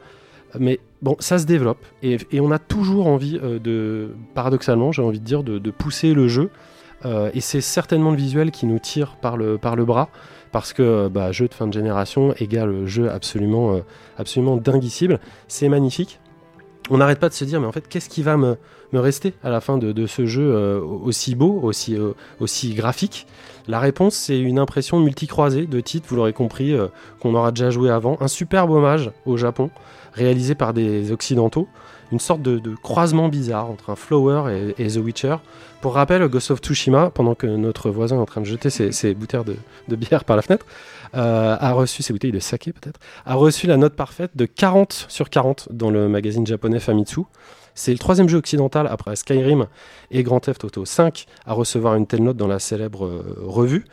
[0.60, 5.18] Mais bon, ça se développe et, et on a toujours envie de, paradoxalement, j'ai envie
[5.18, 6.50] de dire, de, de pousser le jeu.
[7.34, 10.08] Et c'est certainement le visuel qui nous tire par le, par le bras
[10.54, 13.80] parce que bah, jeu de fin de génération égale jeu absolument, euh,
[14.18, 15.18] absolument dinguissime.
[15.48, 16.20] C'est magnifique.
[16.90, 18.56] On n'arrête pas de se dire, mais en fait, qu'est-ce qui va me,
[18.92, 22.14] rester à la fin de, ce jeu euh, aussi beau, aussi, euh,
[22.76, 23.26] graphique?
[23.66, 26.86] La réponse, c'est une impression multicroisée de titres, vous l'aurez compris, euh,
[27.18, 28.16] qu'on aura déjà joué avant.
[28.20, 29.70] Un superbe hommage au Japon,
[30.12, 31.66] réalisé par des Occidentaux.
[32.12, 35.36] Une sorte de, croisement bizarre entre un Flower et, The Witcher.
[35.80, 39.14] Pour rappel, Ghost of Tsushima, pendant que notre voisin est en train de jeter ses,
[39.14, 39.56] bouteilles
[39.88, 40.66] de, bière par la fenêtre,
[41.14, 45.06] euh, a reçu, ses bouteilles de saké peut-être, a reçu la note parfaite de 40
[45.08, 47.22] sur 40 dans le magazine japonais Famitsu.
[47.74, 49.66] C'est le troisième jeu occidental après Skyrim
[50.10, 53.84] et Grand Theft Auto 5 à recevoir une telle note dans la célèbre euh, revue.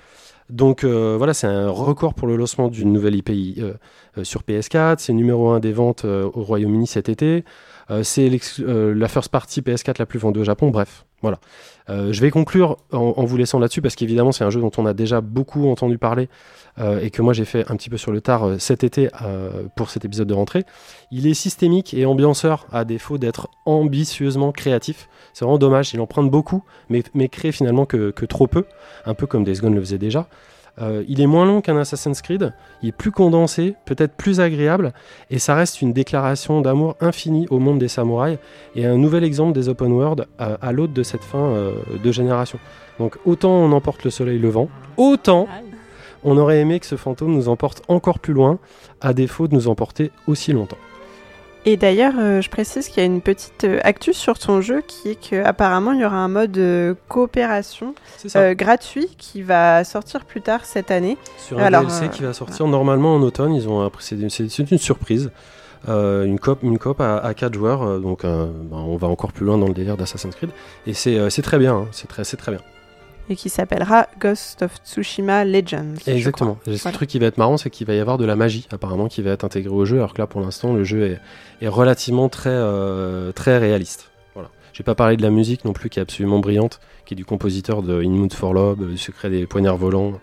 [0.50, 3.74] Donc euh, voilà, c'est un record pour le lancement d'une nouvelle IP euh,
[4.24, 4.98] sur PS4.
[5.00, 7.44] C'est numéro 1 des ventes au Royaume-Uni cet été.
[7.92, 8.30] Euh, c'est
[8.60, 10.70] euh, la first party PS4 la plus vendue au Japon.
[10.70, 11.40] Bref, voilà.
[11.90, 14.86] Euh, je vais conclure en, vous laissant là-dessus parce qu'évidemment c'est un jeu dont on
[14.86, 16.30] a déjà beaucoup entendu parler
[17.02, 19.10] et que moi j'ai fait un petit peu sur le tard cet été
[19.76, 20.64] pour cet épisode de rentrée.
[21.12, 25.10] Il est systémique et ambianceur à défaut d'être ambitieusement créatif.
[25.34, 28.64] C'est vraiment dommage, il emprunte beaucoup mais, mais crée finalement que, que trop peu,
[29.06, 30.28] un peu comme Days Gone le faisait déjà.
[30.82, 34.94] Euh, il est moins long qu'un Assassin's Creed, il est plus condensé, peut-être plus agréable,
[35.30, 38.40] et ça reste une déclaration d'amour infini au monde des samouraïs,
[38.76, 41.74] et un nouvel exemple des open world à, à l'autre de cette fin euh,
[42.04, 42.58] de génération.
[43.00, 45.48] Donc autant on emporte le soleil levant, autant
[46.24, 48.60] on aurait aimé que ce fantôme nous emporte encore plus loin,
[49.02, 50.78] à défaut de nous emporter aussi longtemps.
[51.66, 54.82] Et d'ailleurs, euh, je précise qu'il y a une petite euh, actus sur ton jeu
[54.88, 57.94] qui est qu'apparemment il y aura un mode euh, coopération
[58.54, 61.18] gratuit qui va sortir plus tard cette année.
[61.38, 65.32] Sur un Alors, DLC qui va sortir normalement en automne, ils ont c'est une, surprise.
[65.88, 69.58] Une coop, une coop à, à 4 joueurs, donc ben, on va encore plus loin
[69.58, 70.52] dans le délire d'Assassin's Creed.
[70.86, 72.62] Et c'est très bien, hein, c'est très, c'est très bien.
[73.30, 75.94] Et qui s'appellera Ghost of Tsushima Legends.
[76.08, 76.56] Exactement.
[76.56, 76.74] crois.
[76.74, 76.98] Et Ce Voilà.
[76.98, 79.22] truc qui va être marrant, c'est qu'il va y avoir de la magie apparemment qui
[79.22, 81.20] va être intégrée au jeu, alors que là pour l'instant le jeu est,
[81.64, 84.10] est relativement très, euh, très réaliste.
[84.34, 84.50] Voilà.
[84.74, 87.26] J'ai pas parlé de la musique non plus qui est absolument brillante, qui est du
[87.26, 90.18] compositeur de In Mood for Love, Le Secret des Poignards Volants, euh,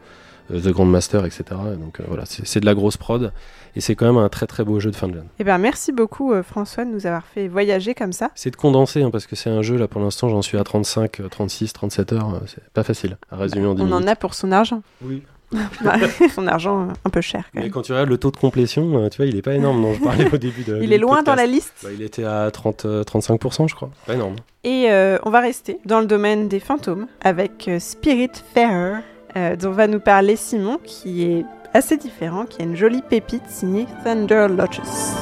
[0.50, 1.44] The Grandmaster, etc.
[1.78, 3.32] Donc euh, voilà, c'est de la grosse prod
[3.76, 5.24] et c'est quand même un très très beau jeu de fin de gen.
[5.38, 8.30] Eh ben, merci beaucoup euh, François de nous avoir fait voyager comme ça.
[8.34, 10.64] C'est de condenser hein, parce que c'est un jeu là pour l'instant j'en suis à
[10.64, 14.04] 35, euh, 36, 37 heures, euh, c'est pas facile à résumer en 10 On minutes.
[14.04, 14.82] en a pour son argent.
[15.02, 15.22] Oui.
[15.82, 15.94] Bah,
[16.34, 18.98] son argent euh, un peu cher quand Mais quand tu regardes le taux de complétion,
[19.02, 19.80] euh, tu vois, il est pas énorme.
[19.80, 20.78] Non, je parlais au début de.
[20.82, 21.72] Il est loin dans la liste.
[21.82, 23.90] Bah, il était à 30, euh, 35%, je crois.
[24.06, 24.36] Pas énorme.
[24.64, 28.98] Et euh, on va rester dans le domaine des fantômes avec euh, Spirit Farer,
[29.38, 33.46] euh, dont va nous parler Simon, qui est assez différent, qui a une jolie pépite
[33.46, 35.14] signée Thunder Lotus.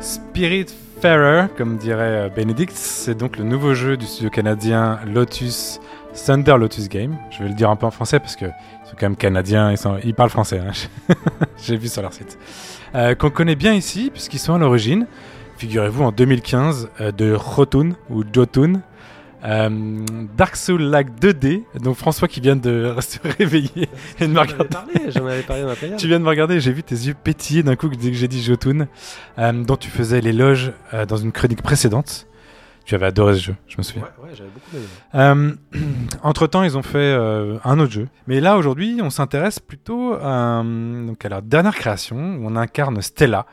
[0.00, 5.80] Spiritfarer, comme dirait euh, Benedict, c'est donc le nouveau jeu du studio canadien Lotus
[6.24, 7.16] Thunder Lotus Game.
[7.30, 9.70] Je vais le dire un peu en français parce que ils sont quand même canadiens,
[9.70, 10.60] ils, sont- ils parlent français.
[10.60, 11.14] hein.
[11.62, 12.38] J'ai vu sur leur site.
[12.94, 15.06] Euh, Qu'on connaît bien ici puisqu'ils sont à l'origine,
[15.58, 18.80] figurez-vous en 2015, euh, de Rotun ou Jotun.
[19.44, 20.04] Euh,
[20.36, 23.88] Dark Souls Like 2D, donc François qui vient de se réveiller
[24.18, 24.66] et de me regarder.
[25.14, 25.96] J'en avais parlé dans la période.
[26.00, 28.26] Tu viens de me regarder, j'ai vu tes yeux pétiller d'un coup dès que j'ai
[28.26, 28.88] dit Jotun,
[29.38, 30.72] euh, dont tu faisais l'éloge
[31.08, 32.26] dans une chronique précédente.
[32.88, 34.04] Tu avais adoré ce jeu, je me souviens.
[34.04, 34.86] Ouais, ouais, j'avais beaucoup aimé.
[35.14, 35.52] Euh,
[36.22, 38.08] entre-temps, ils ont fait euh, un autre jeu.
[38.26, 42.56] Mais là, aujourd'hui, on s'intéresse plutôt à, euh, donc à leur dernière création, où on
[42.56, 43.44] incarne Stella,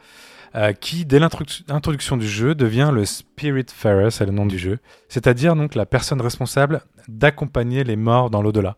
[0.55, 4.57] euh, qui, dès l'introduc- l'introduction du jeu, devient le Spirit Farer, c'est le nom du
[4.57, 4.79] jeu,
[5.09, 6.79] c'est-à-dire donc la personne responsable
[7.09, 8.77] d'accompagner les morts dans l'au-delà.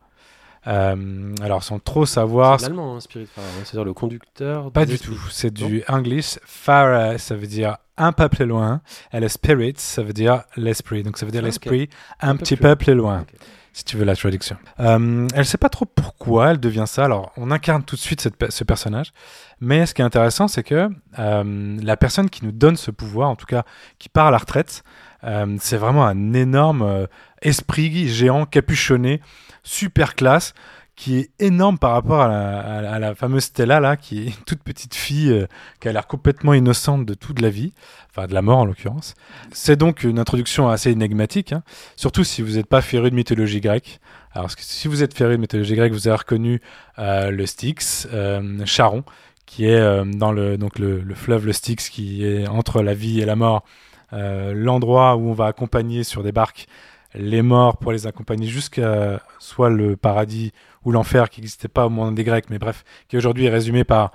[0.65, 2.59] Euh, alors, sans trop savoir...
[2.59, 4.71] C'est l'allemand, hein, Spiritfarer, hein, c'est-à-dire le conducteur.
[4.71, 5.13] Pas du esprits.
[5.13, 6.39] tout, c'est du English.
[6.45, 11.03] Farer, ça veut dire un peu plus loin, et le spirit, ça veut dire l'esprit.
[11.03, 12.76] Donc ça veut dire l'esprit un, Un peu petit plus peu loin.
[12.76, 13.26] plus loin,
[13.74, 14.57] si tu veux la traduction.
[14.80, 17.06] Euh, elle sait pas trop pourquoi elle devient ça.
[17.06, 19.14] Alors on incarne tout de suite cette ce personnage,
[19.60, 23.30] mais ce qui est intéressant, c'est que euh, la personne qui nous donne ce pouvoir,
[23.30, 23.64] en tout cas
[23.99, 24.84] qui part à la retraite,
[25.24, 27.07] euh, c'est vraiment un énorme
[27.41, 29.22] esprit géant capuchonné,
[29.64, 30.53] super classe
[30.98, 34.95] qui est énorme par rapport à la, fameuse Stella là, qui est une toute petite
[34.95, 35.45] fille euh,
[35.80, 37.72] qui a l'air complètement innocente de toute la vie,
[38.10, 39.14] enfin de la mort en l'occurrence.
[39.52, 41.61] C'est donc une introduction assez énigmatique, hein,
[41.95, 43.99] surtout si vous n'êtes pas féru de mythologie grecque.
[44.32, 46.61] Alors si vous êtes féru de mythologie grecque, vous avez reconnu
[46.98, 49.03] euh, le Styx, euh, Charon,
[49.45, 53.22] qui est dans le, donc le, le fleuve le Styx, qui est entre la vie
[53.22, 53.64] et la mort,
[54.11, 56.68] l'endroit où on va accompagner sur des barques
[57.14, 60.52] les morts pour les accompagner jusqu'à soit le paradis
[60.84, 63.84] ou l'enfer qui n'existait pas au moment des Grecs, mais bref, qui aujourd'hui est résumé
[63.84, 64.12] par,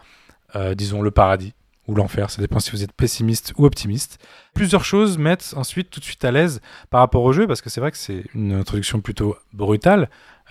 [0.56, 1.54] euh, disons, le paradis
[1.88, 4.24] ou l'enfer, ça dépend si vous êtes pessimiste ou optimiste.
[4.54, 6.60] Plusieurs choses mettent ensuite tout de suite à l'aise
[6.90, 10.08] par rapport au jeu, parce que c'est vrai que c'est une introduction plutôt brutale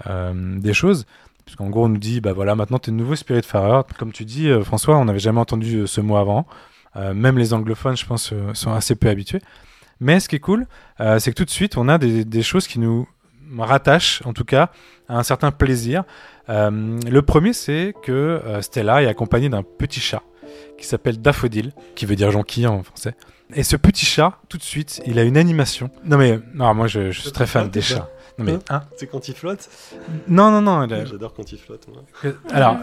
[0.08, 1.06] euh, des choses.
[1.46, 3.84] Puisqu'en gros, on nous dit, bah voilà, maintenant t'es le nouveau Spiritfarer.
[3.98, 6.46] Comme tu dis, euh, François, on n'avait jamais entendu ce mot avant.
[6.94, 9.40] Même les anglophones, je pense, sont assez peu habitués.
[10.02, 10.68] Mais ce qui est cool,
[11.00, 13.08] c'est que tout de suite, on a des choses qui nous
[13.60, 14.70] rattachent, en tout cas,
[15.10, 16.04] à un certain plaisir.
[16.50, 20.22] Euh, le premier, c'est que euh, Stella est accompagnée d'un petit chat
[20.78, 23.14] qui s'appelle Daffodil, qui veut dire jonquille en français.
[23.54, 25.90] Et ce petit chat, tout de suite, il a une animation.
[26.06, 28.10] Non mais, non, moi je, je suis très fan des chats.
[28.38, 28.84] Non mais, hein?
[28.98, 29.70] C'est quand il flotte?
[30.28, 30.80] Non, non, non.
[30.90, 31.86] a- J'adore quand il flotte.
[31.90, 32.32] moi.
[32.54, 32.78] Alors,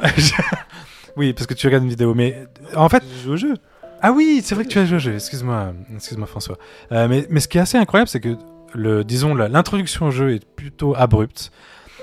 [1.16, 2.46] oui, parce que tu regardes une vidéo, mais
[2.76, 3.54] en fait, Je joue au jeu.
[4.02, 5.14] ah oui, c'est vrai que tu as joué au jeu.
[5.14, 6.58] Excuse-moi, excuse-moi François.
[6.92, 8.36] Euh, mais, mais ce qui est assez incroyable, c'est que
[8.74, 11.50] le, disons, l'introduction au jeu est plutôt abrupte,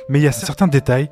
[0.10, 1.10] mais il y a certains détails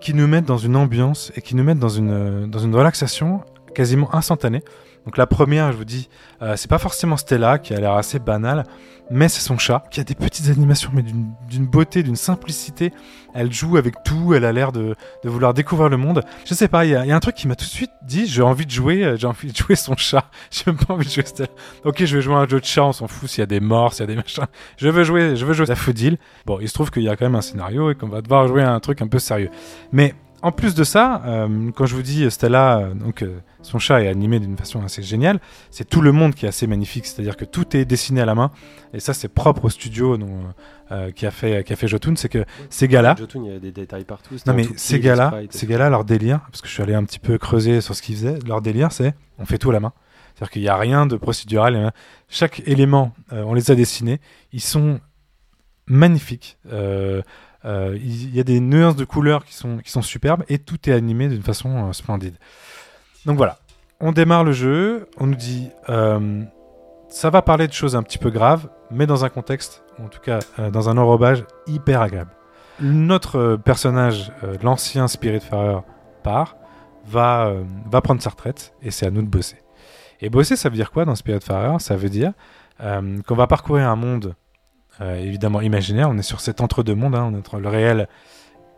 [0.00, 2.74] qui nous mettent dans une ambiance et qui nous mettent dans une, euh, dans une
[2.74, 3.42] relaxation
[3.74, 4.62] quasiment instantanée.
[5.06, 6.08] Donc la première, je vous dis,
[6.42, 8.64] euh, c'est pas forcément Stella qui a l'air assez banale,
[9.08, 12.92] mais c'est son chat qui a des petites animations, mais d'une beauté, d'une simplicité.
[13.32, 16.24] Elle joue avec tout, elle a l'air de, vouloir découvrir le monde.
[16.44, 18.42] Je sais pas, il y, a un truc qui m'a tout de suite dit, j'ai
[18.42, 20.28] envie de jouer, euh, j'ai envie de jouer son chat.
[20.50, 21.50] J'ai même pas envie de jouer Stella.
[21.84, 23.60] Ok, je vais jouer un jeu de chat, on s'en fout s'il y a des
[23.60, 24.46] morts, s'il y a des machins.
[24.76, 26.18] Je veux jouer, je veux jouer Daffodil.
[26.46, 28.48] Bon, il se trouve qu'il y a quand même un scénario et qu'on va devoir
[28.48, 29.50] jouer un truc un peu sérieux.
[29.92, 33.24] Mais en plus de ça, euh, quand je vous dis Stella, donc
[33.66, 35.40] son chat est animé d'une façon assez géniale,
[35.70, 38.34] c'est tout le monde qui est assez magnifique, c'est-à-dire que tout est dessiné à la
[38.34, 38.50] main,
[38.94, 40.40] et ça c'est propre au studio dont,
[40.92, 43.56] euh, qui a fait qui a fait Jotun, c'est que ces gars-là, Jotun, il y
[43.56, 44.36] a des détails partout.
[44.46, 47.04] non mais tout ces gars-là, ces gars-là, leur délire, parce que je suis allé un
[47.04, 49.80] petit peu creuser sur ce qu'ils faisaient, leur délire c'est on fait tout à la
[49.80, 49.92] main.
[50.34, 51.92] C'est-à-dire qu'il n'y a rien de procédural.
[52.28, 54.20] Chaque élément, euh, on les a dessinés.
[54.52, 55.00] Ils sont
[55.86, 56.58] magnifiques.
[56.70, 57.22] Euh,
[57.64, 60.92] il y a des nuances de couleurs qui sont, qui sont superbes et tout est
[60.92, 62.36] animé d'une façon splendide.
[63.26, 63.58] Donc voilà,
[64.00, 65.08] on démarre le jeu.
[65.18, 66.42] On nous dit euh,
[67.08, 70.20] ça va parler de choses un petit peu graves, mais dans un contexte, en tout
[70.20, 72.30] cas euh, dans un enrobage hyper agréable.
[72.80, 75.80] Notre personnage, euh, l'ancien Spiritfarer,
[76.22, 76.56] part,
[77.04, 77.52] va,
[77.90, 79.58] va prendre sa retraite et c'est à nous de bosser.
[80.20, 82.32] Et bosser, ça veut dire quoi dans Spiritfarer Ça veut dire
[82.80, 84.34] qu'on va parcourir un monde
[85.00, 86.10] évidemment imaginaire.
[86.10, 88.08] On est sur cet entre-deux mondes, hein, on est entre le réel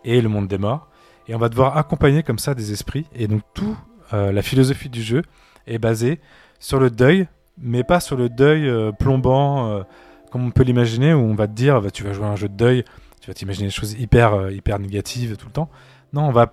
[0.05, 0.89] et le monde des morts.
[1.27, 3.07] Et on va devoir accompagner comme ça des esprits.
[3.15, 3.77] Et donc, tout
[4.13, 5.23] euh, la philosophie du jeu
[5.67, 6.21] est basée
[6.59, 7.29] sur le deuil,
[7.59, 9.83] mais pas sur le deuil euh, plombant, euh,
[10.31, 12.37] comme on peut l'imaginer, où on va te dire bah, tu vas jouer à un
[12.37, 12.85] jeu de deuil,
[13.21, 15.71] tu vas t'imaginer des choses hyper, hyper négatives tout le temps.
[16.13, 16.53] Non, on va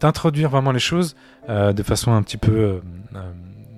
[0.00, 1.14] t'introduire vraiment les choses
[1.48, 2.80] de façon un petit peu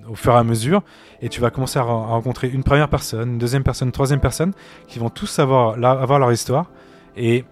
[0.09, 0.83] au fur et à mesure
[1.21, 3.91] et tu vas commencer à, ren- à rencontrer une première personne, une deuxième personne, une
[3.91, 4.53] troisième personne
[4.87, 6.71] qui vont tous avoir, avoir leur histoire
[7.15, 7.45] et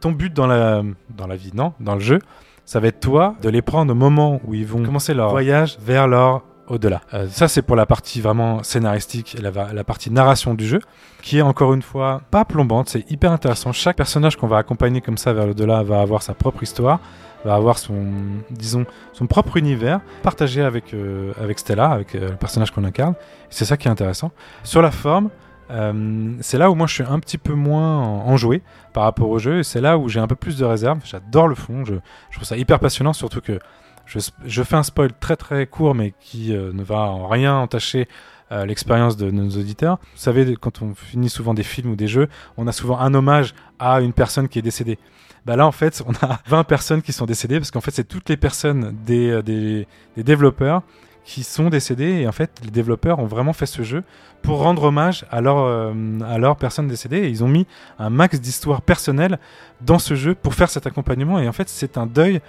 [0.00, 2.18] ton but dans la, dans la vie, non, dans le jeu,
[2.66, 5.78] ça va être toi de les prendre au moment où ils vont commencer leur voyage
[5.80, 7.00] vers leur au-delà.
[7.14, 10.80] Euh, ça, c'est pour la partie vraiment scénaristique et la, la partie narration du jeu,
[11.22, 13.72] qui est encore une fois pas plombante, c'est hyper intéressant.
[13.72, 16.98] Chaque personnage qu'on va accompagner comme ça vers l'au-delà va avoir sa propre histoire,
[17.44, 18.04] va avoir son,
[18.50, 23.14] disons, son propre univers partagé avec, euh, avec Stella, avec euh, le personnage qu'on incarne.
[23.48, 24.32] C'est ça qui est intéressant.
[24.64, 25.30] Sur la forme,
[25.70, 28.62] euh, c'est là où moi je suis un petit peu moins en- enjoué
[28.92, 31.00] par rapport au jeu, et c'est là où j'ai un peu plus de réserve.
[31.04, 31.94] J'adore le fond, je,
[32.32, 33.58] trouve ça hyper passionnant, surtout que
[34.06, 38.08] je, fais un spoil très très court, mais qui euh, ne va en rien entacher
[38.52, 39.98] euh, l'expérience de nos auditeurs.
[40.14, 43.12] Vous savez, quand on finit souvent des films ou des jeux, on a souvent un
[43.14, 44.98] hommage à une personne qui est décédée.
[45.44, 48.06] Bah là, en fait, on a 20 personnes qui sont décédées parce qu'en fait, c'est
[48.06, 49.86] toutes les personnes des
[50.16, 50.82] développeurs
[51.26, 52.20] qui sont décédés.
[52.22, 54.02] Et en fait les développeurs ont vraiment fait ce jeu
[54.42, 55.92] pour rendre hommage à leur euh,
[56.24, 57.66] à leurs personnes décédées et ils ont mis
[57.98, 59.38] un max d'histoire personnelle
[59.80, 61.38] dans ce jeu pour faire cet accompagnement.
[61.40, 62.40] Et en fait c'est un deuil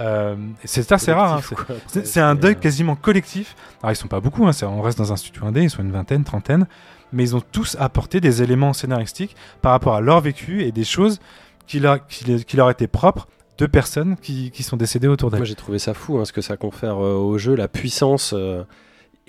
[0.00, 0.34] euh,
[0.64, 1.40] c'est assez rare hein,
[1.86, 3.54] c'est- un deuil euh, quasiment collectif.
[3.82, 5.92] Alors ils sont pas beaucoup hein, on reste dans un studio indé ils sont une
[5.92, 6.66] vingtaine trentaine.
[7.14, 10.84] Mais ils ont tous apporté des éléments scénaristiques par rapport à leur vécu et des
[10.84, 11.20] choses
[11.66, 13.28] qui leur, qui, les- qui leur étaient propres
[13.62, 16.32] de personnes qui, qui sont décédées autour d'elles Moi j'ai trouvé ça fou, hein, ce
[16.32, 18.64] que ça confère euh, au jeu, la puissance euh,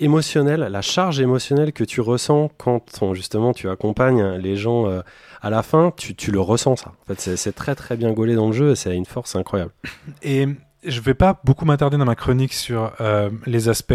[0.00, 5.02] émotionnelle, la charge émotionnelle que tu ressens quand on- justement tu accompagnes les gens euh,
[5.40, 6.92] à la fin, tu, tu le ressens ça.
[7.02, 9.70] En fait, c'est- très très bien gaulé dans le jeu et c'est une force incroyable.
[10.22, 10.48] Et
[10.84, 12.92] je vais pas beaucoup m'attarder dans ma chronique sur
[13.46, 13.94] les aspects.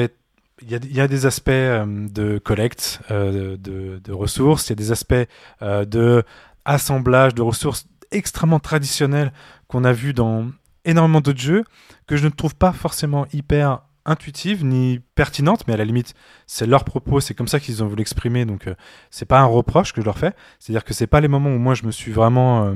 [0.62, 4.68] Il y, a, il y a des aspects euh, de collecte euh, de, de ressources,
[4.68, 5.14] il y a des aspects
[5.62, 6.24] euh, de
[6.66, 9.32] assemblage de ressources extrêmement traditionnels
[9.70, 10.48] qu'on a vu dans
[10.84, 11.64] énormément d'autres jeux
[12.08, 16.14] que je ne trouve pas forcément hyper intuitives ni pertinentes, mais à la limite
[16.48, 18.76] c'est leur propos, c'est comme ça qu'ils ont voulu l'exprimer, donc euh,
[19.12, 20.34] c'est pas un reproche que je leur fais.
[20.60, 22.74] C'est-à-dire que c'est pas les moments où moi je me suis vraiment euh,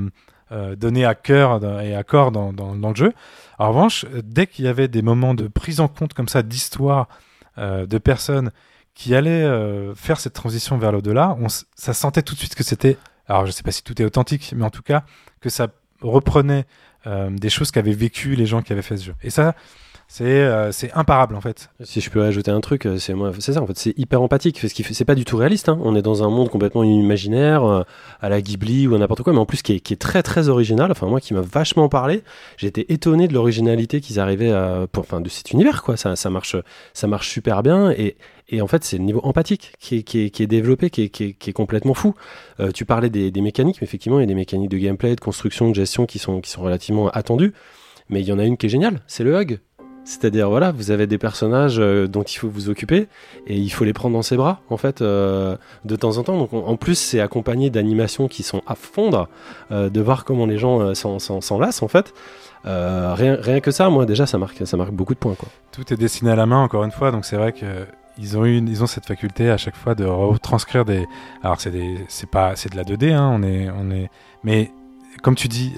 [0.51, 3.13] euh, donné à cœur et à corps dans, dans, le jeu.
[3.57, 6.43] En revanche, euh, dès qu'il y avait des moments de prise en compte comme ça
[6.43, 7.07] d'histoire
[7.57, 8.49] de personnes
[8.95, 9.47] qui allaient
[9.93, 11.37] faire cette transition vers l'au-delà,
[11.75, 12.97] ça sentait tout de suite que c'était,
[13.27, 15.03] alors je sais pas si tout est authentique, mais en tout cas
[15.39, 15.67] que ça
[16.03, 16.65] reprenait
[17.07, 19.15] euh, des choses qu'avaient vécu les gens qui avaient fait ce jeu.
[19.23, 19.55] Et ça,
[20.07, 21.69] c'est euh, imparable en fait.
[21.83, 23.13] Si je peux ajouter un truc, euh, c'est
[23.53, 24.59] ça en fait, c'est hyper empathique.
[24.59, 25.69] Qu'il fait- c'est pas du tout réaliste.
[25.69, 25.79] hein.
[25.81, 27.83] On est dans un monde complètement imaginaire, euh,
[28.21, 30.49] à la Ghibli ou à n'importe quoi, mais en plus qui est, qui très très
[30.49, 30.91] original.
[30.91, 32.23] Enfin moi, qui m'a vachement parlé.
[32.61, 35.97] Été étonné de l'originalité qu'ils arrivaient à, enfin de cet univers quoi.
[35.97, 36.55] Ça, marche,
[36.93, 38.15] ça marche super bien et
[38.49, 41.09] et en fait, c'est le niveau empathique qui est, qui est, qui développé, qui est,
[41.09, 42.13] qui est, qui complètement fou.
[42.59, 45.15] Euh, tu parlais des, des mécaniques, mais effectivement, il y a des mécaniques de gameplay,
[45.15, 47.53] de construction, de gestion qui sont, qui sont relativement attendues.
[48.09, 49.59] Mais il y en a une qui est géniale, c'est le hug.
[50.05, 53.07] C'est-à-dire, voilà, vous avez des personnages euh, dont il faut vous occuper
[53.47, 55.55] et il faut les prendre dans ses bras, en fait, euh,
[55.85, 56.37] de temps en temps.
[56.37, 59.29] Donc, on- en plus, c'est accompagné d'animations qui sont à fondre,
[59.71, 62.13] euh, de voir comment les gens s'en- s'en s'en lassent, en fait.
[62.65, 65.49] Rien, que ça, moi, déjà, ça marque, ça marque beaucoup de points, quoi.
[65.71, 67.65] Tout est dessiné à la main, encore une fois, donc c'est vrai que
[68.19, 71.05] ils ont une- ils ont cette faculté à chaque fois de retranscrire des.
[71.43, 74.09] Alors c'est de la 2D, hein, on est, on est,
[74.43, 74.69] mais
[75.23, 75.73] comme tu dis,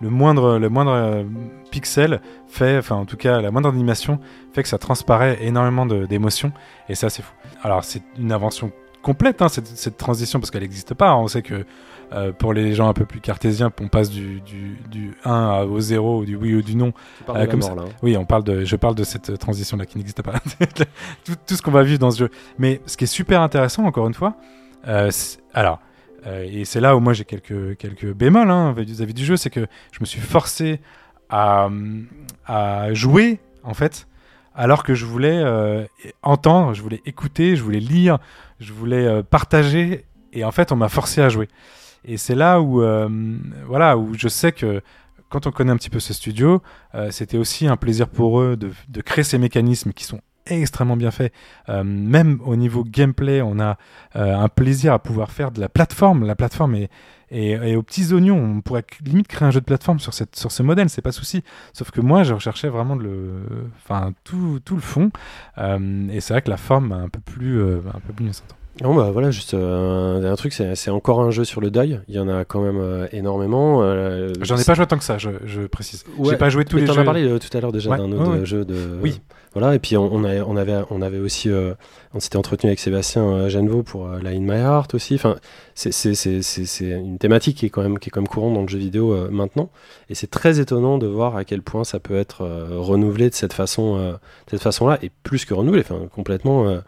[0.00, 1.24] le moindre, le moindre euh,
[1.70, 4.20] pixel fait, enfin en tout cas la moindre animation
[4.52, 6.52] fait que ça transparaît énormément d'émotions
[6.88, 7.32] et ça c'est fou.
[7.62, 8.70] Alors c'est une invention
[9.02, 11.14] complète hein, cette, cette transition parce qu'elle n'existe pas.
[11.16, 11.64] On sait que
[12.12, 15.64] euh, pour les gens un peu plus cartésiens, on passe du, du, du 1 à-
[15.64, 16.92] au 0, ou du oui ou du non.
[17.28, 17.74] Euh, de la comme mort, ça.
[17.74, 17.92] là, hein.
[18.02, 20.32] Oui, on parle de, je parle de cette transition-là qui n'existe pas.
[21.24, 22.30] tout, tout ce qu'on va vivre dans ce jeu.
[22.58, 24.36] Mais ce qui est super intéressant, encore une fois,
[24.86, 25.10] euh,
[25.52, 25.80] alors,
[26.26, 29.66] et c'est là où moi j'ai quelques, quelques bémols hein, vis-à-vis du jeu, c'est que
[29.92, 30.80] je me suis forcé
[31.30, 31.68] à,
[32.92, 34.08] jouer, en fait,
[34.54, 35.84] alors que je voulais euh,
[36.22, 38.18] entendre, je voulais écouter, je voulais lire,
[38.60, 41.48] je voulais euh, partager, et en fait, on m'a forcé à jouer.
[42.04, 43.08] Et c'est là où, euh,
[43.66, 44.80] voilà, où je sais que
[45.28, 46.62] quand on connaît un petit peu ce studio,
[46.94, 51.10] euh, c'était aussi un plaisir pour eux de créer ces mécanismes qui sont extrêmement bien
[51.10, 51.32] faits.
[51.68, 53.76] Euh, même au niveau gameplay, on a
[54.16, 56.24] euh, un plaisir à pouvoir faire de la plateforme.
[56.26, 56.90] La plateforme est,
[57.30, 60.34] et, et aux petits oignons, on pourrait limite créer un jeu de plateforme sur, cette,
[60.36, 61.42] sur ce modèle, c'est pas souci.
[61.74, 63.30] Sauf que moi, je recherchais vraiment de le,
[63.84, 65.10] enfin, tout, tout le fond.
[65.58, 68.42] Euh, et c'est vrai que la forme est un peu plus, euh, un peu plus.
[68.80, 71.68] Non, bah voilà, juste euh, un, un truc, c'est c'est encore un jeu sur le
[71.68, 72.00] deuil.
[72.06, 73.80] Il y en a quand même euh, énormément.
[73.82, 76.04] euh, J'en ai pas joué tant que ça, je, je précise.
[76.16, 76.96] Ouais, J'ai pas joué tous les jeux.
[76.96, 78.46] as parlé tout à l'heure déjà Ouais, d'un autre ouais.
[78.46, 78.76] jeu de.
[79.02, 79.20] Oui.
[79.54, 81.48] Voilà, et puis on, on, a- on avait, on avait aussi.
[81.50, 81.74] euh,
[82.14, 85.14] on s'était entretenu avec Sébastien euh, Genevaux pour euh, la In My Heart aussi.
[85.14, 85.36] Enfin,
[85.74, 85.92] c'est-
[86.80, 89.28] une thématique qui est quand même, qui est quand même courante dans le jeu vidéo
[89.30, 89.70] maintenant.
[90.10, 92.44] Et c'est très étonnant de voir à quel point ça peut être
[92.76, 94.18] renouvelé de cette façon, de
[94.50, 96.78] cette façon-là, et plus que renouvelé, enfin complètement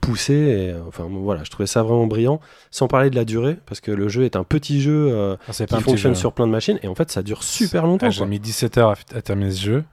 [0.00, 0.34] poussé.
[0.34, 2.40] Et, enfin voilà, je trouvais ça vraiment brillant.
[2.70, 5.66] Sans parler de la durée, parce que le jeu est un petit jeu Ah, qui
[5.66, 6.20] pas fonctionne jeu.
[6.20, 8.06] sur plein de machines, et en fait ça dure super longtemps.
[8.06, 9.84] Ah, J'ai mis 17 heures à terminer ce jeu.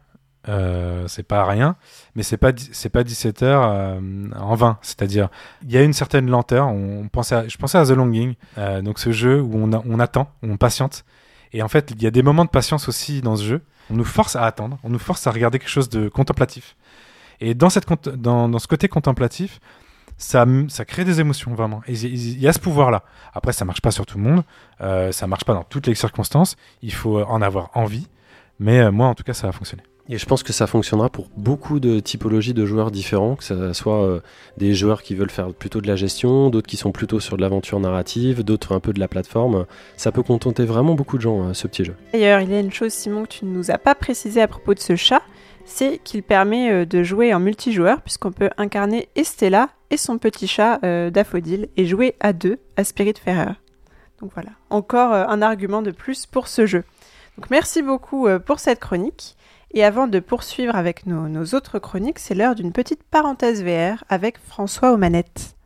[0.48, 1.76] Euh, c'est pas rien,
[2.16, 2.52] mais c'est pas
[2.94, 4.00] pas 17 heures euh,
[4.40, 4.78] en vain.
[4.82, 5.30] C'est-à-dire,
[5.64, 6.68] il y a une certaine lenteur.
[6.68, 10.30] On pensait, je pensais à The Longing, euh, donc ce jeu où on, on attend,
[10.44, 11.04] on patiente.
[11.54, 13.62] Et en fait, il y a des moments de patience aussi dans ce jeu.
[13.90, 16.76] On nous force à attendre, on nous force à regarder quelque chose de contemplatif.
[17.40, 19.60] Et dans cette dans, dans ce côté contemplatif,
[20.18, 21.82] ça, ça crée des émotions vraiment.
[21.88, 23.04] Il y- a ce pouvoir-là.
[23.34, 24.44] Après, ça marche pas sur tout le monde,
[24.82, 26.56] euh, ça marche pas dans toutes les circonstances.
[26.82, 28.08] Il faut en avoir envie.
[28.60, 29.84] Mais moi, en tout cas, ça a fonctionné.
[30.08, 33.74] Et je pense que ça fonctionnera pour beaucoup de typologies de joueurs différents, que ce
[33.74, 34.20] soit euh,
[34.58, 37.42] des joueurs qui veulent faire plutôt de la gestion, d'autres qui sont plutôt sur de
[37.42, 39.66] l'aventure narrative, d'autres un peu de la plateforme.
[39.98, 41.96] Ça peut contenter vraiment beaucoup de gens, euh, ce petit jeu.
[42.14, 44.48] D'ailleurs, il y a une chose, Simon, que tu ne nous as pas précisé à
[44.48, 45.24] propos de ce chat,
[45.66, 50.48] c'est qu'il permet euh, de jouer en multijoueur, puisqu'on peut incarner Estella et son petit
[50.48, 51.10] chat euh,
[51.78, 53.54] et jouer à deux à Spirit Ferrer.
[54.22, 56.84] Donc voilà, encore un argument de plus pour ce jeu.
[57.38, 59.36] Donc merci beaucoup pour cette chronique.
[59.78, 64.38] Et avant de poursuivre avec nos, autres chroniques, c'est l'heure d'une petite parenthèse VR avec
[64.38, 65.58] François aux manettes.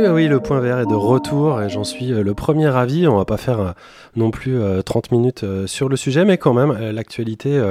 [0.00, 2.70] Et ben oui, le point vert est de retour et j'en suis euh, le premier
[2.70, 3.06] ravi.
[3.06, 3.70] On va pas faire euh,
[4.16, 7.62] non plus euh, 30 minutes euh, sur le sujet, mais quand même, l'actualité,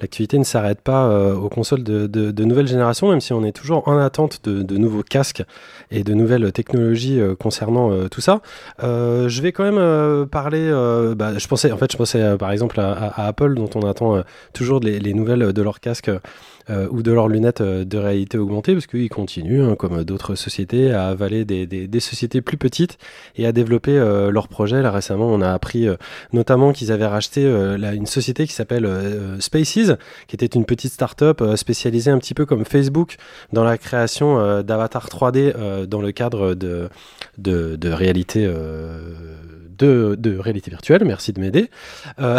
[0.00, 3.96] l'actualité ne s'arrête pas aux consoles de, nouvelle génération, même si on est toujours en
[3.96, 5.44] attente de, nouveaux casques
[5.92, 8.40] et de nouvelles technologies concernant tout ça.
[8.80, 10.70] Je vais quand même parler.
[11.16, 14.22] bah, je pensais, en fait, je pensais par exemple à, Apple, dont on attend
[14.52, 16.10] toujours les nouvelles de leurs casques.
[16.70, 20.34] Euh, ou de leurs lunettes euh, de réalité augmentée, parce qu'ils continuent, hein, comme d'autres
[20.34, 22.98] sociétés, à avaler des, des- des sociétés plus petites
[23.36, 24.82] et à développer euh, leurs projets.
[24.82, 25.86] Là récemment, on a appris
[26.32, 28.88] notamment qu'ils avaient racheté une société qui s'appelle
[29.40, 29.92] Spaces,
[30.26, 33.16] qui était une petite start-up spécialisée un petit peu comme Facebook
[33.52, 36.88] dans la création d'avatars 3D euh, dans le cadre de,
[37.38, 38.46] de, de réalité.
[39.78, 41.70] De, réalité virtuelle, merci de m'aider.
[42.20, 42.38] Euh,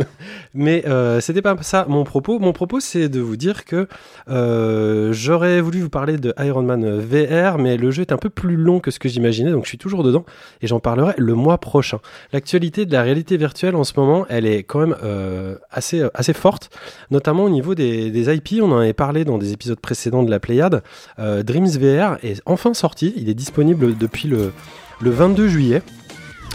[0.54, 2.38] mais euh, c'était pas ça mon propos.
[2.38, 3.88] Mon propos, c'est de vous dire que
[4.28, 8.30] euh, j'aurais voulu vous parler de Iron Man VR, mais le jeu est un peu
[8.30, 10.24] plus long que ce que j'imaginais, donc je suis toujours dedans
[10.62, 12.00] et j'en parlerai le mois prochain.
[12.32, 16.32] L'actualité de la réalité virtuelle en ce moment, elle est quand même euh, assez, assez
[16.32, 16.70] forte,
[17.10, 18.62] notamment au niveau des, IP.
[18.62, 20.82] On en avait parlé dans des épisodes précédents de la Pléiade.
[21.18, 23.12] Dreams VR est enfin sorti.
[23.16, 24.52] Il est disponible depuis le,
[25.00, 25.82] le 22 juillet.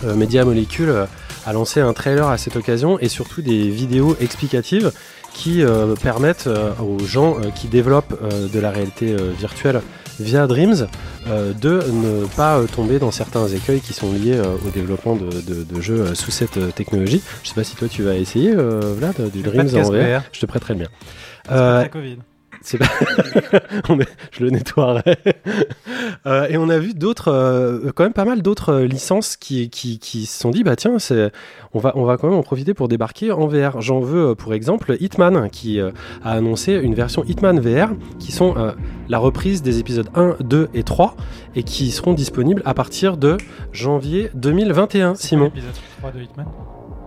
[0.05, 1.05] Euh, Media Molecule euh,
[1.45, 4.91] a lancé un trailer à cette occasion et surtout des vidéos explicatives
[5.33, 8.17] qui euh, permettent euh, aux gens qui développent
[8.53, 9.81] de la réalité virtuelle
[10.19, 10.87] via Dreams
[11.27, 15.81] de ne pas tomber dans certains écueils qui sont liés au développement de, de- de
[15.81, 17.21] jeux sous cette technologie.
[17.43, 20.19] Je sais pas si toi tu vas essayer, Vlad, du Dreams en VR.
[20.19, 20.23] VR.
[20.33, 20.87] Je te prêterai le mien.
[22.77, 22.85] Pas
[23.89, 25.17] On est- Je le nettoierai.
[26.25, 29.69] Euh, et on a vu d'autres, euh, quand même pas mal d'autres euh, licences qui,
[29.69, 30.97] qui, qui se sont dit, bah tiens,
[31.73, 33.79] on, va, on va quand même en profiter pour débarquer en VR.
[33.79, 35.91] J'en veux pour exemple Hitman, qui euh,
[36.23, 38.55] a annoncé une version Hitman VR, qui sont
[39.07, 41.15] la reprise des épisodes 1, 2 et 3,
[41.55, 43.37] et qui seront disponibles à partir de
[43.71, 45.15] janvier 2021.
[45.15, 45.45] Simon?
[45.45, 46.45] L'épisode 3 de Hitman?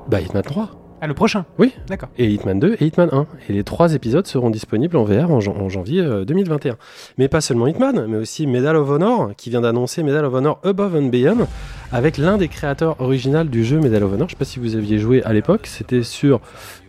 [0.08, 0.70] Bah Hitman 3.
[1.04, 1.44] Ah, le prochain?
[1.58, 1.72] Oui.
[1.88, 2.10] D'accord.
[2.16, 3.26] Et Hitman 2 et Hitman 1.
[3.48, 6.76] Et les trois épisodes seront disponibles en VR en, jan- en janvier euh, 2021.
[7.18, 10.60] Mais pas seulement Hitman, mais aussi Medal of Honor, qui vient d'annoncer Medal of Honor
[10.62, 11.48] Above and Beyond,
[11.90, 14.28] avec l'un des créateurs originaux du jeu Medal of Honor.
[14.28, 16.40] Je sais pas si vous aviez joué à l'époque, c'était sur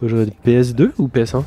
[0.04, 1.44] euh, PS2 ou PS1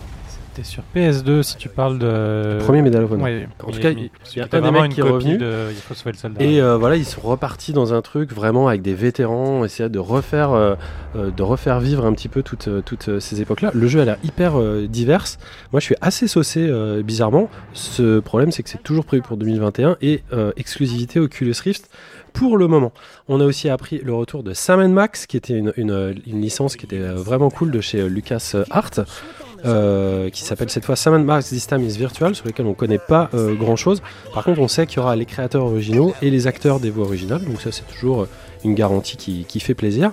[0.64, 2.06] Sur PS2 si tu parles de.
[2.06, 3.24] Le premier Medal of Honor.
[3.24, 5.38] Ouais, En tout cas, il y a un des mecs qui est revenu.
[5.38, 6.42] de Il faut sauver le soldat.
[6.44, 9.98] Et euh, voilà, ils sont repartis dans un truc vraiment avec des vétérans, essayer de
[9.98, 10.74] refaire, euh,
[11.16, 13.70] euh, de refaire vivre un petit peu toutes, toutes ces époques-là.
[13.74, 15.38] Le jeu a l'air hyper euh, diverse.
[15.72, 17.48] Moi, je suis assez saucé euh, bizarrement.
[17.72, 21.90] Ce problème, c'est que c'est toujours prévu pour 2021 et euh, exclusivité Oculus Rift
[22.32, 22.92] pour le moment.
[23.28, 26.76] On a aussi appris le retour de Sam Max, qui était une, une- une licence
[26.76, 28.90] qui était vraiment cool de chez Lucas Art.
[29.66, 32.98] Euh, qui s'appelle cette fois Sam Max This Time is Virtual, sur lequel on connaît
[32.98, 34.02] pas euh, grand chose.
[34.32, 37.06] Par contre, on sait qu'il y aura les créateurs originaux et les acteurs des voix
[37.06, 38.28] originales, donc ça, c'est toujours euh,
[38.64, 40.12] une garantie qui, fait plaisir.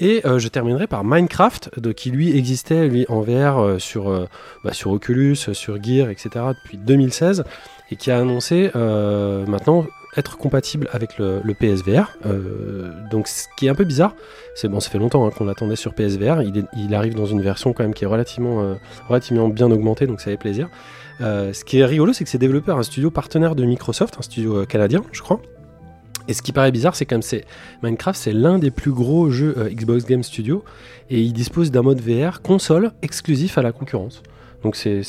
[0.00, 4.26] Et je terminerai par Minecraft, qui lui existait lui en VR sur,
[4.64, 6.30] bah, sur Oculus, sur Gear, etc.
[6.64, 7.44] depuis 2016,
[7.90, 9.84] et qui a annoncé maintenant
[10.16, 12.16] être compatible avec le, PSVR.
[12.26, 14.14] Euh, donc ce qui est un peu bizarre,
[14.54, 16.42] c'est bon, ça fait longtemps hein, qu'on l'attendait sur PSVR.
[16.42, 18.74] Il, arrive dans une version quand même qui est relativement, euh,
[19.08, 20.68] relativement bien augmentée, donc ça fait plaisir.
[21.20, 24.22] Euh, ce qui est rigolo, c'est que c'est développé un studio partenaire de Microsoft, un
[24.22, 25.40] studio canadien, je crois.
[26.28, 27.44] Et ce qui paraît bizarre, c'est comme c'est
[27.82, 30.64] Minecraft, c'est l'un des plus gros jeux Xbox Game Studio,
[31.08, 34.22] et il dispose d'un mode VR console exclusif à la concurrence.
[34.62, 35.02] Donc c'est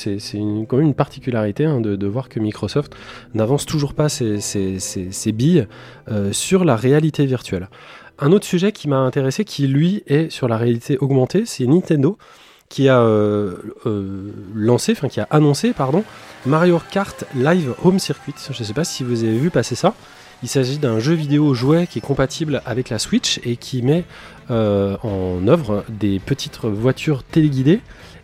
[0.68, 2.96] quand même une particularité hein, de, voir que Microsoft
[3.34, 5.68] n'avance toujours pas ses, billes
[6.10, 7.70] euh, sur la réalité virtuelle.
[8.20, 12.18] Un autre sujet qui m'a intéressé, qui lui est sur la réalité augmentée, c'est Nintendo
[12.70, 15.74] qui a euh, euh, lancé, enfin qui a annoncé,
[16.46, 18.34] Mario Kart Live Home Circuit.
[18.50, 19.94] Je ne sais pas si vous avez vu passer ça.
[20.42, 24.06] Il s'agit d'un jeu vidéo jouet qui est compatible avec la Switch et qui met
[24.50, 27.82] en œuvre des petites voitures téléguidées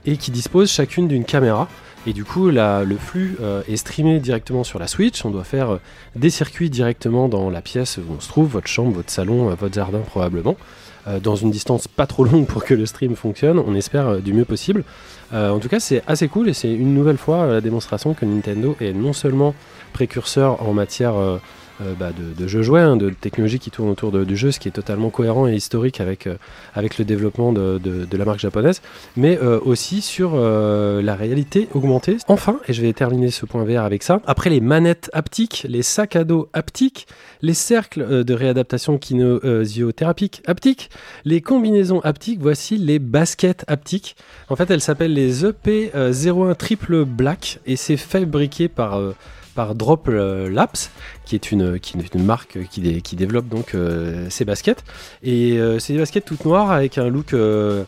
[0.08, 1.68] et qui disposent chacune d'une caméra.
[2.08, 5.26] Et du coup, le flux euh, est streamé directement sur la Switch.
[5.26, 5.82] On doit faire euh,
[6.16, 9.56] des circuits directement dans la pièce où on se trouve, votre chambre, votre salon, euh,
[9.56, 10.56] votre jardin probablement,
[11.24, 13.60] dans une distance pas trop longue pour que le stream fonctionne.
[13.60, 14.84] On espère du mieux possible.
[15.32, 18.76] En tout cas, c'est assez cool et c'est une nouvelle fois la démonstration que Nintendo
[18.82, 19.56] est non seulement
[19.94, 21.14] précurseur en matière
[21.82, 24.68] euh, bah, de, jeux jouets, hein, de technologie qui tourne autour du jeu, ce qui
[24.68, 26.36] est totalement cohérent et historique avec, euh,
[26.74, 28.82] avec le développement de, la marque japonaise,
[29.16, 32.18] mais euh, aussi sur la réalité augmentée.
[32.28, 35.84] Enfin, et je vais terminer ce point VR avec ça, après les manettes haptiques, les
[35.84, 37.08] sacs à dos haptiques,
[37.42, 40.90] les cercles de réadaptation kinésiothérapique haptique,
[41.26, 44.16] les combinaisons haptiques, voici les baskets haptiques.
[44.50, 49.00] En fait, elles s'appellent les E EP01 Triple Black et c'est fabriqué par,
[49.58, 50.78] par Drop Labs,
[51.26, 54.84] qui est une, qui est une marque qui, dé- qui développe donc euh, ces baskets.
[55.24, 57.84] Et euh, c'est des baskets toutes noires avec un look euh,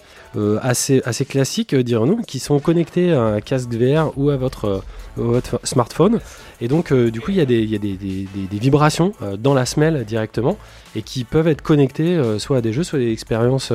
[0.61, 4.83] assez, assez classique, dirons-nous, qui sont connectées à un casque VR ou à votre,
[5.15, 6.19] votre smartphone.
[6.61, 8.47] Et donc, euh, du coup, il y a des, il y a des, des- des-
[8.49, 10.57] des vibrations euh, dans la semelle directement
[10.95, 13.71] et qui peuvent être connectées euh, soit à des jeux, soit à des expériences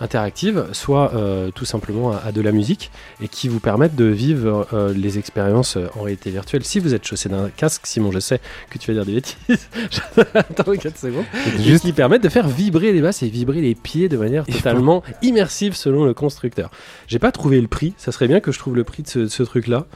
[0.00, 1.12] interactives, soit
[1.54, 2.90] tout simplement à, à de la musique
[3.22, 4.66] et qui vous permettent de vivre
[4.96, 6.64] les expériences en réalité virtuelle.
[6.64, 8.40] Si vous êtes chaussé d'un casque, Simon, je sais
[8.70, 9.68] que tu vas dire des bêtises.
[10.34, 11.24] Attends 4 secondes.
[11.60, 15.02] Juste- qui permettent de faire vibrer les basses et vibrer les pieds de manière totalement
[15.22, 16.70] immersive selon le constructeur.
[17.06, 19.18] J'ai pas trouvé le prix, ça serait bien que je trouve le prix de ce,
[19.20, 19.86] de ce truc-là.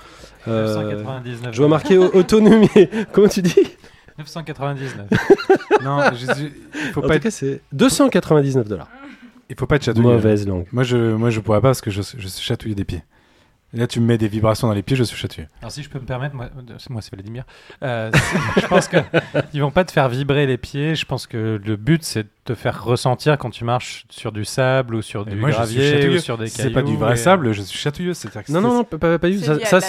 [0.47, 1.53] Euh, 999.
[1.55, 2.69] je vois marqué au- autonomie.
[3.13, 3.55] Comment tu dis?
[4.19, 5.07] 999.
[5.85, 8.89] non, il faut En pas tout cas, c'est 299 dollars.
[9.51, 10.07] Il faut pas être chatouillé.
[10.09, 10.67] Mauvaise langue.
[10.73, 13.03] Moi, je, moi, je pourrais pas parce que je, je suis chatouillé des pieds.
[13.75, 15.47] Là, tu me mets des vibrations dans les pieds, je suis chatouillé.
[15.61, 17.45] Alors si je peux me permettre, moi, euh, moi c'est Vladimir,
[17.83, 18.11] euh,
[18.57, 18.97] je pense que
[19.53, 20.95] ils vont pas te faire vibrer les pieds.
[20.95, 24.47] Je pense que le but c'est de te faire ressentir quand tu marches sur du
[24.47, 26.69] sable ou sur Et du moi, gravier ou sur des Si cailloux.
[26.71, 28.15] c'est pas du vrai et- sable, je suis chatouilleux.
[28.15, 29.45] C'est-à-dire que Non, non, non, pas, pas, pas du tout.
[29.45, 29.81] Ça,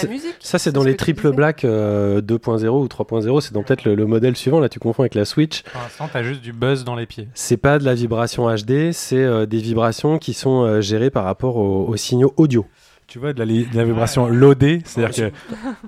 [0.58, 3.40] c'est- dans ce les tu triple black euh, 2.0 ou 3.0.
[3.40, 4.60] C'est dans peut-être le, le modèle suivant.
[4.60, 5.62] Là, tu confonds avec la Switch.
[5.62, 7.28] Pour l'instant, t'as juste du buzz dans les pieds.
[7.32, 11.24] C'est pas de la vibration HD, c'est euh, des vibrations qui sont euh, gérées par
[11.24, 12.66] rapport aux, aux signaux audio.
[13.10, 15.36] Tu vois, de la, li- de la vibration loadée, c'est-à-dire que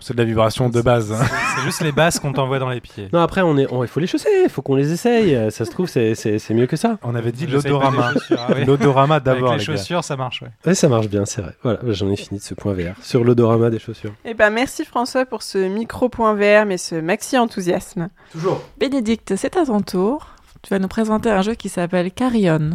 [0.01, 1.12] c'est de la vibration de base.
[1.12, 1.24] hein.
[1.55, 3.09] C'est juste les basses qu'on t'envoie dans les pieds.
[3.12, 5.51] Non, après, on est, on- il faut les chausser, il faut qu'on les essaye.
[5.53, 6.99] Ça se trouve, c'est- mieux que ça.
[7.03, 8.11] On avait dit l'odorama.
[8.36, 8.65] ah oui.
[8.65, 9.78] L'odorama d'abord, Avec les les gars.
[9.81, 10.49] chaussures, ça marche, ouais.
[10.66, 11.55] Ouais, ça marche bien, c'est vrai.
[11.62, 14.12] Voilà, j'en ai fini de ce point VR sur l'odorama des chaussures.
[14.24, 18.09] Eh ben, merci François pour ce micro point VR, mais ce maxi enthousiasme.
[18.32, 18.61] Toujours.
[18.81, 20.27] Bénédicte, c'est à ton tour.
[20.62, 22.73] Tu vas nous présenter un jeu qui s'appelle Carrion.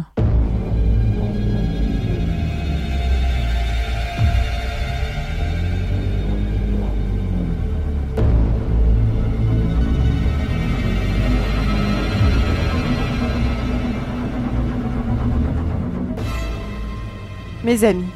[17.68, 18.08] Mes amis,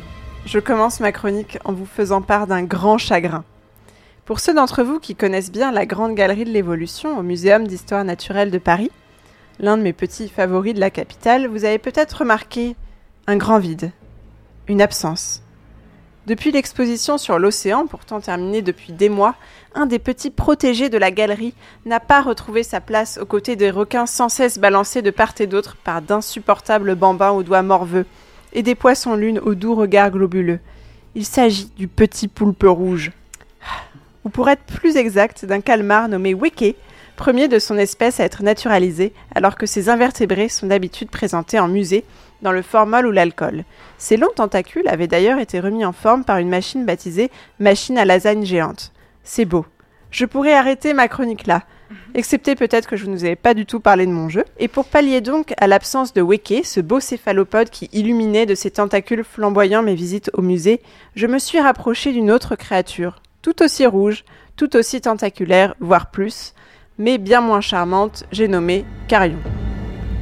[0.46, 3.44] je commence ma chronique en vous faisant part d'un grand chagrin.
[4.24, 8.02] Pour ceux d'entre vous qui connaissent bien la Grande Galerie de l'Évolution au Muséum d'Histoire
[8.02, 8.90] Naturelle de Paris,
[9.60, 12.76] l'un de mes petits favoris de la capitale, vous avez peut-être remarqué
[13.26, 13.92] un grand vide,
[14.68, 15.42] une absence.
[16.26, 19.34] Depuis l'exposition sur l'océan, pourtant terminée depuis des mois,
[19.74, 21.52] un des petits protégés de la galerie
[21.84, 25.46] n'a pas retrouvé sa place aux côtés des requins sans cesse balancés de part et
[25.46, 28.06] d'autre par d'insupportables bambins aux doigts morveux
[28.52, 30.60] et des poissons lunes aux doux regards globuleux.
[31.14, 33.12] Il s'agit du petit poulpe rouge.
[34.24, 36.76] Ou pour être plus exact, d'un calmar nommé Weke,
[37.16, 41.68] premier de son espèce à être naturalisé, alors que ses invertébrés sont d'habitude présentés en
[41.68, 42.04] musée,
[42.40, 43.64] dans le formol ou l'alcool.
[43.98, 47.30] Ses longs tentacules avaient d'ailleurs été remis en forme par une machine baptisée
[47.60, 48.92] machine à lasagne géante.
[49.22, 49.64] C'est beau.
[50.10, 51.62] Je pourrais arrêter ma chronique là,
[52.14, 54.44] excepté peut-être que je ne vous avais pas du tout parlé de mon jeu.
[54.58, 58.70] Et pour pallier donc à l'absence de Weke, ce beau céphalopode qui illuminait de ses
[58.70, 60.80] tentacules flamboyants mes visites au musée,
[61.14, 64.24] je me suis rapproché d'une autre créature, tout aussi rouge,
[64.56, 66.54] tout aussi tentaculaire, voire plus,
[66.98, 69.38] mais bien moins charmante, j'ai nommé Carrion.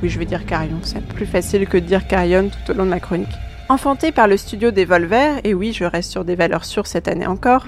[0.03, 2.85] Oui, je vais dire Carrion, c'est plus facile que de dire Carrion tout au long
[2.85, 3.29] de ma chronique.
[3.69, 7.07] Enfanté par le studio des Volvers, et oui, je reste sur des valeurs sûres cette
[7.07, 7.67] année encore,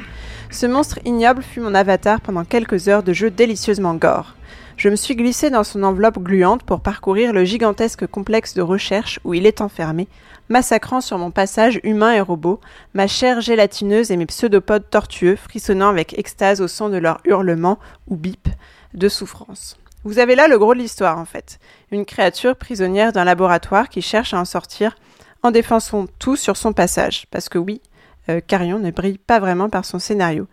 [0.53, 4.37] ce monstre ignoble fut mon avatar pendant quelques heures de jeu délicieusement gore.
[4.77, 9.19] Je me suis glissé dans son enveloppe gluante pour parcourir le gigantesque complexe de recherche
[9.25, 10.09] où il est enfermé,
[10.49, 12.61] massacrant sur mon passage humain et robot,
[12.95, 17.79] ma chair gélatineuse et mes pseudopodes tortueux frissonnant avec extase au son de leurs hurlements
[18.09, 18.49] ou bip
[18.95, 19.79] de souffrance.
[20.05, 21.61] Vous avez là le gros de l'histoire en fait.
[21.93, 24.97] Une créature prisonnière d'un laboratoire qui cherche à en sortir
[25.43, 27.27] en défonçant tout sur son passage.
[27.31, 27.81] Parce que oui,
[28.29, 30.47] euh, Carrion ne brille pas vraiment par son scénario.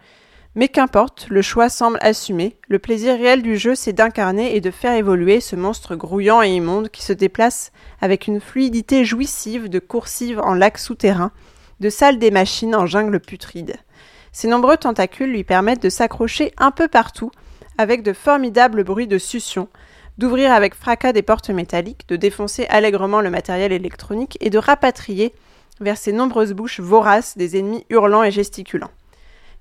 [0.56, 2.58] Mais qu'importe, le choix semble assumé.
[2.68, 6.50] Le plaisir réel du jeu, c'est d'incarner et de faire évoluer ce monstre grouillant et
[6.50, 7.72] immonde qui se déplace
[8.02, 11.32] avec une fluidité jouissive de coursives en lac souterrain,
[11.80, 13.76] de salle des machines en jungle putride.
[14.32, 17.32] Ses nombreux tentacules lui permettent de s'accrocher un peu partout,
[17.78, 19.70] avec de formidables bruits de succion,
[20.18, 25.34] d'ouvrir avec fracas des portes métalliques, de défoncer allègrement le matériel électronique et de rapatrier
[25.80, 28.92] vers ses nombreuses bouches voraces des ennemis hurlants et gesticulants.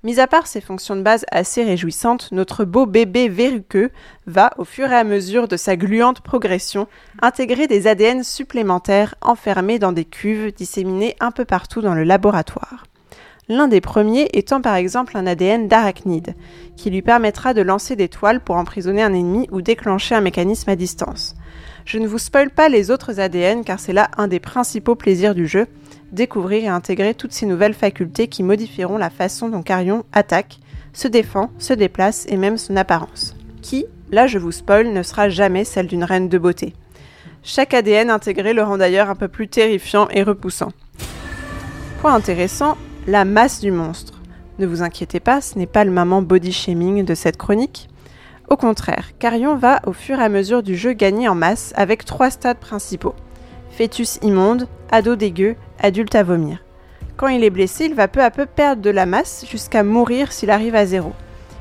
[0.04, 3.90] Mis à part ces fonctions de base assez réjouissantes, notre beau bébé verruqueux
[4.26, 6.86] va, au fur et à mesure de sa gluante progression,
[7.20, 12.84] intégrer des ADN supplémentaires enfermés dans des cuves disséminées un peu partout dans le laboratoire.
[13.48, 16.34] L'un des premiers étant par exemple un ADN d'arachnide,
[16.76, 20.70] qui lui permettra de lancer des toiles pour emprisonner un ennemi ou déclencher un mécanisme
[20.70, 21.34] à distance.
[21.86, 25.34] Je ne vous spoile pas les autres ADN car c'est là un des principaux plaisirs
[25.34, 25.66] du jeu,
[26.12, 30.58] découvrir et intégrer toutes ces nouvelles facultés qui modifieront la façon dont Carrion attaque,
[30.92, 33.36] se défend, se déplace et même son apparence.
[33.62, 36.74] Qui, là je vous spoil, ne sera jamais celle d'une reine de beauté.
[37.42, 40.72] Chaque ADN intégré le rend d'ailleurs un peu plus terrifiant et repoussant.
[42.00, 42.76] Point intéressant,
[43.06, 44.20] la masse du monstre.
[44.58, 47.88] Ne vous inquiétez pas, ce n'est pas le maman body shaming de cette chronique.
[48.48, 52.04] Au contraire, Carrion va au fur et à mesure du jeu gagner en masse avec
[52.04, 53.14] trois stades principaux.
[53.78, 56.58] Fœtus immonde, ado dégueu, adulte à vomir.
[57.16, 60.32] Quand il est blessé, il va peu à peu perdre de la masse jusqu'à mourir
[60.32, 61.12] s'il arrive à zéro.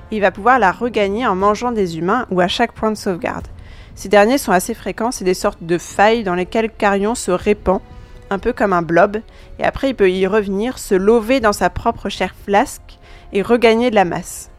[0.09, 3.45] Il va pouvoir la regagner en mangeant des humains ou à chaque point de sauvegarde.
[3.93, 7.81] Ces derniers sont assez fréquents, c'est des sortes de failles dans lesquelles Carrion se répand,
[8.31, 9.17] un peu comme un blob,
[9.59, 12.97] et après il peut y revenir, se lever dans sa propre chair flasque
[13.31, 14.49] et regagner de la masse.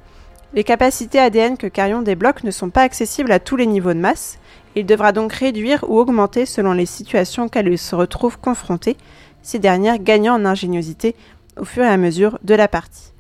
[0.55, 3.99] Les capacités ADN que Carrion débloque ne sont pas accessibles à tous les niveaux de
[3.99, 4.39] masse,
[4.79, 8.97] il devra donc réduire ou augmenter selon les situations auxquelles il se retrouve confronté,
[9.43, 11.15] ces dernières gagnant en ingéniosité
[11.59, 13.13] au fur et à mesure de la partie.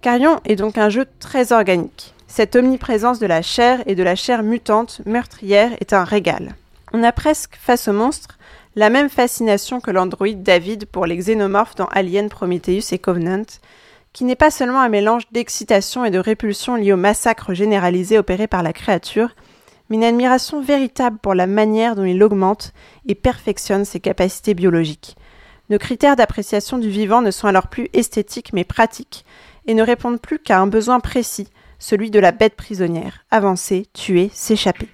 [0.00, 2.14] Carrion est donc un jeu très organique.
[2.26, 6.56] Cette omniprésence de la chair et de la chair mutante, meurtrière, est un régal.
[6.92, 8.36] On a presque, face au monstre,
[8.74, 13.46] la même fascination que l'androïde David pour les xénomorphes dans Alien, Prometheus et Covenant,
[14.12, 18.46] qui n'est pas seulement un mélange d'excitation et de répulsion lié au massacre généralisé opéré
[18.46, 19.30] par la créature,
[19.88, 22.72] mais une admiration véritable pour la manière dont il augmente
[23.06, 25.16] et perfectionne ses capacités biologiques.
[25.68, 29.24] Nos critères d'appréciation du vivant ne sont alors plus esthétiques mais pratiques
[29.66, 31.48] et ne répondent plus qu'à un besoin précis,
[31.78, 34.88] celui de la bête prisonnière, avancer, tuer, s'échapper.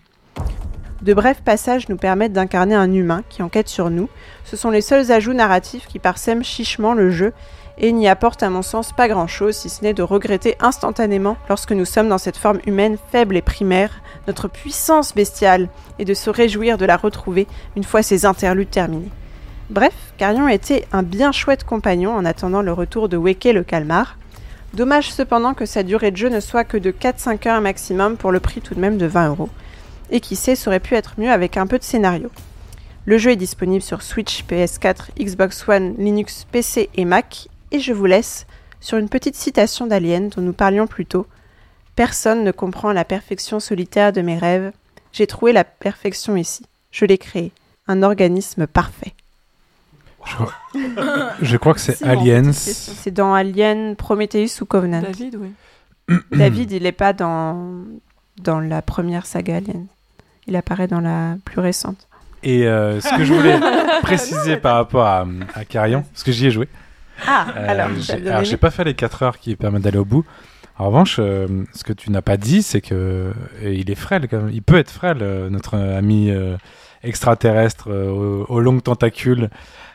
[1.02, 4.09] De brefs passages nous permettent d'incarner un humain qui enquête sur nous.
[4.44, 7.32] Ce sont les seuls ajouts narratifs qui parsèment chichement le jeu
[7.78, 11.73] et n'y apportent à mon sens pas grand-chose si ce n'est de regretter instantanément lorsque
[11.73, 15.69] nous sommes dans cette forme humaine faible et primaire, notre puissance bestiale,
[15.99, 17.47] et de se réjouir de la retrouver
[17.77, 19.11] une fois ces interludes terminés.
[19.70, 24.19] Bref, Carion était un bien chouette compagnon en attendant le retour de Weke le calmar.
[24.74, 28.32] Dommage cependant que sa durée de jeu ne soit que de 4-5 heures maximum pour
[28.32, 29.49] le prix tout de même de 20 euros.
[30.11, 32.31] Et qui sait, ça aurait pu être mieux avec un peu de scénario.
[33.05, 37.49] Le jeu est disponible sur Switch, PS4, Xbox One, Linux, PC et Mac.
[37.73, 38.47] Et je vous laisse
[38.81, 41.27] sur une petite citation d'Alien dont nous parlions plus tôt.
[41.97, 44.73] Personne ne comprend la perfection solitaire de mes rêves.
[45.12, 46.66] J'ai trouvé la perfection ici.
[46.90, 47.51] Je l'ai créée.
[47.89, 49.15] Un organisme parfait.
[50.24, 50.55] Je crois,
[51.40, 52.53] je crois que c'est Aliens.
[52.53, 55.01] C'est dans Alien, Prometheus ou Covenant.
[55.01, 56.16] David, oui.
[56.31, 57.74] David, il n'est pas dans,
[58.40, 59.86] dans la première saga Alien.
[60.47, 62.07] Il apparaît dans la plus récente.
[62.43, 63.59] Et euh, ce que je voulais
[64.03, 66.69] préciser par rapport à, à Carrion, parce que j'y ai joué.
[67.27, 70.24] Ah, Euh, alors, j'ai- alors, pas fait les 4 heures qui permettent d'aller au bout.
[70.78, 73.32] En revanche, euh, ce que tu n'as pas dit, c'est que
[73.62, 74.51] il est frêle quand même.
[74.53, 76.57] Il peut être frêle, euh, notre ami euh,
[77.03, 77.90] extraterrestre
[78.49, 79.51] aux, longues tentacules.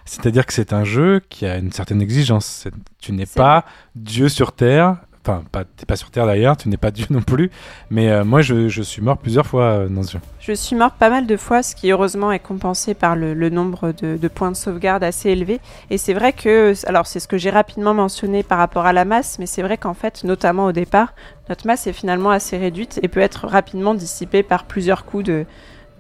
[0.06, 2.68] C'est-à-dire que c'est un jeu qui a une certaine exigence.
[3.00, 4.98] Tu n'es pas Dieu sur Terre.
[5.28, 7.52] Enfin, pas, t'es pas sur Terre d'ailleurs, tu n'es pas Dieu non plus.
[7.90, 10.20] Mais euh, moi, je, suis mort plusieurs fois euh, dans ce jeu.
[10.40, 13.92] Je suis mort pas mal de fois, ce qui heureusement est compensé par le, nombre
[13.92, 15.60] de, points de sauvegarde assez élevé.
[15.90, 19.04] Et c'est vrai que, alors c'est ce que j'ai rapidement mentionné par rapport à la
[19.04, 21.14] masse, mais c'est vrai qu'en fait, notamment au départ,
[21.50, 25.46] notre masse est finalement assez réduite et peut être rapidement dissipée par plusieurs coups de,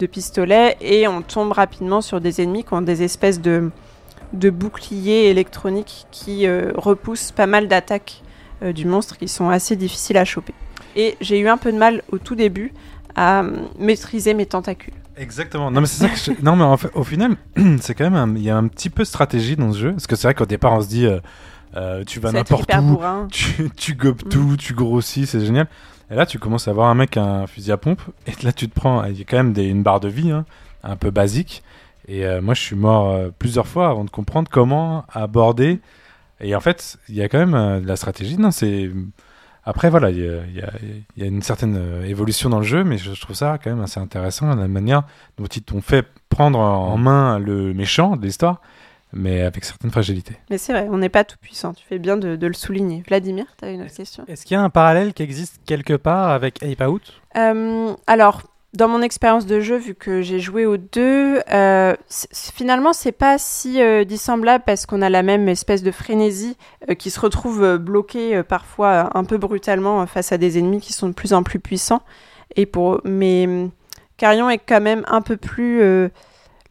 [0.06, 0.78] pistolet.
[0.80, 3.72] Et on tombe rapidement sur des ennemis qui ont des espèces de,
[4.32, 8.22] de boucliers électroniques qui euh, repoussent pas mal d'attaques
[8.62, 10.54] du monstre qui sont assez difficiles à choper.
[10.96, 12.74] Et j'ai eu un peu de mal au tout début
[13.16, 14.94] à euh, maîtriser mes tentacules.
[15.16, 15.72] Exactement.
[15.72, 17.36] Non, mais c'est ça que je- Non, mais en fait, au final,
[17.82, 18.16] c'est quand même.
[18.16, 19.92] un- Il y a un petit peu de stratégie dans ce jeu.
[19.92, 21.06] Parce que c'est vrai qu'au départ, on se dit.
[21.06, 21.20] euh,
[21.76, 23.28] euh, tu vas n'importe où, bourrin.
[23.32, 24.30] tu, tu gobes Mm.
[24.30, 25.68] tout, tu grossis, c'est génial.
[26.10, 28.02] Et là, tu commences à avoir un mec un fusil à pompe.
[28.26, 29.04] Et là, tu te prends.
[29.06, 30.46] Il y a quand même des, une barre de vie, hein,
[30.84, 31.64] un peu basique.
[32.08, 35.80] Et euh, moi, je suis mort euh, plusieurs fois avant de comprendre comment aborder.
[36.40, 38.38] Et en fait, il y a quand même euh, de la stratégie.
[38.38, 38.90] Non, c'est.
[39.64, 40.72] Après, voilà, il y, a-
[41.18, 43.70] y y une certaine euh, évolution dans le jeu, mais je, je trouve ça quand
[43.70, 45.04] même assez intéressant, la manière
[45.38, 48.62] dont ils t'ont fait prendre en main le méchant de l'histoire,
[49.12, 50.38] mais avec certaines fragilités.
[50.50, 51.74] Mais c'est vrai, on n'est pas tout puissant.
[51.74, 53.04] Tu fais bien de, de le souligner.
[53.08, 54.24] Vladimir, tu as une autre question?
[54.30, 57.14] Est-ce qu'il y a un parallèle qui existe quelque part avec Ape Out?
[57.36, 58.44] Euh, alors,
[58.78, 61.96] dans mon expérience de jeu, vu que j'ai joué aux deux, euh,
[62.54, 66.56] finalement, c'est pas si euh, dissemblable parce qu'on a la même espèce de frénésie
[66.88, 70.94] euh, qui se retrouve euh, bloquée parfois un peu brutalement face à des ennemis qui
[70.94, 72.04] sont de plus en plus puissants.
[72.56, 73.72] Et pour, mais hum,
[74.16, 75.82] Carrion est quand même un peu plus.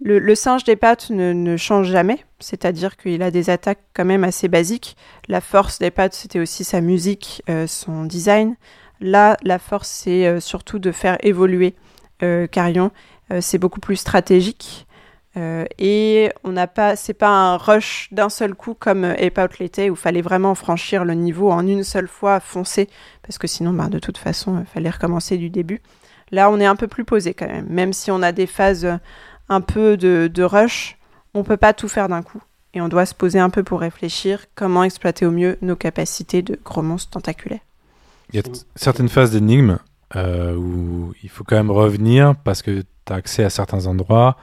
[0.01, 4.47] le, singe des pattes ne, change jamais, c'est-à-dire qu'il a des attaques quand même assez
[4.47, 4.97] basiques.
[5.27, 8.55] La force des pattes, c'était aussi sa musique, son design.
[9.01, 11.75] Là, la force, c'est surtout de faire évoluer
[12.23, 12.91] euh, Carrion.
[13.33, 14.87] Euh, c'est beaucoup plus stratégique.
[15.37, 19.59] Euh, et on n'a pas, c'est pas un rush d'un seul coup comme Ape Out
[19.59, 22.89] l'était, où fallait vraiment franchir le niveau en une seule fois, foncer,
[23.23, 25.83] parce que sinon, ben, de toute façon, il fallait recommencer du début.
[26.31, 27.67] Là, on est un peu plus posé quand même.
[27.69, 28.89] Même si on a des phases
[29.49, 30.97] un peu de, de rush,
[31.35, 32.43] on peut pas tout faire d'un coup.
[32.73, 36.43] Et on doit se poser un peu pour réfléchir comment exploiter au mieux nos capacités
[36.43, 37.61] de gros monstres tentaculaires.
[38.33, 38.43] Il y a
[38.75, 39.79] certaines phases d'énigmes
[40.15, 44.37] euh, où il faut quand même revenir parce que tu as accès à certains endroits,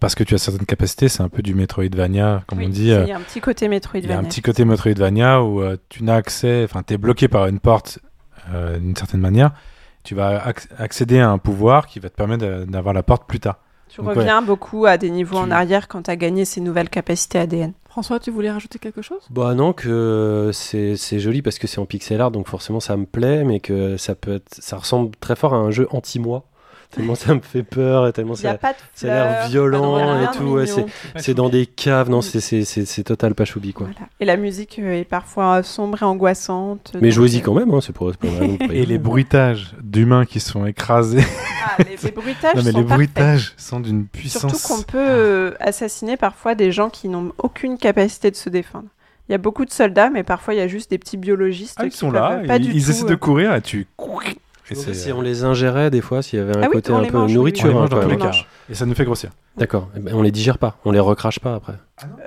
[0.00, 1.08] parce que tu as certaines capacités.
[1.08, 2.90] C'est un peu du Metroidvania, comme on dit.
[2.90, 4.18] euh, Il y a un petit côté Il y a Metroidvania.
[4.18, 7.60] un petit côté Metroidvania où euh, tu n'as accès, enfin, tu es bloqué par une
[7.60, 8.00] porte
[8.52, 9.52] euh, d'une certaine manière.
[10.02, 13.40] Tu vas acc- accéder à un pouvoir qui va te permettre d'avoir la porte plus
[13.40, 13.58] tard.
[13.96, 14.16] Tu Donc, ouais.
[14.18, 17.72] reviens beaucoup à des niveaux en arrière quand tu as gagné ces nouvelles capacités ADN.
[17.88, 19.22] François, tu voulais rajouter quelque chose?
[19.30, 22.94] Bah non, que c'est c'est joli parce que c'est en pixel art, donc forcément ça
[22.98, 26.44] me plaît, mais que ça peut être, ça ressemble très fort à un jeu anti-moi.
[26.90, 30.44] Tellement ça me fait peur et tellement a ça, a l'air violent et tout.
[30.44, 30.66] ouais,
[31.16, 33.88] c'est dans des caves, non, c'est- c'est total pas choubi quoi.
[33.90, 34.08] Voilà.
[34.20, 36.92] Et la musique euh, est parfois sombre et angoissante.
[37.00, 38.44] Mais jouez-y euh, quand même, hein, c'est pour, pour pas-
[38.74, 41.24] Et les bruitages d'humains qui sont écrasés.
[41.78, 42.96] ah, les, les bruitages non, mais sont les parfaits.
[42.96, 44.50] bruitages sont d'une puissance.
[44.56, 48.88] Surtout qu'on peut euh, assassiner parfois des gens qui n'ont aucune capacité de se défendre.
[49.28, 51.76] Il y a beaucoup de soldats, mais parfois il y a juste des petits biologistes
[51.80, 53.60] Ah, ils qui sont là, pas ils, du ils tout, essaient de euh, courir et
[53.62, 53.86] tu.
[54.68, 57.02] Et c'est- si on les ingérait des fois, s'il y avait un Ah côté un
[57.04, 57.68] peu mange, oui, on nourriture.
[57.68, 58.30] les mange hein, dans quand tous les même.
[58.32, 58.36] cas.
[58.68, 59.30] Et ça nous fait grossir.
[59.56, 59.88] D'accord.
[59.96, 61.74] Eh ben, on les digère pas, on les recrache pas après.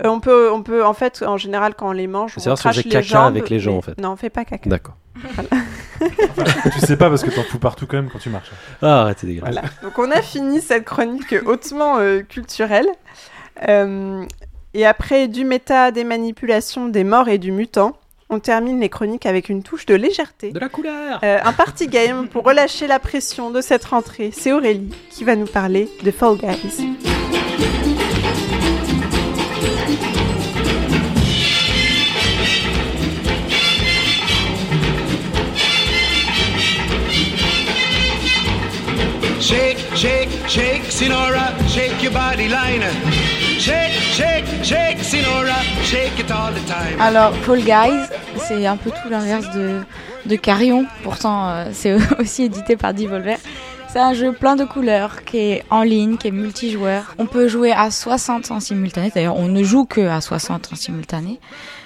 [0.03, 2.57] Euh, on peut, on peut, en fait, en général, quand on les mange, on savoir
[2.57, 3.97] si on crache faisait les caca jambes, avec les gens, mais- en fait.
[4.01, 4.69] Non, on fait pas caca.
[4.69, 4.95] D'accord.
[6.73, 8.51] Tu sais pas parce que t'en fous partout quand même quand tu marches.
[8.81, 9.53] Ah, arrête, c'est dégueulasse.
[9.53, 9.67] Voilà.
[9.84, 12.88] Donc on a fini cette chronique hautement euh, culturelle.
[13.67, 14.23] Euh,
[14.73, 17.97] et après du méta, des manipulations, des morts et du mutant,
[18.30, 20.51] on termine les chroniques avec une touche de légèreté.
[20.51, 24.30] De la couleur Euh, un party game pour relâcher la pression de cette rentrée.
[24.31, 26.85] C'est Aurélie qui va nous parler de Fall Guys.
[39.99, 42.84] Shake, shake, Sinora, shake your body line.
[43.59, 47.01] Shake, shake, shake, Sinora, shake it all the time.
[47.01, 48.07] Alors, Fall Guys,
[48.47, 49.81] c'est un peu tout l'inverse de,
[50.26, 50.85] de Carrion.
[51.03, 53.38] Pourtant, euh, c'est aussi édité par Devolver.
[53.91, 57.15] C'est un jeu plein de couleurs qui est en ligne, qui est multijoueur.
[57.17, 59.11] On peut jouer à 60 en simultané.
[59.13, 61.39] D'ailleurs, on ne joue que à 60 en simultané.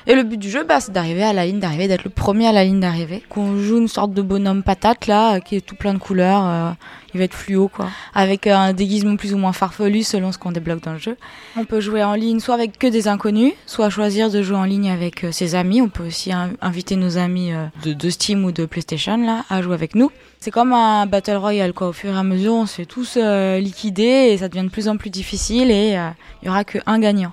[0.06, 2.48] Et le but du jeu, bah, c'est d'arriver à la ligne d'arrivée, d'être le premier
[2.48, 3.24] à la ligne d'arrivée.
[3.30, 6.46] Qu'on joue une sorte de bonhomme patate là, qui est tout plein de couleurs.
[6.46, 6.72] euh,
[7.14, 10.52] il va être fluo quoi, avec un déguisement plus ou moins farfelu selon ce qu'on
[10.52, 11.18] débloque dans le jeu.
[11.58, 14.64] On peut jouer en ligne soit avec que des inconnus, soit choisir de jouer en
[14.64, 15.82] ligne avec euh, ses amis.
[15.82, 19.62] On peut aussi in- inviter nos amis euh, de, Steam ou de PlayStation là à
[19.62, 20.12] jouer avec nous.
[20.40, 21.88] C'est comme un battle royale quoi.
[21.90, 24.72] Au fur et à mesure, on se fait tous euh, liquider et ça devient de
[24.72, 26.10] plus en plus difficile et euh,
[26.42, 27.32] il y aura que un gagnant.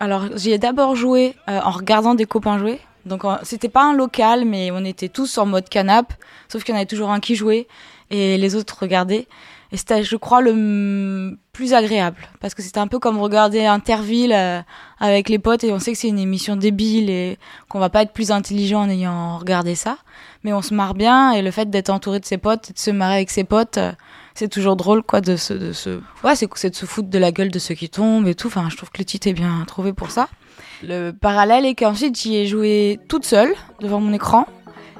[0.00, 2.80] Alors j'y ai d'abord joué euh, en regardant des copains jouer.
[3.06, 6.12] Donc euh, c'était pas un local, mais on était tous en mode canap,
[6.48, 7.66] sauf qu'il y en avait toujours un qui jouait
[8.14, 9.26] et les autres regardaient.
[9.72, 14.32] Et c'était, je crois, le plus agréable parce que c'était un peu comme regarder Interville
[14.32, 14.60] euh,
[15.00, 17.38] avec les potes et on sait que c'est une émission débile et
[17.68, 19.98] qu'on va pas être plus intelligent en ayant regardé ça,
[20.42, 22.78] mais on se marre bien et le fait d'être entouré de ses potes et de
[22.78, 23.78] se marrer avec ses potes.
[23.78, 23.92] euh,
[24.34, 27.18] c'est toujours drôle quoi de se de se ouais c'est c'est de se foutre de
[27.18, 29.32] la gueule de ceux qui tombent et tout enfin je trouve que le titre est
[29.32, 30.28] bien trouvé pour ça
[30.82, 34.46] le parallèle est qu'ensuite j'y ai joué toute seule devant mon écran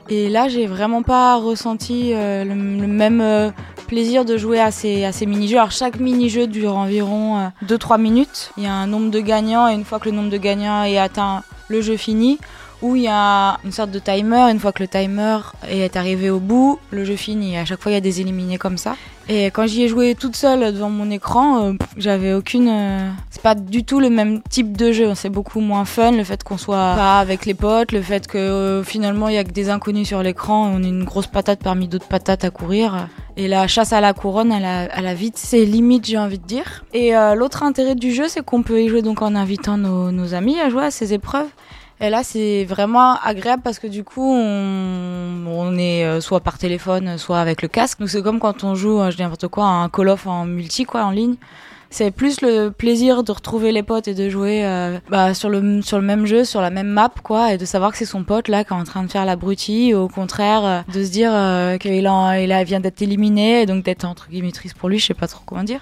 [0.08, 3.50] et là j'ai vraiment pas ressenti euh, le, même euh,
[3.86, 5.56] plaisir de jouer à ces à ces mini-jeux.
[5.56, 8.52] Alors chaque mini-jeu dure environ 2-3 minutes.
[8.56, 10.84] Il y a un nombre de gagnants et une fois que le nombre de gagnants
[10.84, 12.38] est atteint le jeu finit
[12.84, 14.50] où il y a une sorte de timer.
[14.50, 15.38] Une fois que le timer
[15.68, 17.56] est arrivé au bout, le jeu finit.
[17.56, 18.94] À chaque fois, il y a des éliminés comme ça.
[19.26, 22.68] Et quand j'y ai joué toute seule devant mon écran, euh, j'avais aucune.
[22.68, 25.14] euh, C'est pas du tout le même type de jeu.
[25.14, 26.10] C'est beaucoup moins fun.
[26.10, 29.38] Le fait qu'on soit pas avec les potes, le fait que euh, finalement il y
[29.38, 32.50] a que des inconnus sur l'écran, on est une grosse patate parmi d'autres patates à
[32.50, 33.08] courir.
[33.38, 36.38] Et la chasse à la couronne, à la, à la vite, c'est limite, j'ai envie
[36.38, 36.84] de dire.
[36.92, 40.60] Et l'autre intérêt du jeu, c'est qu'on peut y jouer donc en invitant nos amis
[40.60, 41.48] à jouer à ces épreuves.
[42.04, 47.16] Et là, c'est vraiment agréable parce que du coup, on, est euh, soit par téléphone,
[47.16, 47.98] soit avec le casque.
[47.98, 50.44] Donc c'est comme quand on joue, euh, je dis n'importe quoi, un Call of en
[50.44, 51.36] multi, quoi, en ligne.
[51.88, 55.80] C'est plus le plaisir de retrouver les potes et de jouer euh, bah, sur, le,
[55.80, 58.22] sur le même jeu, sur la même map, quoi, et de savoir que c'est son
[58.22, 61.30] pote là qui est en train de faire l'abruti, au contraire, de se dire
[61.78, 65.14] qu'il il vient d'être éliminé, et donc d'être entre guillemets triste pour lui, je sais
[65.14, 65.80] pas trop comment dire.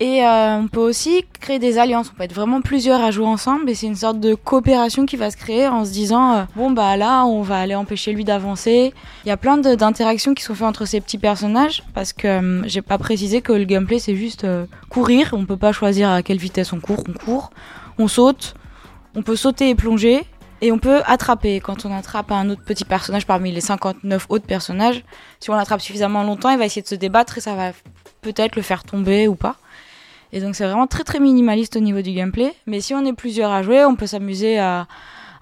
[0.00, 2.10] Et euh, on peut aussi créer des alliances.
[2.12, 5.16] On peut être vraiment plusieurs à jouer ensemble et c'est une sorte de coopération qui
[5.16, 8.24] va se créer en se disant euh, bon bah là on va aller empêcher lui
[8.24, 8.92] d'avancer.
[9.24, 12.62] Il y a plein d'interactions qui sont faites entre ces petits personnages parce que euh,
[12.66, 15.30] j'ai pas précisé que le gameplay c'est juste euh, courir.
[15.32, 17.04] On peut pas choisir à quelle vitesse on court.
[17.08, 17.50] On court,
[17.98, 18.54] on saute,
[19.14, 20.24] on peut sauter et plonger.
[20.60, 21.60] Et on peut attraper.
[21.60, 25.04] Quand on attrape un autre petit personnage parmi les 59 autres personnages,
[25.38, 27.72] si on l'attrape suffisamment longtemps, il va essayer de se débattre et ça va
[28.22, 29.56] peut-être le faire tomber ou pas.
[30.34, 32.52] Et donc c'est vraiment très très minimaliste au niveau du gameplay.
[32.66, 34.88] Mais si on est plusieurs à jouer, on peut s'amuser à,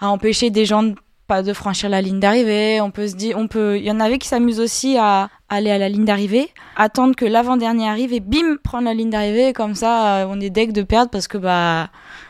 [0.01, 0.95] à empêcher des gens de,
[1.27, 2.79] pas de franchir la ligne d'arrivée.
[2.83, 5.71] On peut se dire, on peut, il y en avait qui s'amusent aussi à aller
[5.71, 9.55] à la ligne d'arrivée, attendre que l'avant-dernier arrive et bim prendre la ligne d'arrivée.
[9.55, 11.89] Comme ça, euh, on est deg de perdre parce que bah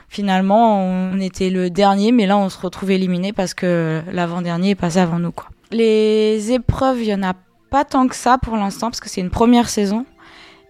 [0.08, 4.74] finalement on était le dernier, mais là on se retrouve éliminé parce que l'avant-dernier est
[4.76, 5.48] passé avant nous quoi.
[5.72, 7.32] Les épreuves, il y en a
[7.70, 10.04] pas tant que ça pour l'instant parce que c'est une première saison.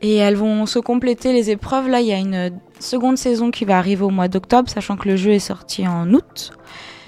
[0.02, 1.88] Et elles vont se compléter les épreuves.
[1.88, 5.08] Là, il y a une seconde saison qui va arriver au mois d'octobre, sachant que
[5.08, 6.52] le jeu est sorti en août.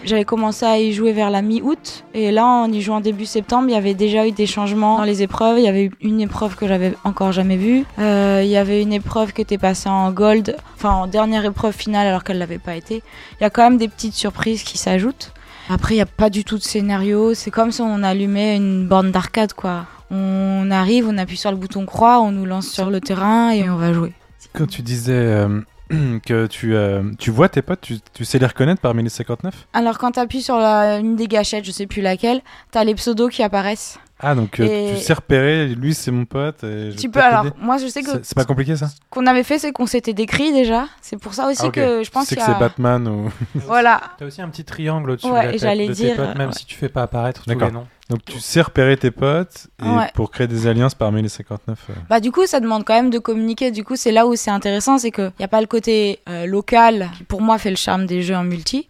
[0.05, 2.05] J'avais commencé à y jouer vers la mi-août.
[2.13, 5.05] Et là, en y jouant début septembre, il y avait déjà eu des changements dans
[5.05, 5.59] les épreuves.
[5.59, 7.85] Il y avait une épreuve que j'avais encore jamais vue.
[7.99, 11.75] Euh, il y avait une épreuve qui était passée en gold, enfin en dernière épreuve
[11.75, 13.03] finale alors qu'elle l'avait pas été.
[13.41, 15.33] Il y a quand même des petites surprises qui s'ajoutent.
[15.69, 17.35] Après, il n'y a pas du tout de scénario.
[17.35, 19.87] C'est comme si on allumait une borne d'arcade, quoi.
[20.11, 23.69] On arrive, on appuie sur le bouton croix, on nous lance sur le terrain et
[23.69, 24.13] on va jouer.
[24.53, 25.61] Quand tu disais euh,
[26.25, 29.67] que tu, euh, tu vois tes potes, tu, tu sais les reconnaître parmi les 59
[29.73, 32.95] Alors quand tu appuies sur la, une des gâchettes, je sais plus laquelle, t'as les
[32.95, 33.99] pseudos qui apparaissent.
[34.21, 36.63] Ah, donc euh, Et- tu sais repérer, lui c'est mon pote.
[36.63, 38.87] et je Tu peux alors, moi je sais que C'est pas compliqué ça?
[38.89, 40.87] ce qu'on avait fait, c'est qu'on s'était décrit déjà.
[41.03, 42.59] C'est pour ça aussi Ah, que je pense Tu sais que c'est a...
[42.59, 43.31] Batman ou.
[43.57, 44.01] Voilà.
[44.19, 46.37] T'as aussi un petit triangle au-dessus Ouais, de la tête j'allais de tes dire, potes,
[46.39, 47.69] même euh, si tu fais pas apparaître tous D'accord.
[47.69, 47.87] les noms.
[48.11, 50.11] Donc tu sais repérer tes potes et Ouais.
[50.15, 51.79] pour créer des alliances parmi les 59.
[51.91, 53.71] euh, Bah du coup, ça demande quand même de communiquer.
[53.73, 56.47] Du coup, c'est là où c'est intéressant, c'est qu'il n'y a pas le côté euh,
[56.47, 58.89] local qui pour moi fait le charme des jeux en multi.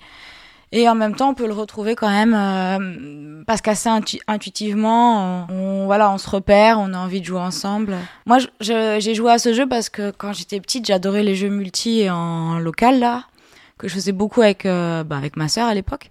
[0.77, 5.47] Et en même temps, on peut le retrouver quand même euh, parce qu'assez intu- intuitivement,
[5.49, 7.95] on, on- voilà, on se repère, on a envie de jouer ensemble.
[8.27, 12.11] Moi, j'ai joué à ce jeu parce que quand j'étais petite, j'adorais les jeux multi
[12.11, 13.23] en local là,
[13.79, 16.09] que je faisais beaucoup avec euh, bah, avec ma sœur à l'époque.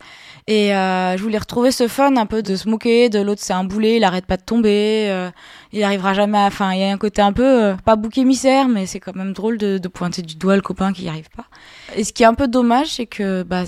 [0.48, 3.54] Et euh, je voulais retrouver ce fun un peu de se moquer de l'autre, c'est
[3.54, 5.30] un boulet, il arrête pas de tomber, euh,
[5.74, 6.46] il arrivera jamais à...
[6.48, 9.16] Enfin, il y a un côté un peu, euh, pas bouc émissaire, mais c'est quand
[9.16, 11.46] même drôle de, de pointer du doigt le copain qui y arrive pas.
[11.96, 13.64] Et ce qui est un peu dommage, c'est que, bah,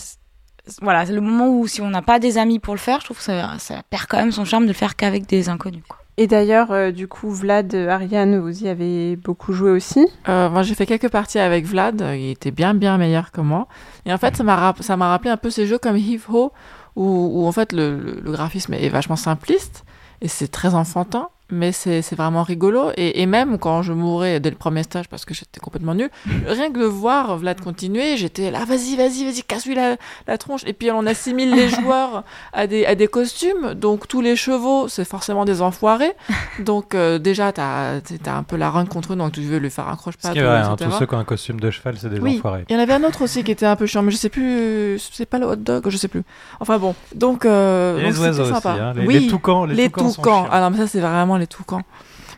[0.81, 3.05] voilà, c'est le moment où si on n'a pas des amis pour le faire, je
[3.05, 5.83] trouve que ça, ça perd quand même son charme de le faire qu'avec des inconnus.
[5.87, 5.97] Quoi.
[6.17, 10.07] Et d'ailleurs, euh, du coup, Vlad, euh, Ariane, vous y avez beaucoup joué aussi.
[10.29, 12.01] Euh, moi, j'ai fait quelques parties avec Vlad.
[12.15, 13.67] Il était bien, bien meilleur que moi.
[14.05, 16.25] Et en fait, ça m'a rap- ça m'a rappelé un peu ces jeux comme Heave
[16.29, 16.53] Ho,
[16.95, 17.03] où,
[17.43, 19.83] où en fait le, le- le graphisme est vachement simpliste
[20.21, 21.27] et c'est très enfantin.
[21.51, 22.89] Mais c'est c'est vraiment rigolo.
[22.97, 26.09] Et, et même quand je mourais dès le premier stage parce que j'étais complètement nulle,
[26.47, 29.97] rien que de voir Vlad continuer, j'étais là, vas-y, vas-y, vas-y, casse-lui la,
[30.27, 30.61] la tronche.
[30.65, 33.75] Et puis on assimile les joueurs à des, à des costumes.
[33.75, 36.13] Donc tous les chevaux, c'est forcément des enfoirés.
[36.59, 39.69] Donc euh, déjà, t'as as un peu la run contre eux, donc tu veux lui
[39.69, 40.33] faire un Ce croche-patte.
[40.33, 42.37] qui est vrai, hein, tous ceux qui ont un costume de cheval, c'est des Oui,
[42.39, 42.65] enfoirés.
[42.69, 44.29] il y en avait un autre aussi qui était un peu chiant, mais je sais
[44.29, 46.23] plus, c'est pas le hot dog, je sais plus.
[46.59, 47.45] Enfin bon, donc.
[47.45, 50.47] Euh, donc les oiseaux aussi, hein, les- oui, les toucans- les toucans chiants.
[50.51, 51.83] Ah non, mais ça c'est vraiment les toucans.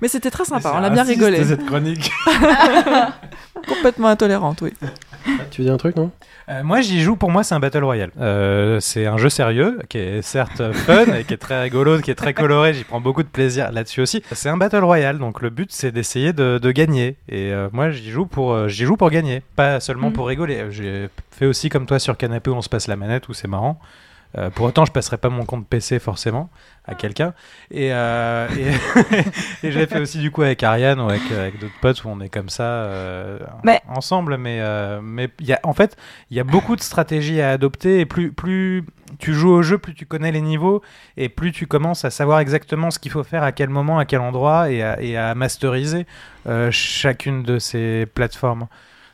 [0.02, 1.44] Mais c'était très sympa, on a bien rigolé.
[1.44, 2.12] cette chronique.
[3.68, 4.74] Complètement intolérante, oui.
[5.52, 6.12] Tu veux dire un truc, non?
[6.50, 7.16] Euh, moi, j'y joue.
[7.16, 8.12] Pour moi, c'est un battle royale.
[8.20, 12.12] Euh, c'est un jeu sérieux qui est certes fun et qui est très rigolo, qui
[12.12, 12.74] est très coloré.
[12.74, 14.24] J'y prends beaucoup de plaisir là-dessus aussi.
[14.32, 17.18] C'est un battle royale, donc le but c'est d'essayer de, de gagner.
[17.28, 20.68] Et euh, moi, j'y joue pour j'y joue pour gagner, pas seulement pour rigoler.
[20.70, 23.48] J'ai fait aussi comme toi sur canapé où on se passe la manette où c'est
[23.48, 23.80] marrant.
[24.38, 26.50] Euh, pour autant, je passerai pas mon compte PC forcément
[26.88, 27.34] à quelqu'un.
[27.70, 28.48] Et, euh,
[29.62, 32.04] et, et je l'ai fait aussi du coup avec Ariane ou avec, avec d'autres potes
[32.04, 34.38] où on est comme ça euh, Mais- ensemble.
[34.38, 35.98] Mais euh, mais y a, en fait,
[36.32, 38.84] il y a beaucoup de stratégies à adopter et plus plus
[39.20, 40.82] tu joues au jeu, plus tu connais les niveaux
[41.18, 44.06] et plus tu commences à savoir exactement ce qu'il faut faire à quel moment, à
[44.06, 46.06] quel endroit et à, et à masteriser
[46.48, 48.68] euh, chacune de ces plateformes.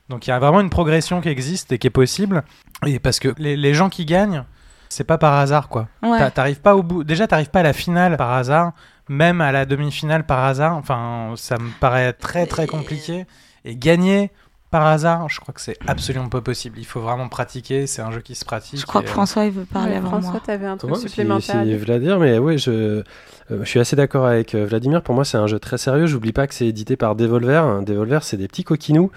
[0.10, 2.44] Donc il y a vraiment une progression qui existe et qui est possible.
[2.86, 4.44] Et parce que les, les gens qui gagnent,
[4.94, 5.88] c'est pas par hasard quoi.
[6.02, 6.18] Ouais.
[6.18, 7.04] T'a- T'arrives pas au bout.
[7.04, 8.72] Déjà, t'arrives pas à la finale par hasard,
[9.10, 10.76] même à la demi-finale par hasard.
[10.78, 13.26] Enfin, ça me paraît très très compliqué.
[13.66, 14.32] Et gagner
[14.72, 16.80] par hasard, je crois que c'est absolument pas possible.
[16.80, 17.86] Il faut vraiment pratiquer.
[17.86, 18.80] C'est un jeu qui se pratique.
[18.80, 20.42] Je crois et, que euh, François, il veut parler Ouais, avant François, moi.
[20.44, 21.62] t'avais un truc Ouais, si- supplémentaire.
[21.62, 23.04] si dire Vladimir, mais oui, je, euh,
[23.52, 25.04] je suis assez d'accord avec euh, Vladimir.
[25.04, 26.08] Pour moi, c'est un jeu très sérieux.
[26.08, 27.84] J'oublie pas que c'est édité par Devolver.
[27.84, 29.12] Devolver, c'est des petits coquinous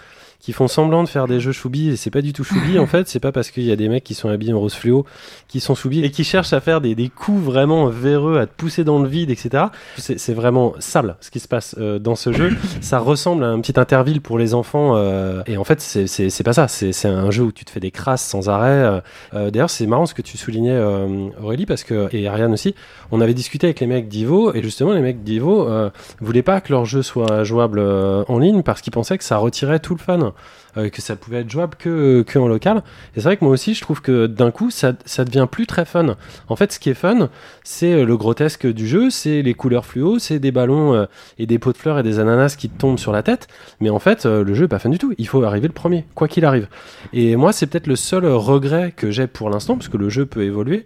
[0.46, 2.86] qui font semblant de faire des jeux choubi et c'est pas du tout choubi en
[2.86, 3.08] fait.
[3.08, 5.04] C'est pas parce qu'il y a des mecs qui sont habillés en rose fluo
[5.48, 8.52] qui sont choubi et qui cherchent à faire des, des coups vraiment véreux, à te
[8.56, 9.64] pousser dans le vide, etc.
[9.96, 12.50] C'est vraiment sale ce qui se passe euh, dans ce jeu.
[12.80, 16.52] Ça ressemble à un petit interville pour les enfants euh, et en fait, c'est- pas
[16.52, 16.68] ça.
[16.68, 18.68] C'est c'est un jeu où tu te fais des crasses sans arrêt.
[18.70, 19.00] euh.
[19.34, 22.76] Euh, D'ailleurs, c'est marrant ce que tu soulignais, euh, Aurélie, parce que et Ariane aussi.
[23.10, 25.90] On avait discuté avec les mecs d'Ivo et justement les mecs d'Ivo euh,
[26.20, 29.38] voulaient pas que leur jeu soit jouable euh, en ligne parce qu'ils pensaient que ça
[29.38, 30.32] retirait tout le fun,
[30.76, 32.82] euh, que ça pouvait être jouable que, que en local.
[33.14, 34.92] Et c'est vrai que moi aussi je trouve que d'un coup ça,
[35.24, 36.16] devient plus très fun.
[36.48, 37.30] En fait, ce qui est fun,
[37.64, 41.06] c'est euh, le grotesque du jeu, c'est les couleurs fluo, c'est des ballons euh,
[41.38, 43.48] et des pots de fleurs et des ananas qui te tombent sur la tête.
[43.80, 45.14] Mais en fait, le jeu est pas fun du tout.
[45.16, 46.68] Il faut arriver le premier, quoi qu'il arrive.
[47.14, 50.26] Et moi, c'est peut-être le seul regret que j'ai pour l'instant, parce que le jeu
[50.26, 50.84] peut évoluer.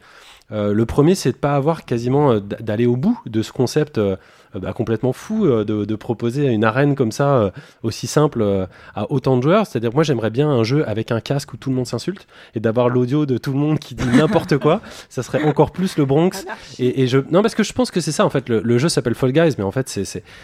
[0.50, 4.00] Le premier, c'est de pas avoir quasiment d'aller au bout de ce concept
[4.54, 7.50] bah, complètement fou euh, de, de proposer une arène comme ça euh,
[7.82, 9.66] aussi simple euh, à autant de joueurs.
[9.66, 12.60] C'est-à-dire, moi, j'aimerais bien un jeu avec un casque où tout le monde s'insulte et
[12.60, 14.80] d'avoir l'audio de tout le monde qui dit n'importe quoi.
[15.08, 16.46] Ça serait encore plus le Bronx.
[16.78, 18.48] Et, et je non parce que je pense que c'est ça en fait.
[18.48, 19.88] Le, le jeu s'appelle Fall Guys, mais en fait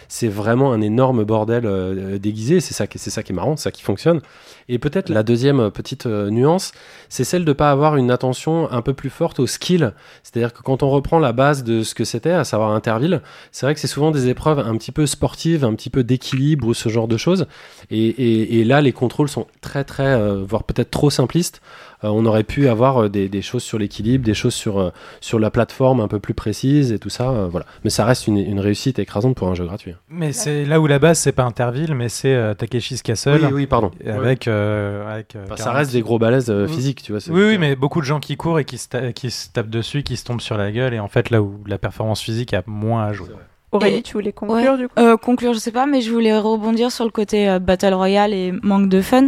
[0.07, 2.59] c'est vraiment un énorme bordel euh, déguisé.
[2.59, 4.21] C'est ça qui ça qui est marrant, c'est ça qui fonctionne.
[4.69, 6.73] Et peut-être la deuxième euh, petite euh, nuance,
[7.09, 9.93] c'est celle de pas avoir une attention un peu plus forte au skill.
[10.23, 13.21] C'est-à-dire que quand on reprend la base de ce que c'était, à savoir Interville,
[13.51, 16.67] c'est vrai que c'est souvent des épreuves un petit peu sportives, un petit peu d'équilibre
[16.67, 17.47] ou ce genre de choses.
[17.89, 21.61] Et, et, et là, les contrôles sont très très, euh, voire peut-être trop simplistes.
[22.03, 25.39] Euh, on aurait pu avoir euh, des, des choses sur l'équilibre, des choses sur, sur
[25.39, 27.31] la plateforme un peu plus précises et tout ça.
[27.31, 27.65] euh, voilà.
[27.83, 29.95] Mais ça reste une, une réussite écrasante pour un jeu gratuit.
[30.11, 33.39] Mais c'est là où la base, c'est pas Interville, mais c'est Takeshi's Castle.
[33.45, 33.89] Oui, oui, pardon.
[34.05, 34.47] Avec.
[34.47, 35.75] avec Enfin, ça 40.
[35.77, 36.71] reste des gros balaises Oui.
[36.71, 37.21] physiques, tu vois.
[37.31, 40.03] Oui, oui, mais beaucoup de gens qui courent et qui se, qui se tapent dessus.
[40.03, 42.61] qui se tombe sur la gueule et en fait là où la performance physique a
[42.67, 43.29] moins à jouer.
[43.71, 44.77] Aurélie, Et- tu voulais conclure Ouais.
[44.77, 47.59] du coup Euh, conclure, je sais pas, mais je voulais rebondir sur le côté euh,
[47.59, 49.27] Battle Royale et manque de fun.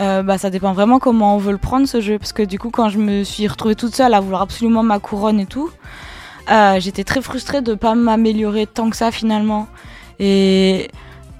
[0.00, 2.18] Euh, bah, ça dépend vraiment comment on veut le prendre ce jeu.
[2.18, 4.98] Parce que du coup, quand je me suis retrouvée toute seule à vouloir absolument ma
[4.98, 5.70] couronne et tout,
[6.78, 9.66] j'étais très frustrée de pas m'améliorer tant que ça finalement.
[10.18, 10.90] Et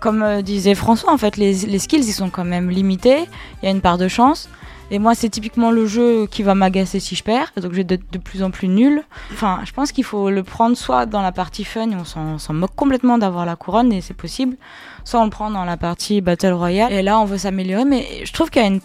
[0.00, 3.24] comme disait François, en fait, les, les skills ils sont quand même limités.
[3.62, 4.48] Il y a une part de chance.
[4.90, 7.52] Et moi, c'est typiquement le jeu qui va m'agacer si je perds.
[7.56, 9.02] Donc, je vais être de plus en plus nul.
[9.32, 12.74] Enfin, je pense qu'il faut le prendre soit dans la partie fun on s'en moque
[12.74, 14.56] complètement d'avoir la couronne et c'est possible,
[15.04, 17.84] soit on le prend dans la partie Battle Royale et là on veut s'améliorer.
[17.84, 18.80] Mais je trouve qu'il y a une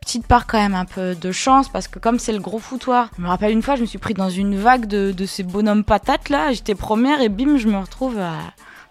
[0.00, 3.10] petite part quand même un peu de chance parce que comme c'est le gros foutoir,
[3.16, 5.42] je me rappelle une fois, je me suis pris dans une vague de, de ces
[5.42, 6.52] bonhommes patates là.
[6.52, 8.34] J'étais première et bim, je me retrouve à.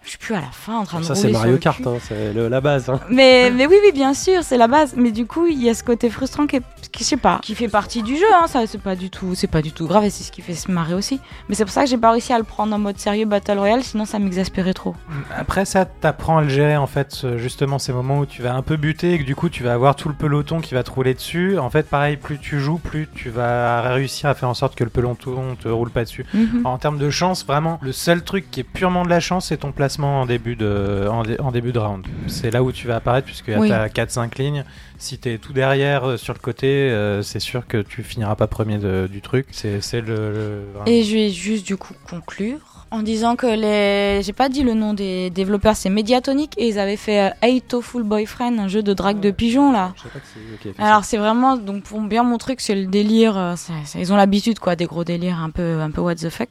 [0.04, 1.58] Je suis plus à la fin en train de Ça, rouler c'est sur Mario le
[1.58, 2.90] Kart, hein, c'est la base.
[2.90, 2.98] hein.
[3.08, 4.94] Mais, mais oui, oui, bien sûr, c'est la base.
[4.96, 7.38] Mais du coup, il y a ce côté frustrant qui, est, qui, je sais pas,
[7.40, 8.26] qui fait partie du jeu.
[8.34, 10.42] Hein, ça, c'est pas du tout, c'est pas du tout grave et c'est ce qui
[10.42, 11.20] fait se marrer aussi.
[11.48, 13.58] Mais c'est pour ça que j'ai pas réussi à le prendre en mode sérieux Battle
[13.58, 14.96] Royale, sinon ça m'exaspérait trop.
[15.36, 18.62] Après ça, t'apprends à le gérer en fait, justement ces moments où tu vas un
[18.62, 20.90] peu buter et que du coup tu vas avoir tout le peloton qui va te
[20.90, 21.58] rouler dessus.
[21.60, 24.82] En fait, pareil, plus tu joues, plus tu vas réussir à faire en sorte que
[24.82, 26.26] le peloton te roule pas dessus.
[26.34, 26.62] Mhm.
[26.64, 29.58] En termes de chance, vraiment, le seul truc qui est purement de la chance, c'est
[29.58, 32.06] ton placement en début de, en, dé- en début de round.
[32.26, 33.68] C'est là où tu vas apparaître, puisque Oui.
[33.68, 34.64] tu as 4-5 lignes.
[34.98, 38.36] Si tu es tout derrière euh, sur le côté, euh, c'est sûr que tu finiras
[38.36, 39.46] pas premier de- du truc.
[39.50, 40.64] C'est c'est le.
[40.86, 42.58] le- Et je vais juste du coup conclure
[42.92, 46.78] en disant que les, j'ai pas dit le nom des développeurs, c'est Mediatonic et ils
[46.78, 49.94] avaient fait euh, Eight Full Boyfriend, un jeu de drague de pigeons là.
[49.96, 52.60] Je sais pas que c'est- ok, fait Alors c'est vraiment donc pour bien montrer que
[52.62, 55.80] c'est le délire, euh, c'est- c'est- ils ont l'habitude quoi, des gros délires un peu
[55.80, 56.50] un peu what the fuck.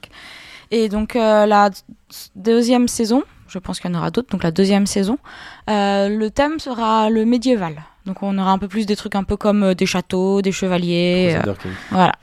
[0.72, 1.70] Et donc euh, la
[2.36, 5.18] deuxième saison, je pense qu'il y en aura d'autres, donc la deuxième saison,
[5.70, 7.84] euh, le thème sera le médiéval.
[8.06, 10.54] Donc on aura un peu plus des trucs un peu comme euh, des châteaux, des
[10.54, 11.38] chevaliers.
[11.92, 12.14] Voilà.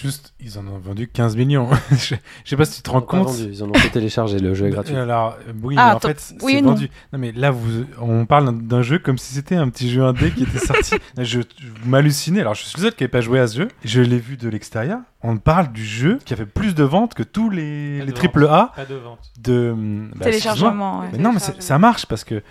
[0.00, 1.68] Juste, ils en ont vendu 15 millions.
[1.90, 2.14] je,
[2.44, 3.26] je sais pas si tu te rends Pas compte.
[3.28, 4.96] vendu, Ils en ont fait télécharger, le jeu est gratuit.
[4.96, 6.70] Alors, euh, oui, Ah, mais en fait, c'est oui non.
[6.70, 6.88] vendu.
[7.12, 10.30] Non, mais là, vous, on parle d'un- jeu comme si c'était un petit jeu indé
[10.30, 10.94] qui était sorti.
[11.18, 12.40] je, je vous m'hallucinez.
[12.40, 13.68] Alors, je suis le seul qui n'avait pas joué à ce jeu.
[13.84, 15.00] Je l'ai vu de l'extérieur.
[15.22, 18.46] On parle du jeu qui a fait plus de ventes que tous les, les triple
[18.46, 19.30] A Pas de vente.
[19.40, 19.74] de
[20.16, 21.00] bah, Téléchargement, excuse-moi.
[21.02, 21.08] ouais.
[21.12, 22.42] Mais non, mais ça marche parce que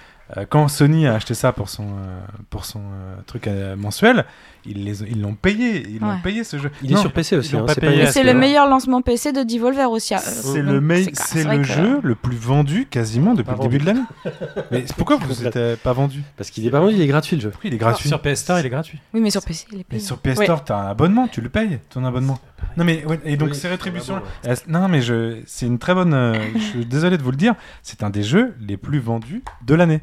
[0.49, 4.25] quand Sony a acheté ça pour son, euh, pour son euh, truc euh, mensuel,
[4.65, 5.85] ils les ils l'ont payé.
[5.89, 6.15] Ils l'ont Ouais.
[6.23, 6.71] payé ce jeu.
[6.83, 7.55] Il est sur PC ils aussi.
[7.57, 7.73] hein, pas
[8.11, 10.13] c'est le meilleur lancement PC de Devolver aussi.
[10.13, 10.79] euh, C'est le,
[11.13, 14.03] c'est- le que- jeu le plus vendu quasiment depuis le début de l'année.
[14.71, 16.21] Mais c'est pourquoi vous n'êtes pas vendu?
[16.37, 17.51] Parce qu'il est pas vendu, il est gratuit le jeu.
[17.55, 18.07] Oui, il est gratuit?
[18.07, 18.99] Sur PS Store, il est gratuit.
[19.13, 19.99] Oui, mais sur PC, il est Mais payé.
[20.01, 22.39] sur PS Store, t'as un abonnement, tu le payes, ton abonnement.
[22.77, 24.21] Non mais ouais, et donc Oui, ces rétributions.
[24.43, 26.13] elles- Non mais je, c'est une très bonne.
[26.13, 29.43] euh, je suis désolé de vous le dire, c'est un des jeux les plus vendus
[29.65, 30.01] de l'année.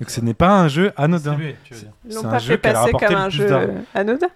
[0.00, 1.36] Donc ce n'est pas un jeu anodin.
[1.40, 4.26] Ils C'est l'ont un pas jeu fait qui a passer rapporté comme un jeu anodin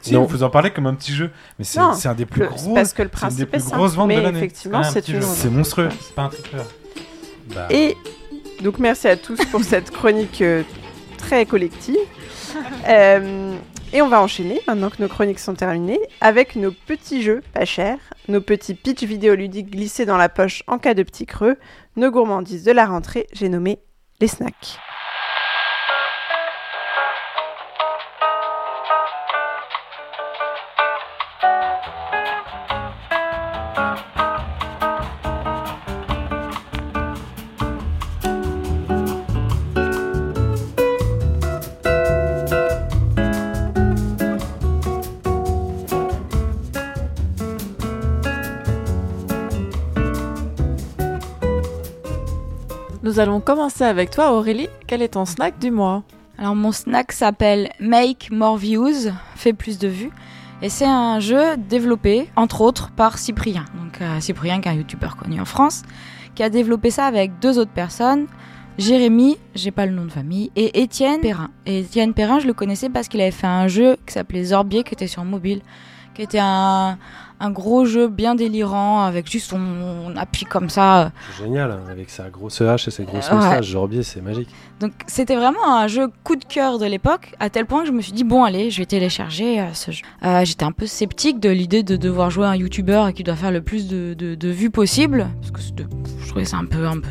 [0.00, 0.24] si, Non.
[0.24, 2.74] vous en parlez comme un petit jeu, mais c'est Non, c'est un des plus gros.
[2.74, 4.38] parce que le c'est une des principe est grosses ventes mais de l'année.
[4.38, 5.22] effectivement, C'est un c'est petit une.
[5.22, 5.88] C'est monstrueux.
[6.00, 7.54] C'est pas un triple A.
[7.54, 7.94] Bah, Et
[8.62, 10.62] donc merci à tous pour cette chronique euh,
[11.18, 11.96] très collective.
[12.88, 13.54] Euh,
[13.92, 17.64] et on va enchaîner, maintenant que nos chroniques sont terminées, avec nos petits jeux pas
[17.64, 17.98] chers,
[18.28, 21.56] nos petits pitch vidéoludiques glissés dans la poche en cas de petit creux,
[21.96, 23.78] nos gourmandises de la rentrée, j'ai nommé
[24.20, 24.78] les snacks.
[53.06, 54.66] Nous allons commencer avec toi, Aurélie.
[54.88, 56.02] Quel est ton snack du mois?
[56.38, 60.10] Alors mon snack s'appelle Make More Views, fait plus de vues.
[60.60, 63.64] Et c'est un jeu développé, entre autres, par Cyprien.
[63.80, 65.82] Donc euh, Cyprien, qui est un youtubeur connu en France,
[66.34, 68.26] qui a développé ça avec deux autres personnes.
[68.76, 71.50] Jérémy, j'ai pas le nom de famille, et Étienne Perrin.
[71.64, 74.82] Et Étienne Perrin, je le connaissais parce qu'il avait fait un jeu qui s'appelait Zorbier,
[74.82, 75.60] qui était sur mobile,
[76.16, 76.98] qui était un,
[77.38, 81.12] un gros jeu bien délirant, avec juste on, on appuie comme ça.
[81.38, 83.36] Génial, hein, avec sa grosse hache et ses grosses Ouais.
[83.36, 83.66] moustaches.
[83.66, 84.48] Jorbier, c'est magique.
[84.80, 87.92] Donc c'était vraiment un jeu coup de cœur de l'époque, à tel point que je
[87.92, 90.02] me suis dit bon allez, je vais télécharger euh, ce jeu.
[90.24, 93.50] Euh, J'étais un peu sceptique de l'idée de devoir jouer un youtubeur qui doit faire
[93.52, 95.60] le plus de, de- de vues possible, parce que
[96.22, 97.08] je trouvais ça un peu, un peu,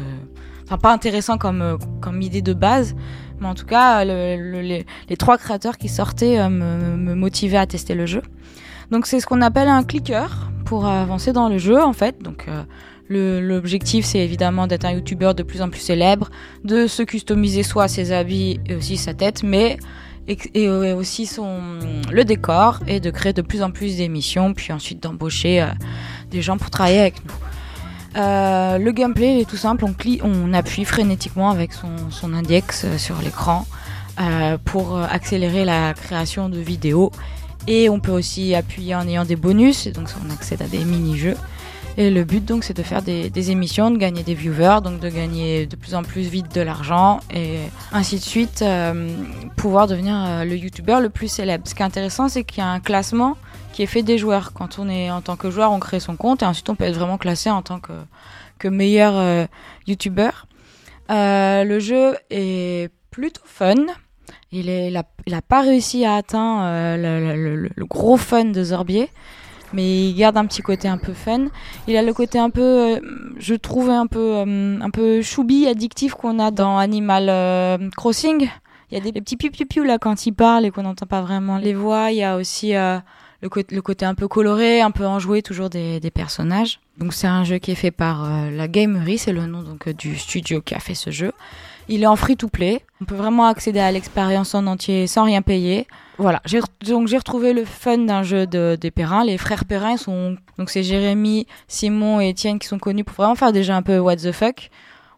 [0.65, 2.95] enfin pas intéressant comme, euh, comme idée de base.
[3.39, 7.15] Mais en tout cas, le- le- les, les trois créateurs qui sortaient euh, me, me
[7.15, 8.21] motivaient à tester le jeu.
[8.91, 12.21] Donc c'est ce qu'on appelle un clicker pour avancer dans le jeu en fait.
[12.21, 16.29] Donc euh, l'objectif c'est évidemment d'être un youtubeur de plus en plus célèbre,
[16.63, 19.77] de se customiser soit ses habits et aussi sa tête, mais
[20.55, 21.79] euh, aussi son,
[22.11, 25.67] le décor et de créer de plus en plus d'émissions, puis ensuite d'embaucher euh,
[26.31, 27.33] des gens pour travailler avec nous.
[28.17, 29.85] Le gameplay est tout simple,
[30.23, 33.65] on, appuie frénétiquement avec son, index sur l'écran
[34.63, 37.11] pour accélérer la création de vidéos.
[37.67, 41.35] Et on peut aussi appuyer en ayant des bonus, donc on accède à des mini-jeux.
[41.97, 45.09] Et le but donc c'est de faire des, émissions, de gagner des viewers, donc de
[45.09, 47.59] gagner de plus en plus vite de l'argent et
[47.93, 49.15] ainsi de suite, euh,
[49.55, 51.65] pouvoir devenir euh, le youtubeur le plus célèbre.
[51.67, 53.37] Ce qui est intéressant c'est qu'il y a un classement
[53.71, 54.51] qui est fait des joueurs.
[54.53, 56.83] Quand on est en tant que joueur, on crée son compte et ensuite on peut
[56.83, 57.93] être vraiment classé en tant que,
[58.59, 59.45] que meilleur euh.
[61.11, 63.75] Euh, le jeu est plutôt fun.
[64.51, 66.97] Il est, il a, il a pas réussi à atteindre euh,
[67.35, 69.09] le, le- le- gros fun de Zorbier,
[69.73, 71.47] mais il garde un petit côté un peu fun.
[71.87, 72.99] Il a le côté un peu, euh,
[73.37, 78.47] je trouve un peu, euh, un peu choubi, addictif qu'on a dans Animal euh, Crossing.
[78.91, 81.07] Il y a des, petits piou piou piou là quand il parle et qu'on n'entend
[81.07, 82.11] pas vraiment les voix.
[82.11, 82.99] Il y a aussi le,
[83.41, 86.79] le côté un peu coloré, un peu enjoué toujours des, des personnages.
[86.97, 90.15] Donc c'est un jeu qui est fait par la Gamery, c'est le nom donc du
[90.15, 91.33] studio qui a fait ce jeu.
[91.87, 92.81] Il est en free to play.
[93.01, 95.87] On peut vraiment accéder à l'expérience en entier sans rien payer.
[96.17, 96.41] Voilà,
[96.87, 99.25] donc j'ai retrouvé le fun d'un jeu de, des Perrins.
[99.25, 103.15] Les frères Perrin ils sont donc c'est Jérémy, Simon et Étienne qui sont connus pour
[103.15, 104.69] vraiment faire déjà un peu what the fuck.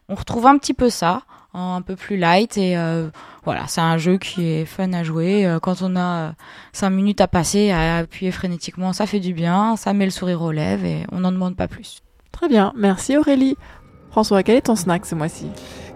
[0.10, 1.22] On retrouve un petit peu ça,
[1.54, 3.10] un peu plus light et euh,
[3.46, 5.46] voilà, c'est un jeu qui est fun à jouer.
[5.46, 6.34] Euh, Quand on a
[6.74, 10.42] 5 minutes à passer, à appuyer frénétiquement, ça fait du bien, ça met le sourire
[10.42, 12.00] aux lèvres et on n'en demande pas plus.
[12.32, 13.56] Très bien, merci Aurélie.
[14.12, 15.48] François, quel est ton snack ce mois-ci?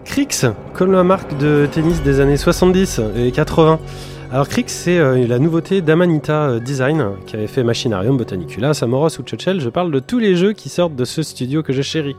[0.04, 3.78] Crix, comme la marque de tennis des années 70 et 80.
[4.30, 9.18] Alors Crix, c'est euh, la nouveauté d'Amanita euh, Design, qui avait fait Machinarium, Botanicula, Samoros
[9.18, 9.60] ou Churchill.
[9.60, 12.16] Je parle de tous les jeux qui sortent de ce studio que je chéris.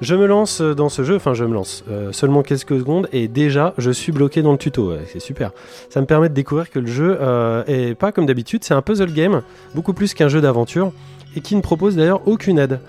[0.00, 3.28] Je me lance dans ce jeu, enfin je me lance euh, seulement quelques secondes et
[3.28, 5.50] déjà je suis bloqué dans le tuto, c'est super.
[5.90, 8.80] Ça me permet de découvrir que le jeu euh, est pas comme d'habitude, c'est un
[8.80, 9.42] puzzle game,
[9.74, 10.92] beaucoup plus qu'un jeu d'aventure
[11.36, 12.80] et qui ne propose d'ailleurs aucune aide.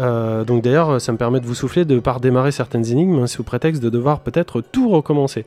[0.00, 3.26] Euh, donc d'ailleurs, ça me permet de vous souffler de pas redémarrer certaines énigmes hein,
[3.26, 5.44] sous prétexte de devoir peut-être tout recommencer.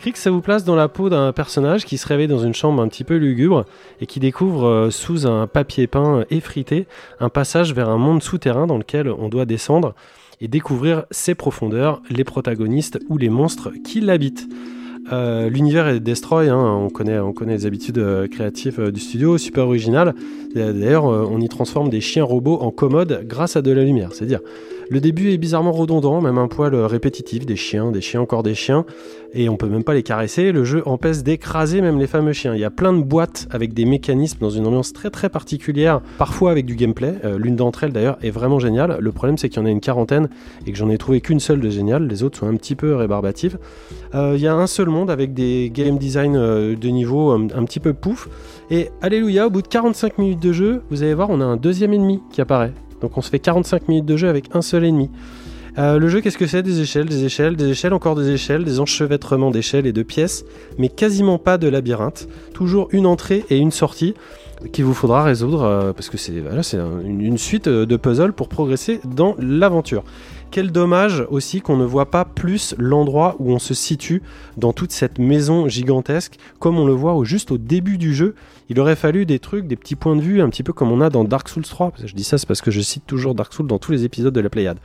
[0.00, 2.82] Crix, ça vous place dans la peau d'un personnage qui se réveille dans une chambre
[2.82, 3.64] un petit peu lugubre
[4.00, 6.86] et qui découvre euh, sous un papier peint effrité
[7.20, 9.94] un passage vers un monde souterrain dans lequel on doit descendre
[10.40, 14.48] et découvrir ses profondeurs, les protagonistes ou les monstres qui l'habitent.
[15.10, 19.00] Euh, L'univers est Destroy, hein, on, connaît, on connaît les habitudes euh, créatives euh, du
[19.00, 20.14] studio, super original.
[20.54, 24.10] D'ailleurs, on y transforme des chiens robots en commodes grâce à de la lumière.
[24.12, 24.40] C'est dire,
[24.90, 28.42] le début est bizarrement redondant, même un poil euh, répétitif, des chiens, des chiens, encore
[28.42, 28.84] des chiens,
[29.34, 30.52] et on peut même pas les caresser.
[30.52, 32.54] Le jeu empêche d'écraser même les fameux chiens.
[32.54, 36.00] Il y a plein de boîtes avec des mécanismes dans une ambiance très très particulière,
[36.18, 37.14] parfois avec du gameplay.
[37.24, 38.96] Euh, L'une d'entre elles d'ailleurs est vraiment géniale.
[39.00, 40.28] Le problème c'est qu'il y en a une quarantaine
[40.66, 42.06] et que j'en ai trouvé qu'une seule de géniale.
[42.06, 43.58] Les autres sont un petit peu rébarbatives.
[44.14, 47.64] Euh, Il y a un seul monde avec des game design de niveau un, un
[47.64, 48.28] petit peu pouf.
[48.70, 51.56] Et alléluia, au bout de 45 minutes de jeu, vous allez voir, on a un
[51.56, 52.72] deuxième ennemi qui apparaît.
[53.02, 55.10] Donc on se fait 45 minutes de jeu avec un seul ennemi.
[55.78, 56.62] Euh, le jeu, qu'est-ce que c'est?
[56.62, 60.44] Des échelles, des échelles, des échelles, encore des échelles, des enchevêtrements d'échelles et de pièces,
[60.78, 62.28] mais quasiment pas de labyrinthe.
[62.52, 64.14] Toujours une entrée et une sortie
[64.70, 66.34] qu'il vous faudra résoudre euh, parce que c'est
[67.04, 70.04] une, suite euh, de puzzles pour progresser dans l'aventure.
[70.52, 74.22] Quel dommage aussi qu'on ne voit pas plus l'endroit où on se situe
[74.58, 78.34] dans toute cette maison gigantesque, comme on le voit juste au début du jeu.
[78.72, 81.02] Il aurait fallu des trucs, des petits points de vue, un petit peu comme on
[81.02, 81.92] a dans Dark Souls 3.
[82.06, 84.32] Je dis ça, c'est parce que je cite toujours Dark Souls dans tous les épisodes
[84.32, 84.78] de la Pléiade.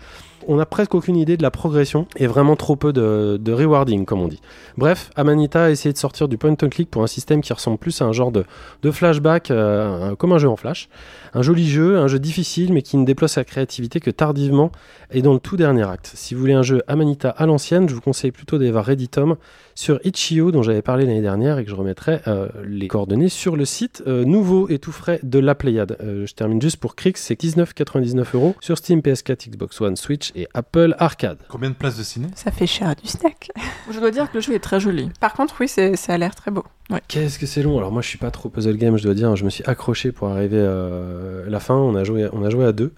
[0.46, 4.20] On n'a presque aucune idée de la progression et vraiment trop peu de, rewarding, comme
[4.20, 4.42] on dit.
[4.76, 7.78] Bref, Amanita a essayé de sortir du point and click pour un système qui ressemble
[7.78, 8.44] plus à un genre de,
[8.92, 10.90] flashback, euh, comme un jeu en flash.
[11.34, 14.70] Un joli jeu, un jeu difficile, mais qui ne déploie sa créativité que tardivement
[15.12, 16.12] et dans le tout dernier acte.
[16.14, 19.38] Si vous voulez un jeu Amanita à l'ancienne, je vous conseille plutôt d'aller voir Redditom
[19.78, 23.56] sur Itch.io, dont j'avais parlé l'année dernière et que je remettrai euh, les coordonnées sur
[23.56, 25.98] le site euh, nouveau et tout frais de la Pléiade.
[26.02, 30.32] Euh, je termine juste pour Crix, c'est 19,99 euros sur Steam, PS4, Xbox One, Switch
[30.36, 31.38] et Apple Arcade.
[31.48, 32.28] Combien de places de ciné?
[32.34, 33.52] Ça fait cher du snack.
[33.91, 35.12] Je dois dire que le jeu est très joli.
[35.20, 36.64] Par contre, oui, c'est- ça a l'air très beau.
[37.08, 39.36] Qu'est-ce que c'est long Alors moi je suis pas trop puzzle game, je dois dire.
[39.36, 41.76] Je me suis accroché pour arriver à la fin.
[41.76, 42.94] On a joué, on a joué à deux.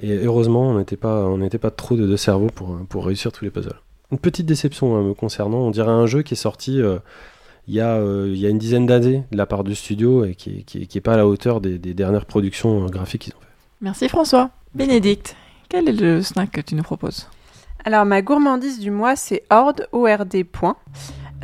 [0.00, 3.30] Et heureusement, on n'était pas, on n'était pas trop de, de cerveau pour, pour réussir
[3.32, 3.78] tous les puzzles.
[4.10, 5.58] Une petite déception hein, me concernant.
[5.58, 6.98] On dirait un jeu qui est sorti euh,
[7.68, 10.24] il y, a, euh, il y a une dizaine d'années de la part du studio
[10.24, 13.22] et qui, qui, qui est pas à la hauteur des, des dernières productions euh, graphiques
[13.22, 13.46] qu'ils ont fait.
[13.82, 14.50] Merci François.
[14.74, 15.36] Bénédicte,
[15.68, 17.28] quel est le snack que tu nous proposes?
[17.84, 20.44] Alors, ma gourmandise du mois, c'est Horde, ORD.
[20.44, 20.76] point.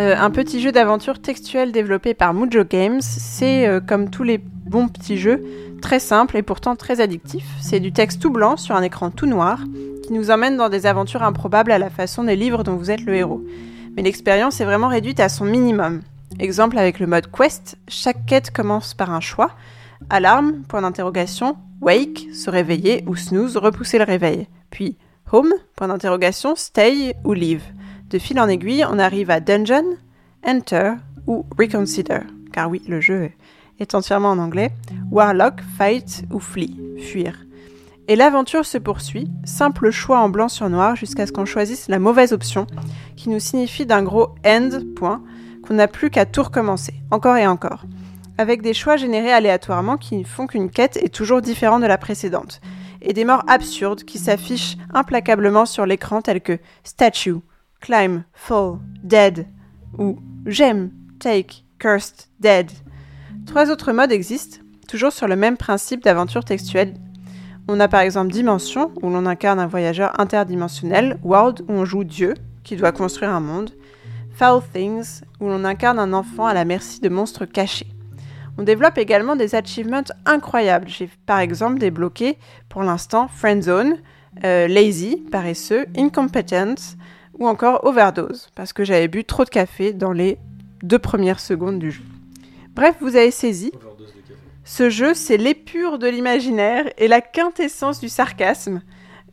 [0.00, 3.00] Euh, un petit jeu d'aventure textuel développé par Mujo Games.
[3.00, 5.44] C'est, euh, comme tous les bons petits jeux,
[5.80, 7.44] très simple et pourtant très addictif.
[7.60, 9.60] C'est du texte tout blanc sur un écran tout noir
[10.04, 13.04] qui nous emmène dans des aventures improbables à la façon des livres dont vous êtes
[13.04, 13.42] le héros.
[13.96, 16.02] Mais l'expérience est vraiment réduite à son minimum.
[16.38, 19.50] Exemple avec le mode Quest, chaque quête commence par un choix.
[20.10, 24.46] Alarme, point d'interrogation, wake, se réveiller ou snooze, repousser le réveil.
[24.70, 24.96] Puis
[25.32, 27.62] home, point d'interrogation, stay ou leave.
[28.10, 29.96] De fil en aiguille, on arrive à dungeon,
[30.46, 30.92] enter
[31.26, 32.20] ou reconsider.
[32.52, 33.30] Car oui, le jeu
[33.78, 34.70] est entièrement en anglais.
[35.10, 37.43] Warlock, fight ou flee, fuir.
[38.06, 41.98] Et l'aventure se poursuit, simple choix en blanc sur noir jusqu'à ce qu'on choisisse la
[41.98, 42.66] mauvaise option,
[43.16, 45.22] qui nous signifie d'un gros end, point,
[45.66, 47.84] qu'on n'a plus qu'à tout recommencer, encore et encore,
[48.36, 52.60] avec des choix générés aléatoirement qui font qu'une quête est toujours différente de la précédente,
[53.00, 57.36] et des morts absurdes qui s'affichent implacablement sur l'écran telles que statue,
[57.80, 59.46] climb, fall, dead,
[59.98, 60.90] ou j'aime,
[61.20, 62.70] take, cursed, dead.
[63.46, 64.58] Trois autres modes existent,
[64.88, 66.94] toujours sur le même principe d'aventure textuelle.
[67.66, 72.04] On a par exemple Dimension, où l'on incarne un voyageur interdimensionnel, World, où on joue
[72.04, 73.70] Dieu, qui doit construire un monde,
[74.34, 77.86] Foul Things, où l'on incarne un enfant à la merci de monstres cachés.
[78.58, 80.88] On développe également des achievements incroyables.
[80.88, 82.38] J'ai par exemple débloqué
[82.68, 83.96] pour l'instant Friendzone,
[84.44, 86.96] euh, Lazy, paresseux, Incompetent
[87.38, 90.38] ou encore Overdose, parce que j'avais bu trop de café dans les
[90.82, 92.02] deux premières secondes du jeu.
[92.74, 93.72] Bref, vous avez saisi.
[94.64, 98.80] Ce jeu, c'est l'épure de l'imaginaire et la quintessence du sarcasme.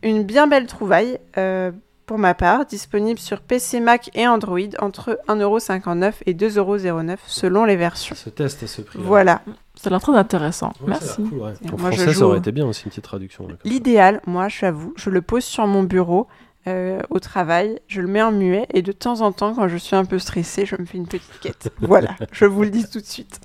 [0.02, 1.72] Une bien belle trouvaille, euh,
[2.04, 7.76] pour ma part, disponible sur PC, Mac et Android entre 1,59€ et 2,09€ selon les
[7.76, 8.14] versions.
[8.14, 8.98] Ça se teste à ce prix.
[9.00, 9.40] Voilà.
[9.74, 10.72] Ça a l'air très intéressant.
[10.80, 11.22] Ouais, Merci.
[11.22, 11.52] cool, ouais.
[11.72, 13.48] En Moi, je français, ça aurait été bien aussi une petite traduction.
[13.64, 16.26] L'idéal, moi, j'avoue, je le pose sur mon bureau
[16.66, 19.76] euh, au travail, je le mets en muet et de temps en temps, quand je
[19.76, 21.72] suis un peu stressée, je me fais une petite quête.
[21.80, 23.40] voilà, je vous le dis tout de suite.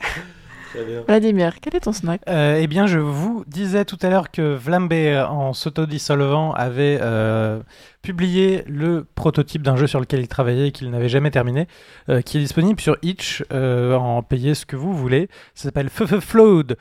[1.08, 2.22] Vladimir, quel est ton snack?
[2.28, 7.00] Euh, eh bien, je vous disais tout à l'heure que Vlambe, euh, en s'autodissolvant, avait
[7.02, 7.60] euh,
[8.02, 11.68] publié le prototype d'un jeu sur lequel il travaillait et qu'il n'avait jamais terminé,
[12.10, 15.30] euh, qui est disponible sur Itch, euh, en payez ce que vous voulez.
[15.56, 16.78] Ça s'appelle Flood.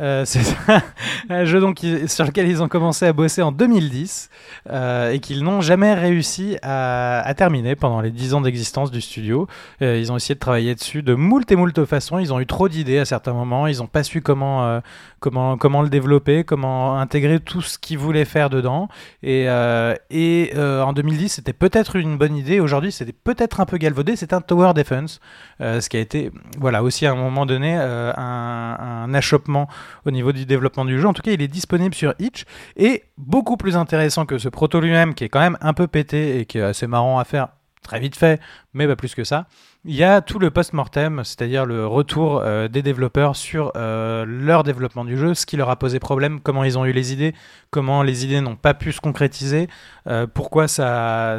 [0.00, 0.56] Euh, c'est
[1.28, 4.30] un jeu donc sur lequel ils ont commencé à bosser en 2010
[4.70, 9.46] euh, et qu'ils n'ont jamais réussi à, terminer pendant les 10 ans d'existence du studio.
[9.82, 12.18] Euh, ils ont essayé de travailler dessus de moult et moult façons.
[12.18, 13.66] Ils ont eu trop d'idées à certains moments.
[13.66, 14.80] Ils n'ont pas su comment,
[15.20, 18.88] comment, comment le développer, comment intégrer tout ce qu'ils voulaient faire dedans.
[19.22, 22.60] Et, en 2010, c'était peut-être une bonne idée.
[22.60, 24.16] Aujourd'hui, c'était peut-être un peu galvaudé.
[24.16, 25.20] C'est un Tower Defense,
[25.60, 29.68] ce qui a été voilà, aussi à un moment donné un achoppement
[30.04, 31.06] au niveau du développement du jeu.
[31.06, 32.44] En tout cas, il est disponible sur Itch
[32.76, 36.40] et beaucoup plus intéressant que ce proto lui-même qui est quand même un peu pété
[36.40, 37.48] et qui est assez marrant à faire
[37.82, 38.40] très vite fait,
[38.74, 39.46] mais pas plus que ça.
[39.86, 44.62] Il y a tout le post-mortem, c'est-à-dire le retour euh, des développeurs sur euh, leur
[44.62, 47.34] développement du jeu, ce qui leur a posé problème, comment ils ont eu les idées,
[47.70, 49.68] comment les idées n'ont pas pu se concrétiser,
[50.06, 51.38] euh, pourquoi ça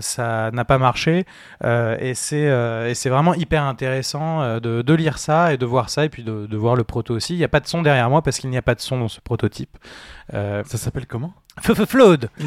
[0.51, 1.27] n'a pas marché.
[1.63, 6.47] et c'est vraiment hyper intéressant de, lire ça et de voir ça et puis de,
[6.47, 7.35] de voir le proto aussi.
[7.35, 8.97] Il n'y a pas de son derrière moi parce qu'il n'y a pas de son
[8.99, 9.77] dans ce prototype.
[10.31, 11.33] Ça s'appelle comment?
[11.59, 12.29] Flood.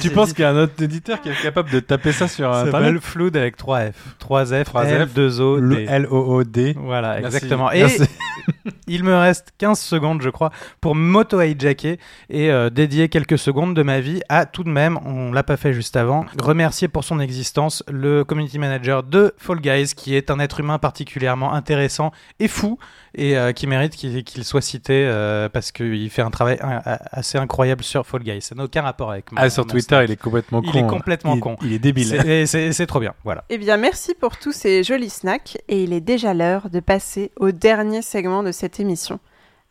[0.00, 2.52] Tu penses qu'il y a un autre éditeur qui est capable de taper ça sur
[2.52, 3.94] Ça Internet s'appelle Flood avec 3 F.
[4.18, 5.86] 3 F, 3 L, F, 2 O, le D.
[5.88, 6.74] L-O-O-D.
[6.78, 7.36] Voilà, Merci.
[7.36, 7.70] exactement.
[7.72, 8.02] Et Merci.
[8.86, 10.50] il me reste 15 secondes, je crois,
[10.80, 15.32] pour m'auto-hijacker et euh, dédier quelques secondes de ma vie à tout de même, on
[15.32, 19.92] l'a pas fait juste avant, remercier pour son existence le community manager de Fall Guys,
[19.96, 22.78] qui est un être humain particulièrement intéressant et fou
[23.14, 27.82] et euh, qui mérite qu'il soit cité euh, parce qu'il fait un travail assez incroyable
[27.82, 28.42] sur Fall Guys.
[28.42, 29.40] Ça n'a aucun rapport avec moi.
[29.42, 30.78] Ah, sur Twitter, il est complètement Il con.
[30.78, 31.56] est complètement Il- con.
[31.62, 32.46] il est débile.
[32.46, 33.44] C'est trop bien, voilà.
[33.50, 37.30] Eh bien, merci pour tous ces jolis snacks et il est déjà l'heure de passer
[37.36, 39.20] au dernier segment de cette émission,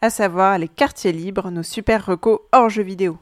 [0.01, 3.17] à savoir les quartiers libres, nos super recos hors jeux vidéo.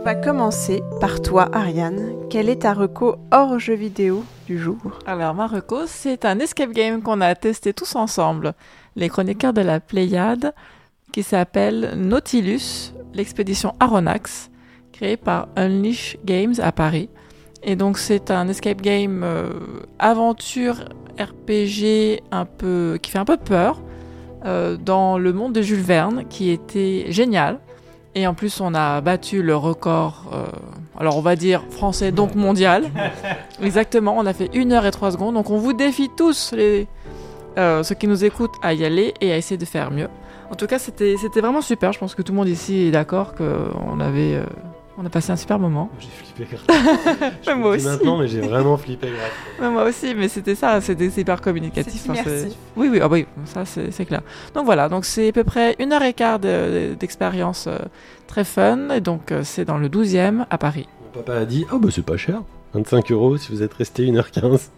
[0.00, 2.14] On va commencer par toi, Ariane.
[2.30, 4.78] Quel est ta reco hors jeux vidéo du jour?
[5.04, 8.54] Alors, Marocco, c'est un escape game qu'on a testé tous ensemble,
[8.96, 10.54] les chroniqueurs de la Pléiade,
[11.12, 14.50] qui s'appelle Nautilus, l'expédition Aronnax,
[14.92, 17.08] créé par Unleash Games à Paris.
[17.62, 19.50] Et donc, c'est un escape game euh,
[19.98, 20.84] aventure
[21.18, 23.80] RPG un peu, qui fait un peu peur
[24.44, 27.58] euh, dans le monde de Jules Verne, qui était génial.
[28.14, 30.46] Et en plus, on a battu le record, euh,
[30.98, 32.90] alors on va dire français, donc mondial.
[33.62, 35.34] Exactement, on a fait 1 heure et 3 secondes.
[35.34, 36.88] Donc on vous défie tous, les,
[37.56, 40.08] ceux qui nous écoutent, à y aller et à essayer de faire mieux.
[40.50, 41.92] En tout cas, c'était vraiment super.
[41.92, 44.40] Je pense que tout le monde ici est d'accord qu'on avait,
[45.00, 45.90] On a passé un super moment.
[46.00, 47.32] J'ai flippé grave.
[47.46, 47.84] Je moi aussi.
[47.86, 49.70] Maintenant, mais j'ai vraiment flippé grave.
[49.72, 52.00] Moi aussi, mais c'était ça, c'était hyper communicatif.
[52.04, 52.52] C'est Enfin, immersif.
[52.76, 54.22] oui, oui, ah oui, ça c'est clair.
[54.54, 57.78] Donc voilà, donc c'est à peu près une heure et quart de- d'expérience euh,
[58.26, 60.88] très fun, et donc euh, c'est dans le 12e à Paris.
[61.04, 62.42] Mon papa a dit Oh, bah c'est pas cher.
[62.74, 64.68] 25 euros si vous êtes resté 1h15.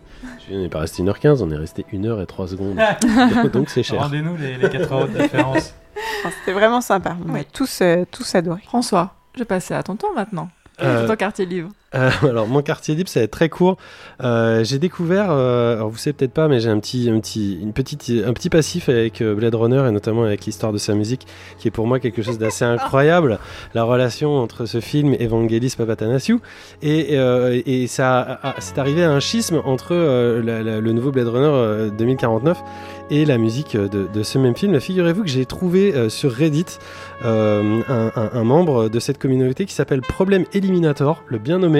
[0.50, 2.78] Je n'est pas resté 1h15, on est resté 1h et 3 secondes.
[3.52, 4.02] Donc c'est cher.
[4.02, 5.74] Rendez-nous les, les 4 euros de différence.
[6.40, 7.16] C'était vraiment sympa.
[7.26, 7.46] On a Oui.
[7.52, 8.60] tous, euh, tous adoré.
[8.66, 10.48] François, je vais passer à ton tour maintenant.
[10.80, 11.70] Euh, Ton quartier livre.
[11.94, 13.76] Euh, alors mon quartier libre, ça va être très court.
[14.22, 17.58] Euh, j'ai découvert, euh, alors vous savez peut-être pas, mais j'ai un petit, un petit,
[17.60, 20.94] une petite, un petit passif avec euh, Blade Runner et notamment avec l'histoire de sa
[20.94, 21.26] musique,
[21.58, 23.38] qui est pour moi quelque chose d'assez incroyable.
[23.74, 26.40] La relation entre ce film et Evangelis Papatanasiou
[26.82, 30.92] et, euh, et ça, a- a- c'est arrivé à un schisme entre la- la- le
[30.92, 32.58] nouveau Blade Runner euh, 2049
[33.10, 34.78] et la musique de, de ce même film.
[34.78, 36.66] Figurez-vous que j'ai trouvé sur Reddit
[37.24, 41.79] euh, un, un- un membre de cette communauté qui s'appelle Problème Eliminator, le bien nommé,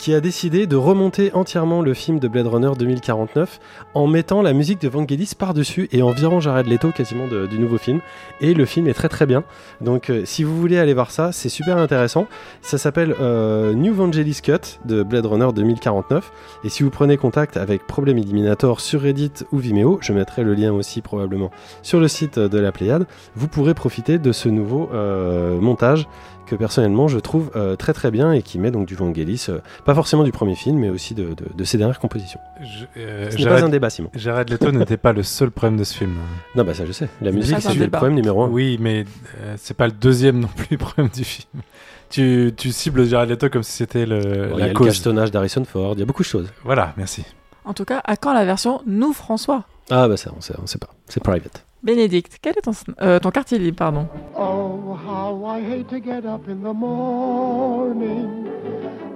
[0.00, 3.60] qui a décidé de remonter entièrement le film de Blade Runner 2049
[3.92, 7.76] en mettant la musique de Vangelis par-dessus et en virant Jared Leto quasiment du nouveau
[7.76, 8.00] film.
[8.40, 9.44] Et le film est très très bien.
[9.82, 12.28] Donc euh, si vous voulez aller voir ça, c'est super intéressant.
[12.62, 16.32] Ça s'appelle euh, New Vangelis Cut de Blade Runner 2049.
[16.64, 20.54] Et si vous prenez contact avec Problem Eliminator sur Reddit ou Vimeo, je mettrai le
[20.54, 21.50] lien aussi probablement
[21.82, 26.08] sur le site de la Pléiade, vous pourrez profiter de ce nouveau euh, montage
[26.50, 29.58] que personnellement je trouve euh, très très bien et qui met donc du Vangelis, euh,
[29.84, 32.40] pas forcément du premier film, mais aussi de, de- de ses dernières compositions.
[32.60, 34.10] Je- euh, Ce n'est pas un débat, Simon.
[34.14, 36.14] Jared Leto n'était pas le seul problème de ce film.
[36.56, 37.08] Non, bah ça je sais.
[37.22, 38.48] La musique, c'est le problème numéro un.
[38.48, 39.04] Oui, mais
[39.42, 41.62] euh, c'est pas le deuxième non plus problème du film.
[42.10, 44.78] Tu, tu cibles Jared Leto comme si c'était le, Bon, il y a la le
[44.78, 46.48] castonnage d'Harrison Ford, il y a beaucoup de choses.
[46.64, 47.24] Voilà, merci.
[47.64, 49.64] En tout cas, à quand la version Nous François?
[49.90, 50.90] Ah bah ça, on sait, on sait pas.
[51.08, 51.64] C'est private.
[51.82, 54.06] Bénédicte, quel est ton, euh, ton quartier libre, pardon?
[54.36, 58.28] Oh, how I hate to get up in the morning.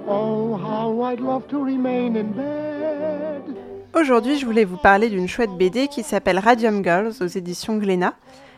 [0.07, 3.55] Oh, how I'd love to remain in bed.
[3.93, 8.13] Aujourd'hui, je voulais vous parler d'une chouette BD qui s'appelle Radium Girls aux éditions Glénat.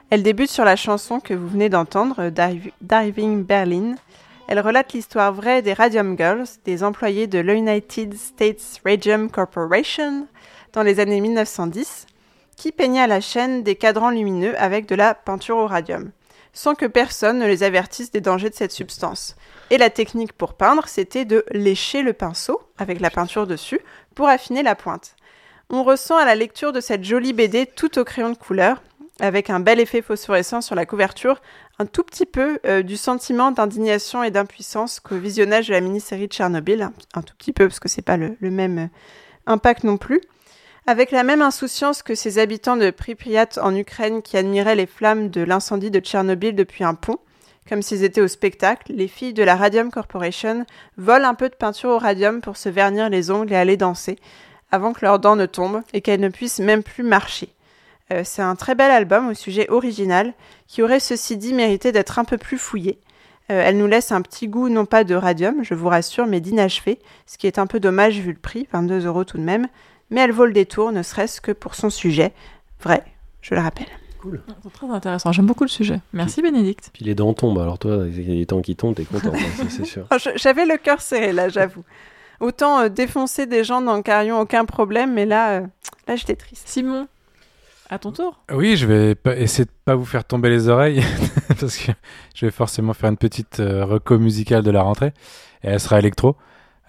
[0.09, 3.95] Elle débute sur la chanson que vous venez d'entendre, Div- Diving Berlin.
[4.47, 10.27] Elle relate l'histoire vraie des Radium Girls, des employés de l'United States Radium Corporation
[10.71, 12.07] dans les années 1910,
[12.57, 16.11] qui peignaient à la chaîne des cadrans lumineux avec de la peinture au radium,
[16.51, 19.37] sans que personne ne les avertisse des dangers de cette substance.
[19.69, 23.79] Et la technique pour peindre, c'était de lécher le pinceau avec la peinture dessus
[24.15, 25.15] pour affiner la pointe.
[25.69, 28.81] On ressent à la lecture de cette jolie BD tout au crayon de couleur,
[29.19, 31.41] avec un bel effet phosphorescent sur la couverture,
[31.79, 36.27] un tout petit peu euh, du sentiment d'indignation et d'impuissance qu'au visionnage de la mini-série
[36.27, 38.87] de Tchernobyl, un, tout petit peu parce que c'est pas le, le même euh,
[39.45, 40.21] impact non plus.
[40.89, 45.29] Avec la même insouciance que ces habitants de Pripyat en Ukraine qui admiraient les flammes
[45.29, 47.17] de l'incendie de Tchernobyl depuis un pont,
[47.67, 50.65] comme s'ils étaient au spectacle, les filles de la Radium Corporation
[50.95, 54.17] volent un peu de peinture au radium pour se vernir les ongles et aller danser,
[54.71, 57.49] avant que leurs dents ne tombent et qu'elles ne puissent même plus marcher.
[58.13, 60.33] Euh, c'est un très bel album au sujet original
[60.67, 63.01] qui aurait ceci dit mérité d'être un peu plus fouillé.
[63.51, 66.39] Euh, elle nous laisse un petit goût non pas de radium, je vous rassure, mais
[66.39, 69.67] d'inachevé, ce qui est un peu dommage vu le prix, 22 euros tout de même,
[70.09, 72.33] mais elle vaut le détour, ne serait-ce que pour son sujet.
[72.81, 73.03] Vrai,
[73.41, 73.87] je le rappelle.
[74.21, 74.41] Cool.
[74.63, 75.99] C'est très intéressant, j'aime beaucoup le sujet.
[76.13, 76.89] Merci Bénédicte.
[76.93, 80.07] Puis les dents tombent, alors toi, les temps qui tombent, t'es content, hein, c'est sûr.
[80.11, 81.83] Oh, je- J'avais le cœur serré là, j'avoue.
[82.39, 85.67] Autant euh, défoncer des gens dans le carillon, aucun problème, mais là, euh,
[86.07, 86.67] là j'étais triste.
[86.67, 87.07] Simon,
[87.89, 88.39] à ton tour.
[88.51, 91.01] Oui, je vais essayer de pas vous faire tomber les oreilles
[91.59, 91.91] parce que
[92.35, 95.13] je vais forcément faire une petite euh, reco musicale de la rentrée
[95.63, 96.35] et elle sera électro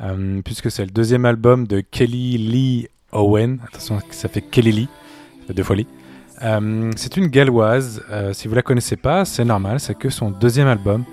[0.00, 3.58] euh, puisque c'est le deuxième album de Kelly Lee Owen.
[3.66, 4.88] Attention, ça fait Kelly
[5.54, 5.86] deux fois Lee.
[6.42, 8.02] Euh, c'est une galloise.
[8.10, 9.80] euh, si vous la connaissez pas, c'est normal.
[9.80, 11.04] C'est que son deuxième album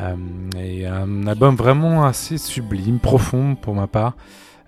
[0.00, 0.14] euh,
[0.58, 4.14] et un album vraiment assez sublime, profond pour ma part,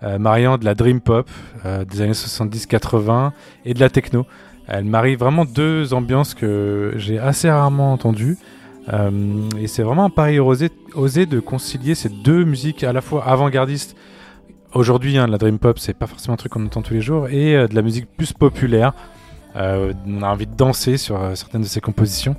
[0.03, 1.29] euh, mariant de la dream pop
[1.65, 3.33] des années 70-80
[3.65, 4.27] et de la techno.
[4.69, 8.37] Elle marie vraiment deux ambiances que j'ai assez rarement entendues.
[9.59, 13.25] Et c'est vraiment un pari osé, osé de concilier ces deux musiques à la fois
[13.25, 13.97] avant-gardistes.
[14.77, 17.29] Aujourd'hui, hein, la dream pop, c'est pas forcément un truc qu'on entend tous les jours,
[17.31, 18.93] et euh, de la musique plus populaire.
[19.57, 22.37] Euh, on a envie de danser sur euh, certaines de ses compositions.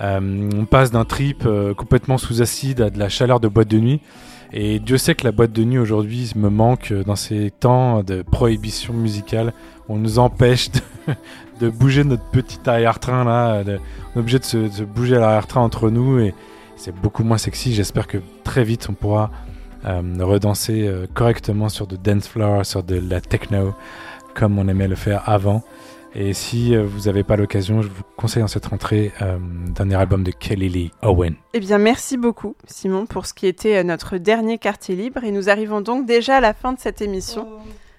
[0.00, 4.00] On passe d'un trip complètement sous acide à de la chaleur de boîte de nuit.
[4.52, 8.22] Et Dieu sait que la boîte de nuit aujourd'hui me manque dans ces temps de
[8.22, 9.52] prohibition musicale.
[9.88, 10.80] On nous empêche de,
[11.60, 13.62] de bouger notre petit arrière-train là.
[13.62, 13.78] de-
[14.14, 16.34] on est obligé de se, de se bouger à l'arrière-train entre nous et
[16.74, 17.72] c'est beaucoup moins sexy.
[17.72, 19.30] J'espère que très vite on pourra
[19.84, 23.74] redanser euh, correctement sur de dance floor, sur de la techno,
[24.34, 25.62] comme on aimait le faire avant.
[26.16, 29.36] Et si euh, vous n'avez pas l'occasion, je vous conseille dans cette rentrée euh,
[29.74, 31.34] dernier album de Kelly Lee Owen.
[31.54, 35.24] Eh bien, merci beaucoup, Simon, pour ce qui était euh, notre dernier quartier libre.
[35.24, 37.48] Et nous arrivons donc déjà à la fin de cette émission.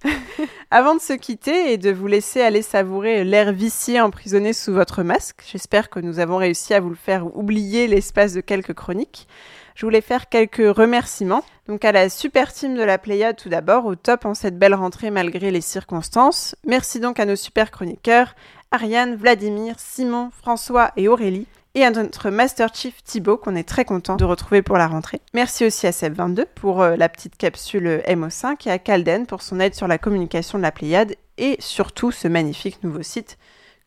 [0.72, 5.04] Avant de se quitter et de vous laisser aller savourer l'air vicié emprisonné sous votre
[5.04, 9.28] masque, j'espère que nous avons réussi à vous le faire oublier l'espace de quelques chroniques.
[9.76, 11.44] Je voulais faire quelques remerciements.
[11.68, 14.76] Donc à la super team de la Pléiade tout d'abord, au top en cette belle
[14.76, 16.56] rentrée malgré les circonstances.
[16.66, 18.36] Merci donc à nos super chroniqueurs,
[18.72, 21.48] Ariane, Vladimir, Simon, François et Aurélie.
[21.74, 25.20] Et à notre Master Chief Thibaut qu'on est très content de retrouver pour la rentrée.
[25.34, 29.60] Merci aussi à Seb22 pour euh, la petite capsule MO5 et à Calden pour son
[29.60, 33.38] aide sur la communication de la Pléiade et surtout ce magnifique nouveau site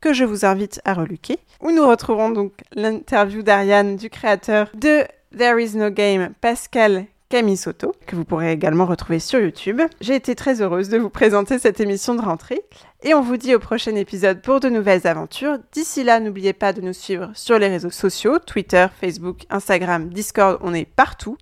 [0.02, 5.04] que je vous invite à reluquer, où nous retrouverons donc l'interview d'Ariane, du créateur de
[5.36, 9.82] There is no game, Pascal Camisotto, que vous pourrez également retrouver sur YouTube.
[10.00, 12.62] J'ai été très heureuse de vous présenter cette émission de rentrée.
[13.02, 15.58] Et on vous dit au prochain épisode pour de nouvelles aventures.
[15.72, 20.58] D'ici là, n'oubliez pas de nous suivre sur les réseaux sociaux, Twitter, Facebook, Instagram, Discord,
[20.62, 21.36] on est partout.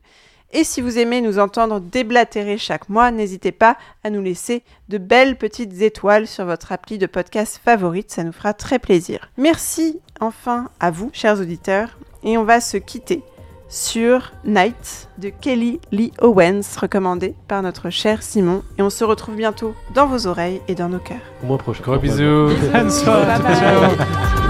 [0.52, 4.98] Et si vous aimez nous entendre déblatérer chaque mois, n'hésitez pas à nous laisser de
[4.98, 9.30] belles petites étoiles sur votre appli de podcast favorite, ça nous fera très plaisir.
[9.36, 13.22] Merci enfin à vous, chers auditeurs, et on va se quitter
[13.68, 18.62] sur Night de Kelly Lee Owens, recommandé par notre cher Simon.
[18.78, 21.16] Et on se retrouve bientôt dans vos oreilles et dans nos cœurs.
[21.42, 21.82] Au mois prochain.
[21.82, 22.48] Gros bisous.
[22.72, 24.45] Bye bye.